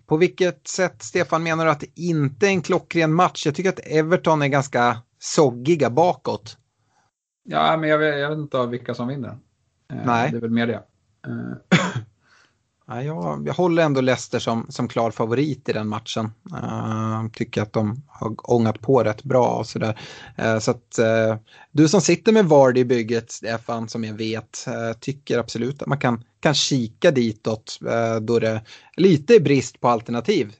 [0.05, 3.45] På vilket sätt, Stefan, menar du att det inte är en klockren match?
[3.45, 6.57] Jag tycker att Everton är ganska soggiga bakåt.
[7.43, 9.38] Ja, men jag vet, jag vet inte vilka som vinner.
[9.91, 10.31] Eh, Nej.
[10.31, 10.83] Det är väl mer det.
[12.91, 16.31] Ja, jag, jag håller ändå Leicester som, som klar favorit i den matchen.
[16.51, 19.99] Uh, tycker att de har ångat på rätt bra och sådär.
[20.39, 21.35] Uh, så att uh,
[21.72, 24.65] du som sitter med Vardy i bygget, Stefan, som jag vet,
[24.99, 27.80] tycker absolut att man kan, kan kika ditåt
[28.22, 28.61] då det
[28.97, 30.53] lite är brist på alternativ,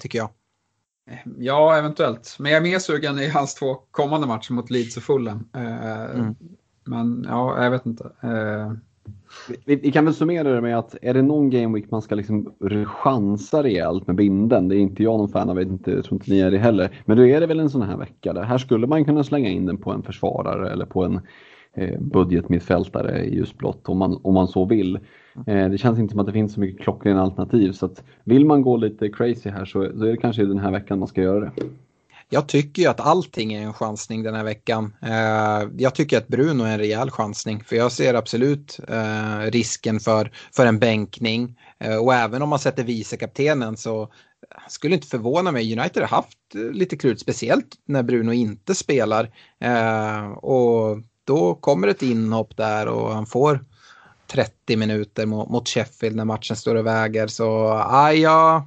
[0.00, 0.30] tycker jag.
[1.38, 2.36] Ja, eventuellt.
[2.38, 5.48] Men jag är mer sugen i hans två kommande matcher mot Leeds och Fulham.
[5.54, 6.34] Mm.
[6.84, 8.10] Men ja, jag vet inte.
[9.64, 12.14] Vi, vi, kan väl summera det med att är det någon Game Week man ska
[12.14, 12.52] liksom
[12.86, 16.20] chansa rejält med binden, det är inte jag någon fan av, jag, inte, jag tror
[16.20, 18.42] inte ni är det heller, men då är det väl en sån här vecka där
[18.42, 21.20] här skulle man kunna slänga in den på en försvarare eller på en
[21.74, 24.96] eh, budgetmittfältare i just blått om man, om man så vill.
[25.46, 28.46] Eh, det känns inte som att det finns så mycket klockrena alternativ så att vill
[28.46, 31.22] man gå lite crazy här så, så är det kanske den här veckan man ska
[31.22, 31.52] göra det.
[32.32, 34.96] Jag tycker ju att allting är en chansning den här veckan.
[35.02, 40.00] Eh, jag tycker att Bruno är en rejäl chansning för jag ser absolut eh, risken
[40.00, 41.58] för, för en bänkning.
[41.78, 44.12] Eh, och även om man sätter vicekaptenen så
[44.68, 45.78] skulle inte förvåna mig.
[45.78, 49.30] United har haft lite krut, speciellt när Bruno inte spelar.
[50.36, 53.64] Och då kommer ett inhopp där och han får
[54.26, 57.26] 30 minuter mot, mot Sheffield när matchen står och väger.
[57.26, 58.66] Så aj, ja,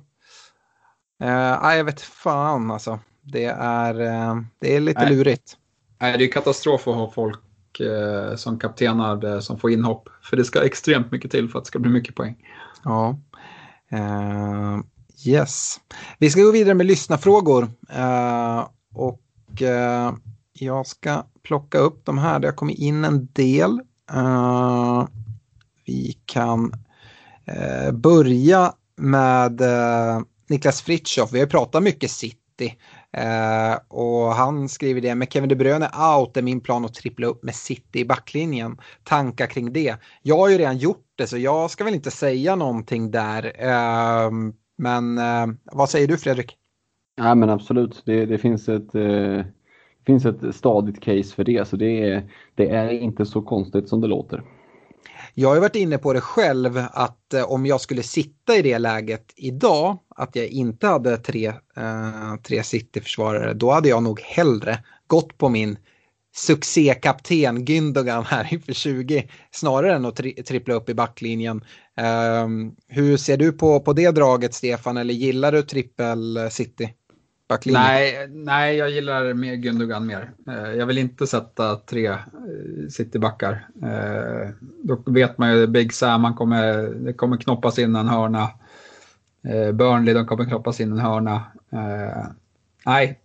[1.60, 3.00] aj, jag vet fan alltså.
[3.26, 5.16] Det är, eh, det är lite Nej.
[5.16, 5.58] lurigt.
[6.00, 10.10] Nej, det är katastrof att ha folk eh, som kaptenar eh, som får inhopp.
[10.22, 12.36] För det ska extremt mycket till för att det ska bli mycket poäng.
[12.84, 13.20] Ja.
[13.94, 14.80] Uh,
[15.26, 15.80] yes.
[16.18, 17.64] Vi ska gå vidare med lyssnarfrågor.
[17.98, 19.22] Uh, och
[19.62, 20.14] uh,
[20.54, 22.40] jag ska plocka upp de här.
[22.40, 23.82] Det har kommit in en del.
[25.86, 26.74] vi kan
[27.94, 29.62] börja med
[30.48, 31.34] Niklas Fritiof.
[31.34, 32.78] Vi har pratat mycket City.
[33.18, 35.90] Eh, och han skriver det, med Kevin De Bruyne
[36.20, 38.78] out är min plan att trippla upp med City i backlinjen.
[39.04, 39.96] Tankar kring det.
[40.22, 43.52] Jag har ju redan gjort det så jag ska väl inte säga någonting där.
[43.58, 44.32] Eh,
[44.78, 46.58] men eh, vad säger du Fredrik?
[47.18, 49.42] Ja men absolut, det, det finns ett eh,
[50.06, 52.24] finns ett stadigt case för det så det är,
[52.56, 54.44] det är inte så konstigt som det låter.
[55.38, 58.80] Jag har varit inne på det själv att eh, om jag skulle sitta i det
[58.80, 61.48] läget idag, att jag inte hade tre,
[61.78, 65.78] eh, tre City-försvarare, då hade jag nog hellre gått på min
[66.36, 71.64] succékapten Gündogan här inför 20 snarare än att tri trippla upp i backlinjen.
[71.98, 72.48] Eh,
[72.88, 76.94] hur ser du på, på det draget Stefan eller gillar du trippel eh, City?
[77.48, 77.84] Backlinjen?
[77.84, 80.32] Nej, nej, jag gillar mer Gundogan mer.
[80.48, 82.18] Eh, jag vill inte sätta tre eh,
[82.90, 83.68] citybackar.
[83.84, 84.50] Eh,
[84.84, 88.50] då vet man ju Big Sam, man kommer, det kommer knoppas in en hörna.
[89.74, 91.44] Burnley, de kommer knoppas in en hörna.
[92.86, 93.20] Nej,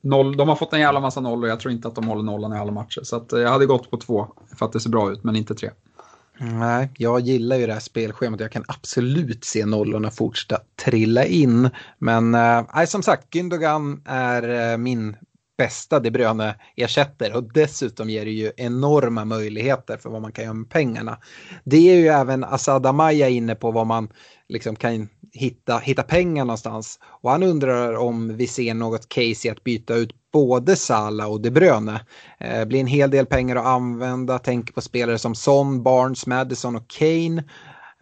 [0.00, 2.22] noll, de har fått en jävla massa noll och jag tror inte att de håller
[2.22, 3.00] nollan i alla matcher.
[3.02, 4.26] Så jag hade gått på två
[4.58, 5.70] för att det ser bra ut, men inte tre.
[6.38, 8.40] Nej, jag gillar ju det här spelschemat.
[8.40, 11.70] Jag kan absolut se nollorna fortsätta trilla in.
[11.98, 15.16] Men eh, som sagt, Gündogan är eh, min
[15.56, 20.44] bästa De Bruyne ersätter och dessutom ger det ju enorma möjligheter för vad man kan
[20.44, 21.18] göra med pengarna.
[21.64, 24.08] Det är ju även Asad Amaya inne på vad man
[24.48, 26.98] liksom kan hitta, hitta pengar någonstans.
[27.02, 31.40] Och han undrar om vi ser något case i att byta ut både Sala och
[31.40, 32.00] De Bruyne.
[32.40, 36.76] Eh, blir en hel del pengar att använda, tänker på spelare som Son, Barnes, Madison
[36.76, 37.44] och Kane.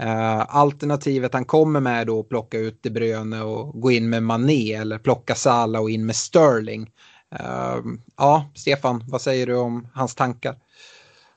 [0.03, 4.11] Uh, alternativet han kommer med är då att plocka ut De Bruyne och gå in
[4.11, 6.91] med Mané eller plocka Sala och in med Sterling.
[7.31, 10.57] Ehm, ja, Stefan, vad säger du om hans tankar?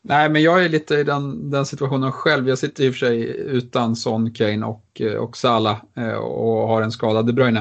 [0.10, 2.50] Nej, men jag är lite i den, den situationen själv.
[2.50, 6.68] Jag sitter i och för sig utan Son, Kane och, eh, och Salah eh, och
[6.68, 7.60] har en skadad De Bruyne.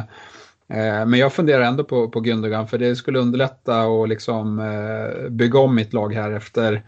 [0.68, 4.62] Eh, men jag funderar ändå på, på Gündogan för det skulle underlätta och liksom
[5.30, 6.84] bygga om mitt lag här efter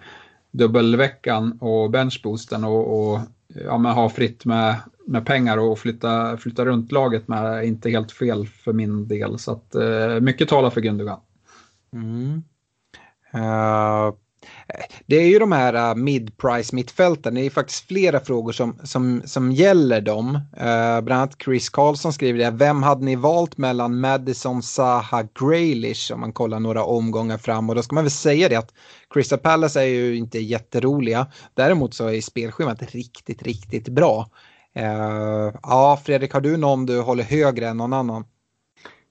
[0.51, 3.21] dubbelveckan och benchboosten och, och
[3.65, 8.47] ja, ha fritt med, med pengar och flytta, flytta runt laget med inte helt fel
[8.47, 9.39] för min del.
[9.39, 9.75] Så att,
[10.23, 11.21] mycket talar för Gündogan.
[11.93, 12.43] Mm.
[13.35, 14.15] Uh,
[15.07, 19.23] det är ju de här uh, mid-price mittfälten, det är faktiskt flera frågor som, som,
[19.25, 20.35] som gäller dem.
[20.37, 26.13] Uh, bland annat Chris Karlsson skriver det, vem hade ni valt mellan Madison, Saha, Graylish
[26.13, 28.75] om man kollar några omgångar fram och då ska man väl säga det att
[29.15, 34.31] Crystal Palace är ju inte jätteroliga, däremot så är spelschemat riktigt, riktigt bra.
[34.77, 38.25] Uh, ja, Fredrik, har du någon du håller högre än någon annan?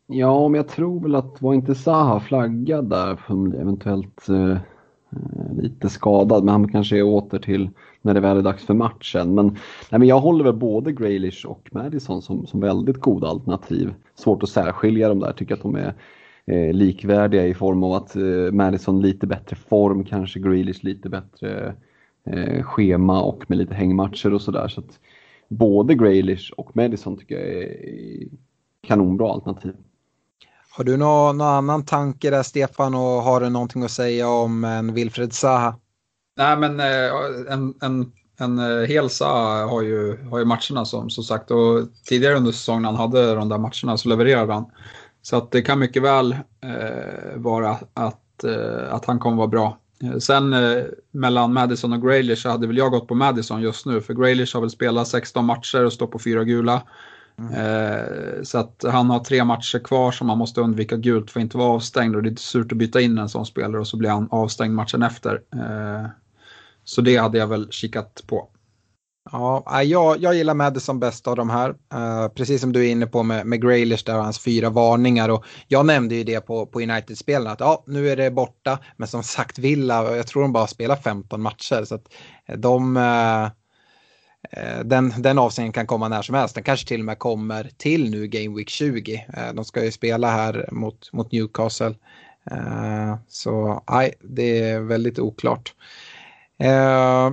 [0.09, 3.19] Ja, men jag tror väl att var inte Zaha flaggad där
[3.61, 7.69] eventuellt eh, eh, lite skadad, men han kanske är åter till
[8.01, 9.35] när det väl är dags för matchen.
[9.35, 9.47] Men,
[9.91, 13.93] nej, men jag håller väl både Graylish och Madison som, som väldigt goda alternativ.
[14.15, 15.93] Svårt att särskilja dem där, tycker att de är
[16.45, 21.75] eh, likvärdiga i form av att eh, Madison lite bättre form, kanske Grealish lite bättre
[22.25, 24.67] eh, schema och med lite hängmatcher och sådär.
[24.67, 24.99] Så att
[25.49, 27.77] både Graylish och Madison tycker jag är
[28.81, 29.73] kanonbra alternativ.
[30.77, 34.63] Har du någon, någon annan tanke där Stefan och har du någonting att säga om
[34.63, 35.75] en Wilfred Zaha?
[36.37, 41.09] Nej men eh, en, en, en eh, hel Zaha har ju, har ju matcherna som,
[41.09, 44.65] som sagt och tidigare under säsongen han hade de där matcherna så levererade han.
[45.21, 46.31] Så att det kan mycket väl
[46.63, 49.77] eh, vara att, eh, att han kommer vara bra.
[50.03, 53.85] Eh, sen eh, mellan Madison och Graylish så hade väl jag gått på Madison just
[53.85, 56.81] nu för Graylish har väl spelat 16 matcher och står på fyra gula.
[57.39, 57.53] Mm.
[57.53, 61.43] Eh, så att han har tre matcher kvar som han måste undvika gult för att
[61.43, 63.97] inte vara avstängd och det är surt att byta in en sån spelare och så
[63.97, 65.41] blir han avstängd matchen efter.
[65.53, 66.09] Eh,
[66.83, 68.49] så det hade jag väl kikat på.
[69.31, 71.69] Ja, jag, jag gillar Madison bäst av de här.
[71.69, 75.29] Uh, precis som du är inne på med, med Graylish där och hans fyra varningar.
[75.29, 78.79] Och jag nämnde ju det på, på United-spelen att ja, nu är det borta.
[78.97, 81.83] Men som sagt Villa, jag tror de bara spelar 15 matcher.
[81.85, 82.13] Så att
[82.57, 83.49] de, uh,
[84.49, 86.55] Eh, den, den avstängningen kan komma när som helst.
[86.55, 89.25] Den kanske till och med kommer till nu Game Week 20.
[89.33, 91.95] Eh, de ska ju spela här mot, mot Newcastle.
[92.51, 95.73] Eh, så nej, det är väldigt oklart.
[96.59, 97.31] Eh,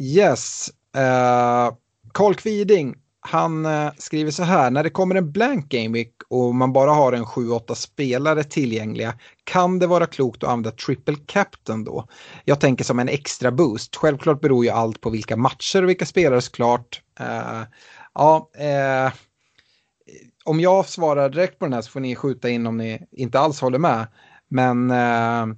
[0.00, 1.74] yes, eh,
[2.12, 2.94] Carl Kviding
[3.26, 6.90] han eh, skriver så här, när det kommer en blank game week och man bara
[6.90, 12.08] har en 7-8 spelare tillgängliga, kan det vara klokt att använda triple captain då?
[12.44, 13.96] Jag tänker som en extra boost.
[13.96, 17.02] Självklart beror ju allt på vilka matcher och vilka spelare såklart.
[17.20, 17.62] Uh,
[18.14, 19.12] ja, uh,
[20.44, 23.38] om jag svarar direkt på den här så får ni skjuta in om ni inte
[23.38, 24.06] alls håller med.
[24.48, 25.56] Men uh,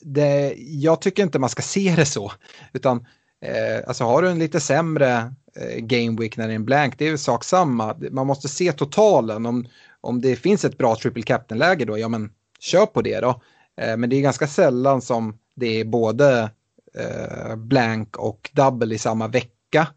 [0.00, 2.32] det, jag tycker inte man ska se det så.
[2.72, 3.06] Utan
[3.42, 6.98] Eh, alltså har du en lite sämre Eh, game week när det är en blank,
[6.98, 7.96] det är ju sak samma.
[8.10, 9.46] Man måste se totalen.
[9.46, 9.66] Om,
[10.00, 13.42] om det finns ett bra triple captain-läge då, ja men kör på det då.
[13.80, 16.50] Eh, men det är ganska sällan som det är både
[16.94, 19.88] eh, blank och double i samma vecka.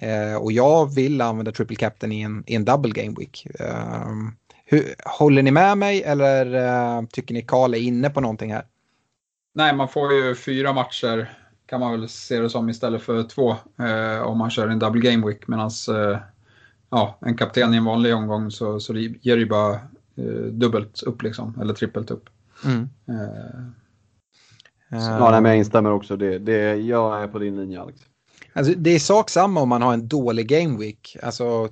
[0.00, 3.46] Eh, och jag vill använda triple captain i en, i en double game week.
[3.60, 4.32] Ehm,
[4.64, 8.64] hur, håller ni med mig eller eh, tycker ni Karl är inne på någonting här?
[9.54, 11.28] Nej, man får ju fyra matcher
[11.68, 15.10] kan man väl se det som istället för två eh, om man kör en double
[15.10, 15.48] game week.
[15.48, 16.18] Medan eh,
[16.90, 19.74] ja, en kapten i en vanlig omgång så, så ger det ju bara
[20.16, 22.28] eh, dubbelt upp liksom, eller trippelt upp.
[22.64, 22.88] Mm.
[23.08, 23.64] Eh,
[24.90, 26.16] ja, nej, men jag instämmer också.
[26.16, 28.00] Det, det, jag är på din linje Alex.
[28.52, 31.16] Alltså, det är sak samma om man har en dålig game week.
[31.22, 31.68] Alltså,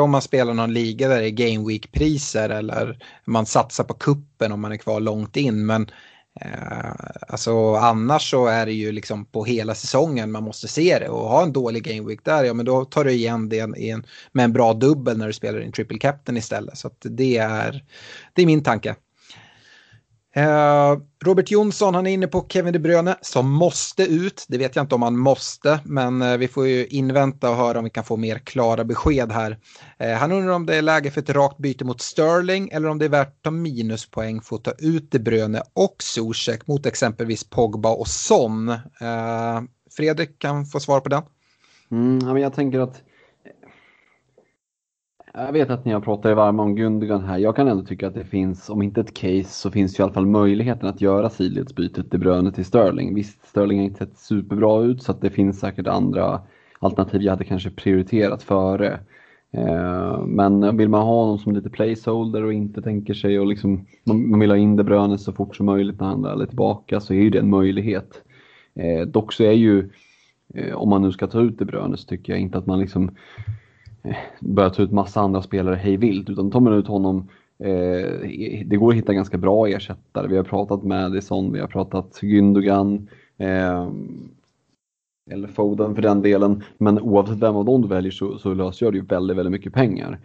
[0.00, 4.52] om man spelar någon liga där det är game week-priser eller man satsar på kuppen
[4.52, 5.66] om man är kvar långt in.
[5.66, 5.90] Men
[6.40, 6.90] Eh,
[7.28, 11.28] alltså annars så är det ju liksom på hela säsongen man måste se det och
[11.28, 14.44] ha en dålig game week där, ja men då tar du igen det en, med
[14.44, 16.78] en bra dubbel när du spelar in triple captain istället.
[16.78, 17.84] Så att det är,
[18.32, 18.94] det är min tanke.
[20.34, 24.44] Eh, Robert Jonsson, han är inne på Kevin De Bruyne som måste ut.
[24.48, 27.78] Det vet jag inte om han måste, men eh, vi får ju invänta och höra
[27.78, 29.58] om vi kan få mer klara besked här.
[29.98, 32.98] Eh, han undrar om det är läge för ett rakt byte mot Sterling eller om
[32.98, 36.86] det är värt att ta minuspoäng för att ta ut De Bruyne och Zuzek mot
[36.86, 38.74] exempelvis Pogba och Son.
[39.96, 41.22] Fredrik kan få svar på den.
[41.90, 43.02] Mm, jag tänker att
[45.34, 47.38] jag vet att ni har pratat er varma om Gundogan här.
[47.38, 50.04] Jag kan ändå tycka att det finns, om inte ett case, så finns ju i
[50.04, 53.14] alla fall möjligheten att göra sidledsbytet De Bruyne till Sterling.
[53.14, 56.40] Visst, Sterling har inte sett superbra ut så att det finns säkert andra
[56.78, 59.00] alternativ jag hade kanske prioriterat före.
[59.52, 63.46] Eh, men vill man ha någon som är lite placeholder och inte tänker sig och
[63.46, 66.46] liksom, man vill ha in De Bruyne så fort som möjligt när han väl är
[66.46, 68.22] tillbaka så är ju det en möjlighet.
[68.74, 69.90] Eh, dock så är ju,
[70.54, 72.80] eh, om man nu ska ta ut De Bruyne så tycker jag inte att man
[72.80, 73.10] liksom
[74.40, 78.10] börja ta ut massa andra spelare hej vilt utan tar man ut honom eh,
[78.66, 80.28] det går att hitta ganska bra ersättare.
[80.28, 83.08] Vi har pratat Madison, vi har pratat Gündogan,
[83.38, 83.88] eh,
[85.30, 86.62] eller Foden för den delen.
[86.78, 89.74] Men oavsett vem av dem du väljer så, så lösgör det ju väldigt, väldigt mycket
[89.74, 90.18] pengar.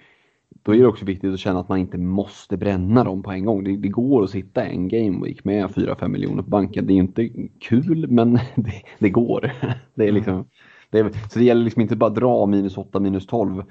[0.63, 3.45] Då är det också viktigt att känna att man inte måste bränna dem på en
[3.45, 3.63] gång.
[3.63, 6.87] Det, det går att sitta en game week med 4-5 miljoner på banken.
[6.87, 7.29] Det är inte
[7.59, 9.51] kul, men det, det går.
[9.95, 10.45] Det är liksom,
[10.89, 13.63] det är, så det gäller liksom inte bara dra minus 8, minus 12.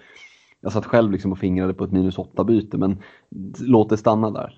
[0.60, 3.02] Jag satt själv liksom och fingrade på ett minus 8 byte, men
[3.58, 4.54] låt det stanna där.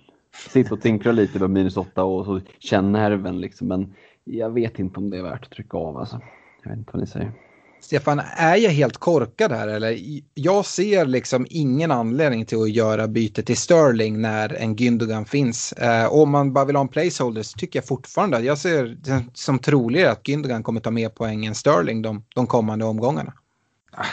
[0.50, 3.68] Sitt och tinkra lite med minus 8 och så känn nerven liksom.
[3.68, 3.94] Men
[4.24, 6.20] jag vet inte om det är värt att trycka av alltså.
[6.62, 7.32] Jag vet inte vad ni säger.
[7.80, 9.98] Stefan, är jag helt korkad här eller?
[10.34, 15.72] Jag ser liksom ingen anledning till att göra byte till Sterling när en Gündogan finns.
[15.72, 19.24] Eh, om man bara vill ha en placeholder så tycker jag fortfarande, jag ser det
[19.34, 23.32] som troligare att Gündogan kommer ta mer poäng än Sterling de, de kommande omgångarna.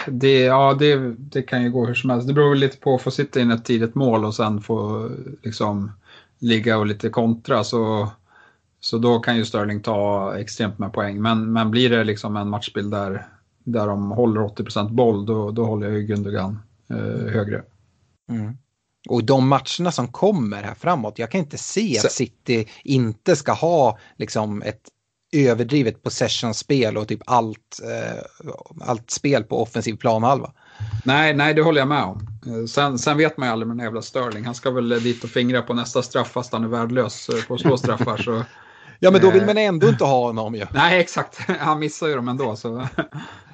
[0.07, 2.27] Det, ja, det, det kan ju gå hur som helst.
[2.27, 5.09] Det beror lite på att få sitta in ett tidigt mål och sen få
[5.43, 5.91] liksom
[6.39, 7.63] ligga och lite kontra.
[7.63, 8.09] Så
[8.85, 11.21] så då kan ju Sterling ta extremt med poäng.
[11.21, 13.27] Men, men blir det liksom en matchbild där,
[13.65, 16.59] där de håller 80% boll, då, då håller jag ju Gundogan
[16.89, 17.63] eh, högre.
[18.29, 18.57] Mm.
[19.09, 23.51] Och de matcherna som kommer här framåt, jag kan inte se att City inte ska
[23.53, 24.81] ha liksom ett
[25.33, 28.49] överdrivet possession-spel och typ allt, eh,
[28.81, 30.51] allt spel på offensiv planhalva.
[31.03, 32.27] Nej, nej, det håller jag med om.
[32.47, 34.45] Eh, sen, sen vet man ju aldrig med den jävla Sterling.
[34.45, 37.53] Han ska väl dit och fingra på nästa straff fast han är värdelös eh, på
[37.53, 38.17] att slå straffar.
[38.17, 38.43] så
[38.99, 40.65] Ja, men då vill man ändå inte ha honom ju.
[40.73, 41.39] Nej, exakt.
[41.59, 42.55] Han missar ju dem ändå.
[42.55, 42.87] Så.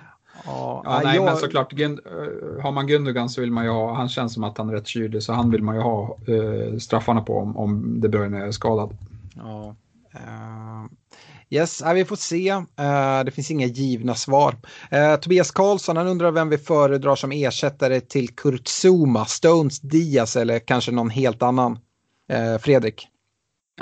[0.46, 1.26] Ja, ja, nej, jag...
[1.26, 1.90] men såklart, eh,
[2.64, 4.88] har man Gundogan så vill man ju ha, han känns som att han är rätt
[4.88, 8.52] kylig, så han vill man ju ha uh, straffarna på om, om De Bruyne är
[8.52, 8.98] skadad.
[9.36, 9.76] Ja.
[10.16, 10.92] Uh,
[11.50, 12.52] yes, vi får se.
[12.52, 14.56] Uh, det finns inga givna svar.
[15.22, 20.60] Tobias Karlsson, han undrar vem vi föredrar som ersättare till Kurt Zuma, Stones, Diaz eller
[20.60, 21.80] kanske någon helt annan.
[22.60, 23.08] Fredrik?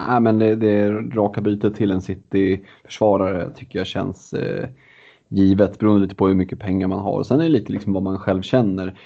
[0.07, 4.69] Nej, men det, det raka bytet till en City-försvarare tycker jag känns eh,
[5.29, 7.23] givet beroende lite på hur mycket pengar man har.
[7.23, 8.99] Sen är det lite liksom vad man själv känner.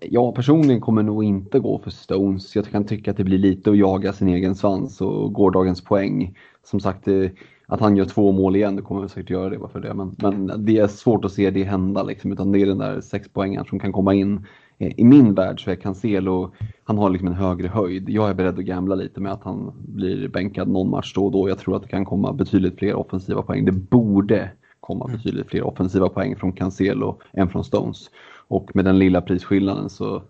[0.00, 2.56] Jag personligen kommer nog inte gå för Stones.
[2.56, 6.36] Jag kan tycka att det blir lite att jaga sin egen svans och gårdagens poäng.
[6.64, 7.30] Som sagt, eh,
[7.66, 9.58] att han gör två mål igen, det kommer säkert göra det.
[9.58, 9.94] Varför det.
[9.94, 13.00] Men, men det är svårt att se det hända, liksom, utan det är den där
[13.00, 14.46] sex poängen som kan komma in
[14.78, 16.50] eh, i min värld så är Cancelo,
[16.84, 18.08] han har liksom en högre höjd.
[18.08, 21.32] Jag är beredd att gambla lite med att han blir bänkad någon match då och
[21.32, 21.48] då.
[21.48, 23.64] Jag tror att det kan komma betydligt fler offensiva poäng.
[23.64, 24.50] Det borde
[24.88, 25.16] komma mm.
[25.16, 28.10] betydligt fler offensiva poäng från Cancelo än från Stones.
[28.48, 30.22] Och med den lilla prisskillnaden så,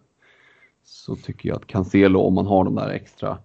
[0.84, 3.38] så tycker jag att Cancelo, om man har de där extra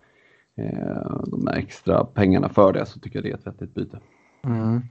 [0.57, 3.99] eh, de där extra pengarna för det så tycker jag det är ett vettigt byte.
[4.45, 4.81] Mm.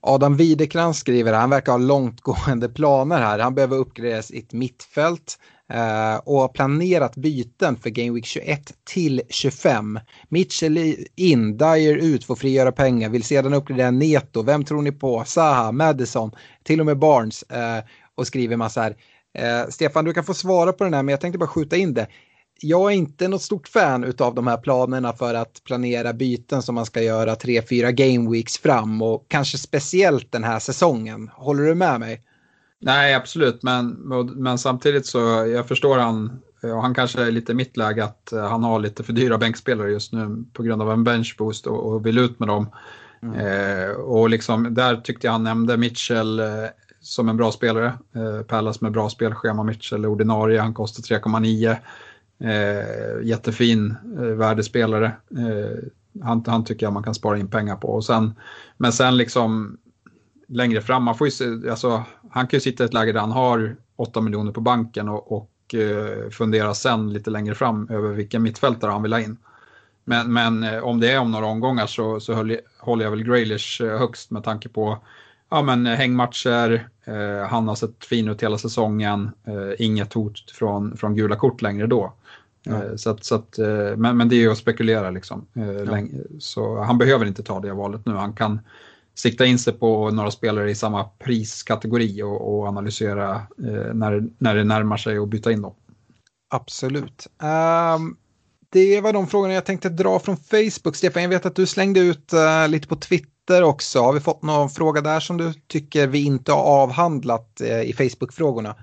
[0.00, 3.38] Adam Widekrans skriver, han verkar ha långtgående planer här.
[3.38, 5.38] Han behöver uppgradera sitt mittfält
[5.72, 10.00] Eh, och har planerat byten för Game Week 21 till 25.
[10.28, 14.42] Mitchell in, Dyer ut, får frigöra pengar, vill sedan uppgradera Neto.
[14.42, 15.24] Vem tror ni på?
[15.26, 16.30] Saha, Madison,
[16.62, 17.84] till och med Barnes eh,
[18.14, 18.96] och skriver massa här.
[19.38, 21.94] Eh, Stefan, du kan få svara på den här, men jag tänkte bara skjuta in
[21.94, 22.06] det
[22.62, 26.74] jag är inte något stort fan av de här planerna för att planera byten som
[26.74, 31.30] man ska göra tre, fyra game weeks fram och kanske speciellt den här säsongen.
[31.34, 32.20] Håller du med mig?
[32.84, 33.90] Nej, absolut, men,
[34.34, 35.18] men samtidigt så
[35.54, 38.80] jag förstår han och han kanske är lite i mitt läge att eh, han har
[38.80, 42.38] lite för dyra bänkspelare just nu på grund av en benchboost och, och vill ut
[42.38, 42.70] med dem.
[43.22, 43.34] Mm.
[43.34, 46.46] Eh, och liksom, där tyckte jag han nämnde Mitchell eh,
[47.00, 47.92] som en bra spelare.
[48.14, 51.76] Eh, Pallas med bra spelschema, Mitchell ordinarie, han kostar 3,9.
[52.42, 55.06] Eh, jättefin eh, värdespelare.
[55.30, 55.88] Eh,
[56.22, 57.88] han, han tycker jag man kan spara in pengar på.
[57.88, 58.34] Och sen,
[58.76, 59.78] men sen liksom
[60.48, 63.32] längre fram, man får ju, alltså, han kan ju sitta i ett läge där han
[63.32, 68.42] har 8 miljoner på banken och, och eh, fundera sen lite längre fram över vilken
[68.42, 69.36] mittfältare han vill ha in.
[70.04, 73.24] Men, men eh, om det är om några omgångar så, så höll, håller jag väl
[73.24, 74.98] Graylish eh, högst med tanke på
[75.50, 80.96] ja, men hängmatcher, eh, han har sett fin ut hela säsongen, eh, inget hot från,
[80.96, 82.12] från gula kort längre då.
[82.62, 82.84] Ja.
[82.84, 85.46] Eh, så att, så att, eh, men, men det är ju att spekulera liksom.
[85.54, 85.98] Eh, ja.
[86.38, 88.12] Så han behöver inte ta det valet nu.
[88.12, 88.60] Han kan
[89.14, 93.42] sikta in sig på några spelare i samma priskategori och, och analysera
[93.94, 95.74] när, när det närmar sig och byta in dem.
[96.54, 97.26] Absolut.
[97.42, 98.16] Um,
[98.70, 100.96] det var de frågorna jag tänkte dra från Facebook.
[100.96, 104.00] Stefan, jag vet att du slängde ut uh, lite på Twitter också.
[104.00, 107.92] Har vi fått någon fråga där som du tycker vi inte har avhandlat uh, i
[107.92, 108.76] Facebook-frågorna?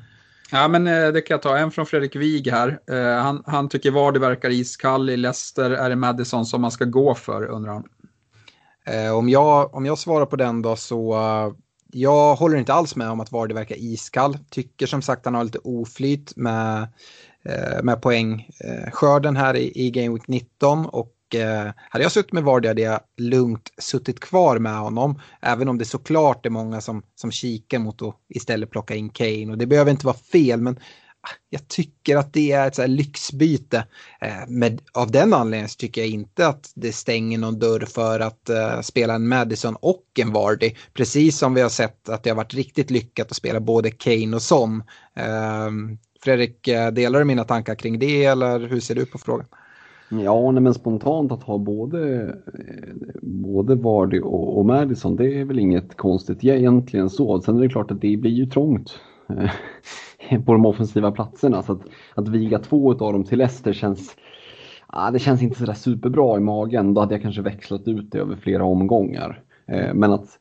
[0.52, 0.84] Ja, men
[1.14, 1.58] det kan jag ta.
[1.58, 2.80] En från Fredrik Wig här.
[3.22, 5.72] Han, han tycker Vardy verkar iskall i Leicester.
[5.72, 7.84] Är det Madison som man ska gå för, undrar han.
[8.86, 11.16] Eh, om jag, om jag svarar på den då så
[11.92, 14.38] jag håller inte alls med om att Vardy verkar iskall.
[14.50, 16.88] Tycker som sagt han har lite oflyt med,
[17.46, 21.16] eh, med poängskörden eh, här i, i Game Week 19 och
[21.90, 25.22] hade jag suttit med Vardy hade jag lugnt suttit kvar med honom.
[25.42, 29.52] Även om det såklart är många som, som kikar mot att istället plocka in Kane
[29.52, 30.80] och det behöver inte vara fel men
[31.22, 33.86] Ah, jag tycker att det är ett så lyxbyte.
[34.22, 38.20] Eh, med, av den anledningen så tycker jag inte att det stänger någon dörr för
[38.20, 40.72] att eh, spela en Madison och en Vardy.
[40.94, 44.36] Precis som vi har sett att det har varit riktigt lyckat att spela både Kane
[44.36, 44.84] och Son.
[45.16, 49.46] Ehm, Fredrik, eh, delar du mina tankar kring det eller hur ser du på frågan?
[50.10, 55.46] Ja, nej, men spontant att ha både, eh, både Vardy och, och Madison, det är
[55.46, 57.42] väl inget konstigt egentligen så.
[57.42, 59.52] Sen är det klart att det blir ju trångt Eh,
[60.46, 61.64] på de offensiva platserna.
[61.64, 61.82] Så att,
[62.16, 64.16] att viga två av dem till Leicester känns,
[64.88, 66.94] ah, det känns inte sådär superbra i magen.
[66.94, 69.44] Då hade jag kanske växlat ut det över flera omgångar.
[69.66, 70.40] Eh, men att,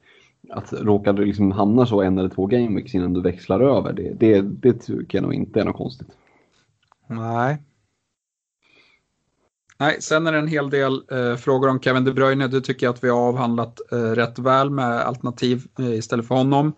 [0.51, 4.41] att råka liksom hamna så en eller två gameweeks innan du växlar över, det, det,
[4.41, 6.09] det tycker jag nog inte är något konstigt.
[7.07, 7.59] Nej.
[9.81, 12.49] Nej, sen är det en hel del eh, frågor om Kevin De Bruyne.
[12.49, 16.35] Det tycker jag att vi har avhandlat eh, rätt väl med alternativ eh, istället för
[16.35, 16.73] honom.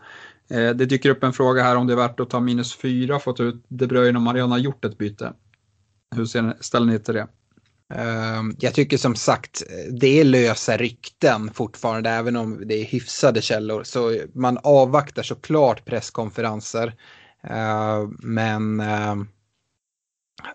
[0.50, 3.18] Eh, det dyker upp en fråga här om det är värt att ta minus fyra
[3.18, 5.32] för att ta ut De Bruyne om man redan har gjort ett byte.
[6.16, 7.28] Hur ser, ställer ni till det?
[7.94, 13.42] Ehm, jag tycker som sagt det är lösa rykten fortfarande även om det är hyfsade
[13.42, 13.82] källor.
[13.84, 16.94] Så man avvaktar såklart presskonferenser.
[17.42, 19.28] Ehm, men ehm,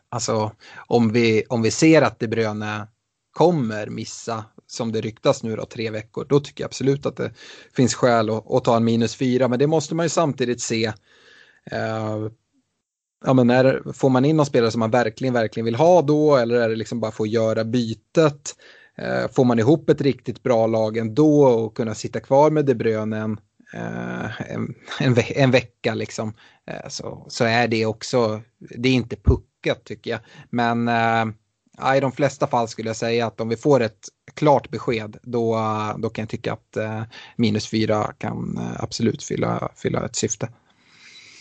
[0.10, 0.52] alltså
[0.88, 2.88] om vi, om vi ser att De Bruyne
[3.32, 7.32] kommer missa som det ryktas nu då, tre veckor, då tycker jag absolut att det
[7.76, 9.48] finns skäl att, att ta en minus fyra.
[9.48, 10.86] Men det måste man ju samtidigt se.
[11.72, 12.28] Eh,
[13.26, 16.36] ja, men är, får man in någon spelare som man verkligen, verkligen vill ha då
[16.36, 18.56] eller är det liksom bara för att göra bytet?
[18.98, 22.76] Eh, får man ihop ett riktigt bra lag ändå och kunna sitta kvar med De
[22.76, 23.40] Bruyne en,
[23.74, 26.34] eh, en, en, ve en, vecka liksom,
[26.68, 30.20] eh, så, så är det också, det är inte puckat tycker jag.
[30.50, 31.26] Men eh,
[31.98, 35.60] i de flesta fall skulle jag säga att om vi får ett klart besked då,
[35.98, 37.02] då kan jag tycka att eh,
[37.36, 40.49] minus fyra kan eh, absolut fylla, fylla ett syfte.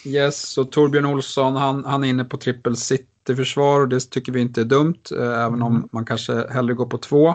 [0.07, 4.41] Yes, så Torbjörn Olsson han, han är inne på trippel city-försvar och det tycker vi
[4.41, 5.89] inte är dumt, eh, även om mm.
[5.93, 7.35] man kanske hellre går på två.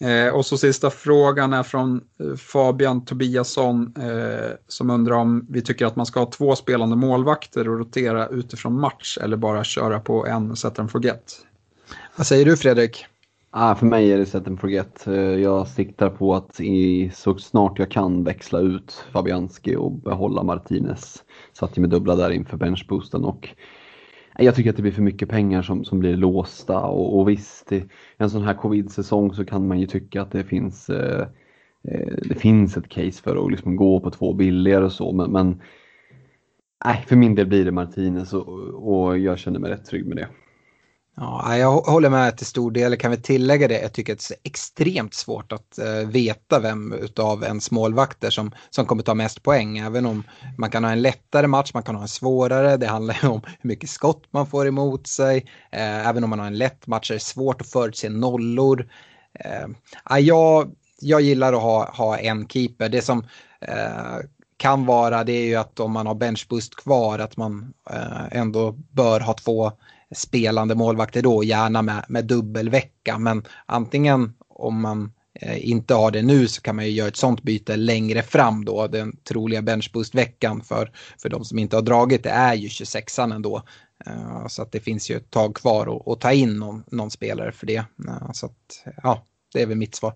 [0.00, 5.62] Eh, och så sista frågan är från eh, Fabian Tobiasson eh, som undrar om vi
[5.62, 10.00] tycker att man ska ha två spelande målvakter och rotera utifrån match eller bara köra
[10.00, 11.32] på en set and forget.
[12.16, 13.06] Vad säger du Fredrik?
[13.56, 15.06] Ah, för mig är det set and forget.
[15.42, 21.24] Jag siktar på att i, så snart jag kan växla ut Fabianski och behålla Martinez.
[21.52, 23.48] Satt ju med dubbla där inför benchboosten och
[24.38, 27.28] eh, jag tycker att det blir för mycket pengar som, som blir låsta och, och
[27.28, 27.84] visst, i
[28.16, 31.26] en sån här covid-säsong så kan man ju tycka att det finns, eh,
[31.88, 35.32] eh det finns ett case för att liksom gå på två billigare och så men,
[35.32, 35.60] men
[36.84, 40.16] nej, för min del blir det Martinez och, och jag känner mig rätt trygg med
[40.16, 40.28] det.
[41.16, 42.96] Ja, jag håller med till stor del.
[42.96, 43.80] Kan vi tillägga det?
[43.80, 48.52] Jag tycker att det är extremt svårt att eh, veta vem av ens målvakter som,
[48.70, 49.78] som kommer ta mest poäng.
[49.78, 50.22] Även om
[50.58, 52.76] man kan ha en lättare match, man kan ha en svårare.
[52.76, 55.36] Det handlar ju om hur mycket skott man får emot sig.
[55.72, 58.88] Eh, även om man har en lätt match är det svårt att förutse nollor.
[59.40, 60.70] Eh, jag,
[61.00, 62.88] jag gillar att ha, ha en keeper.
[62.88, 63.26] Det som
[64.56, 67.72] kan vara det är ju att om man har benchboost kvar att man
[68.30, 69.72] ändå bör ha två
[70.14, 73.18] spelande målvakter då, gärna med, med dubbelvecka.
[73.18, 77.16] Men antingen om man eh, inte har det nu så kan man ju göra ett
[77.16, 78.86] sånt byte längre fram då.
[78.86, 83.62] Den troliga benchboost-veckan för, för de som inte har dragit det är ju 26an ändå.
[84.08, 87.52] Uh, så att det finns ju ett tag kvar att, ta in någon, någon, spelare
[87.52, 87.78] för det.
[87.78, 90.14] Uh, så att, ja, det är väl mitt svar.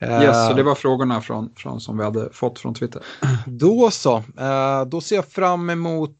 [0.00, 3.02] Yes, så det var frågorna från, från som vi hade fått från Twitter.
[3.46, 4.22] Då så,
[4.86, 6.16] då ser jag fram emot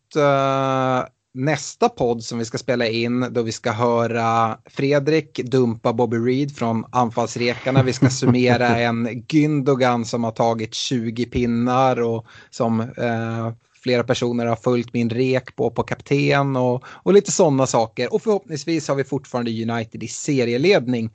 [1.38, 6.56] nästa podd som vi ska spela in då vi ska höra Fredrik dumpa Bobby Reed
[6.56, 7.82] från anfallsrekarna.
[7.82, 13.52] Vi ska summera en Gündogan som har tagit 20 pinnar och som eh,
[13.82, 18.14] flera personer har följt min rek på på kapten och, och lite sådana saker.
[18.14, 21.10] Och förhoppningsvis har vi fortfarande United i serieledning.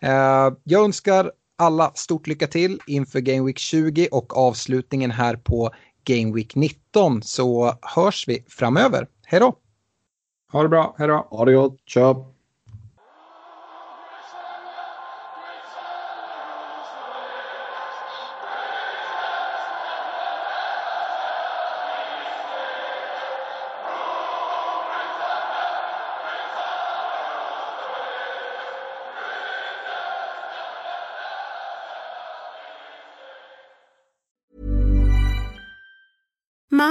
[0.00, 5.70] Eh, jag önskar alla stort lycka till inför Game Week 20 och avslutningen här på
[6.04, 9.08] Game Week 19 så hörs vi framöver.
[9.24, 9.58] Hej då!
[10.52, 11.28] Ha det bra, hej då!
[11.30, 12.37] Ha det gott, tja!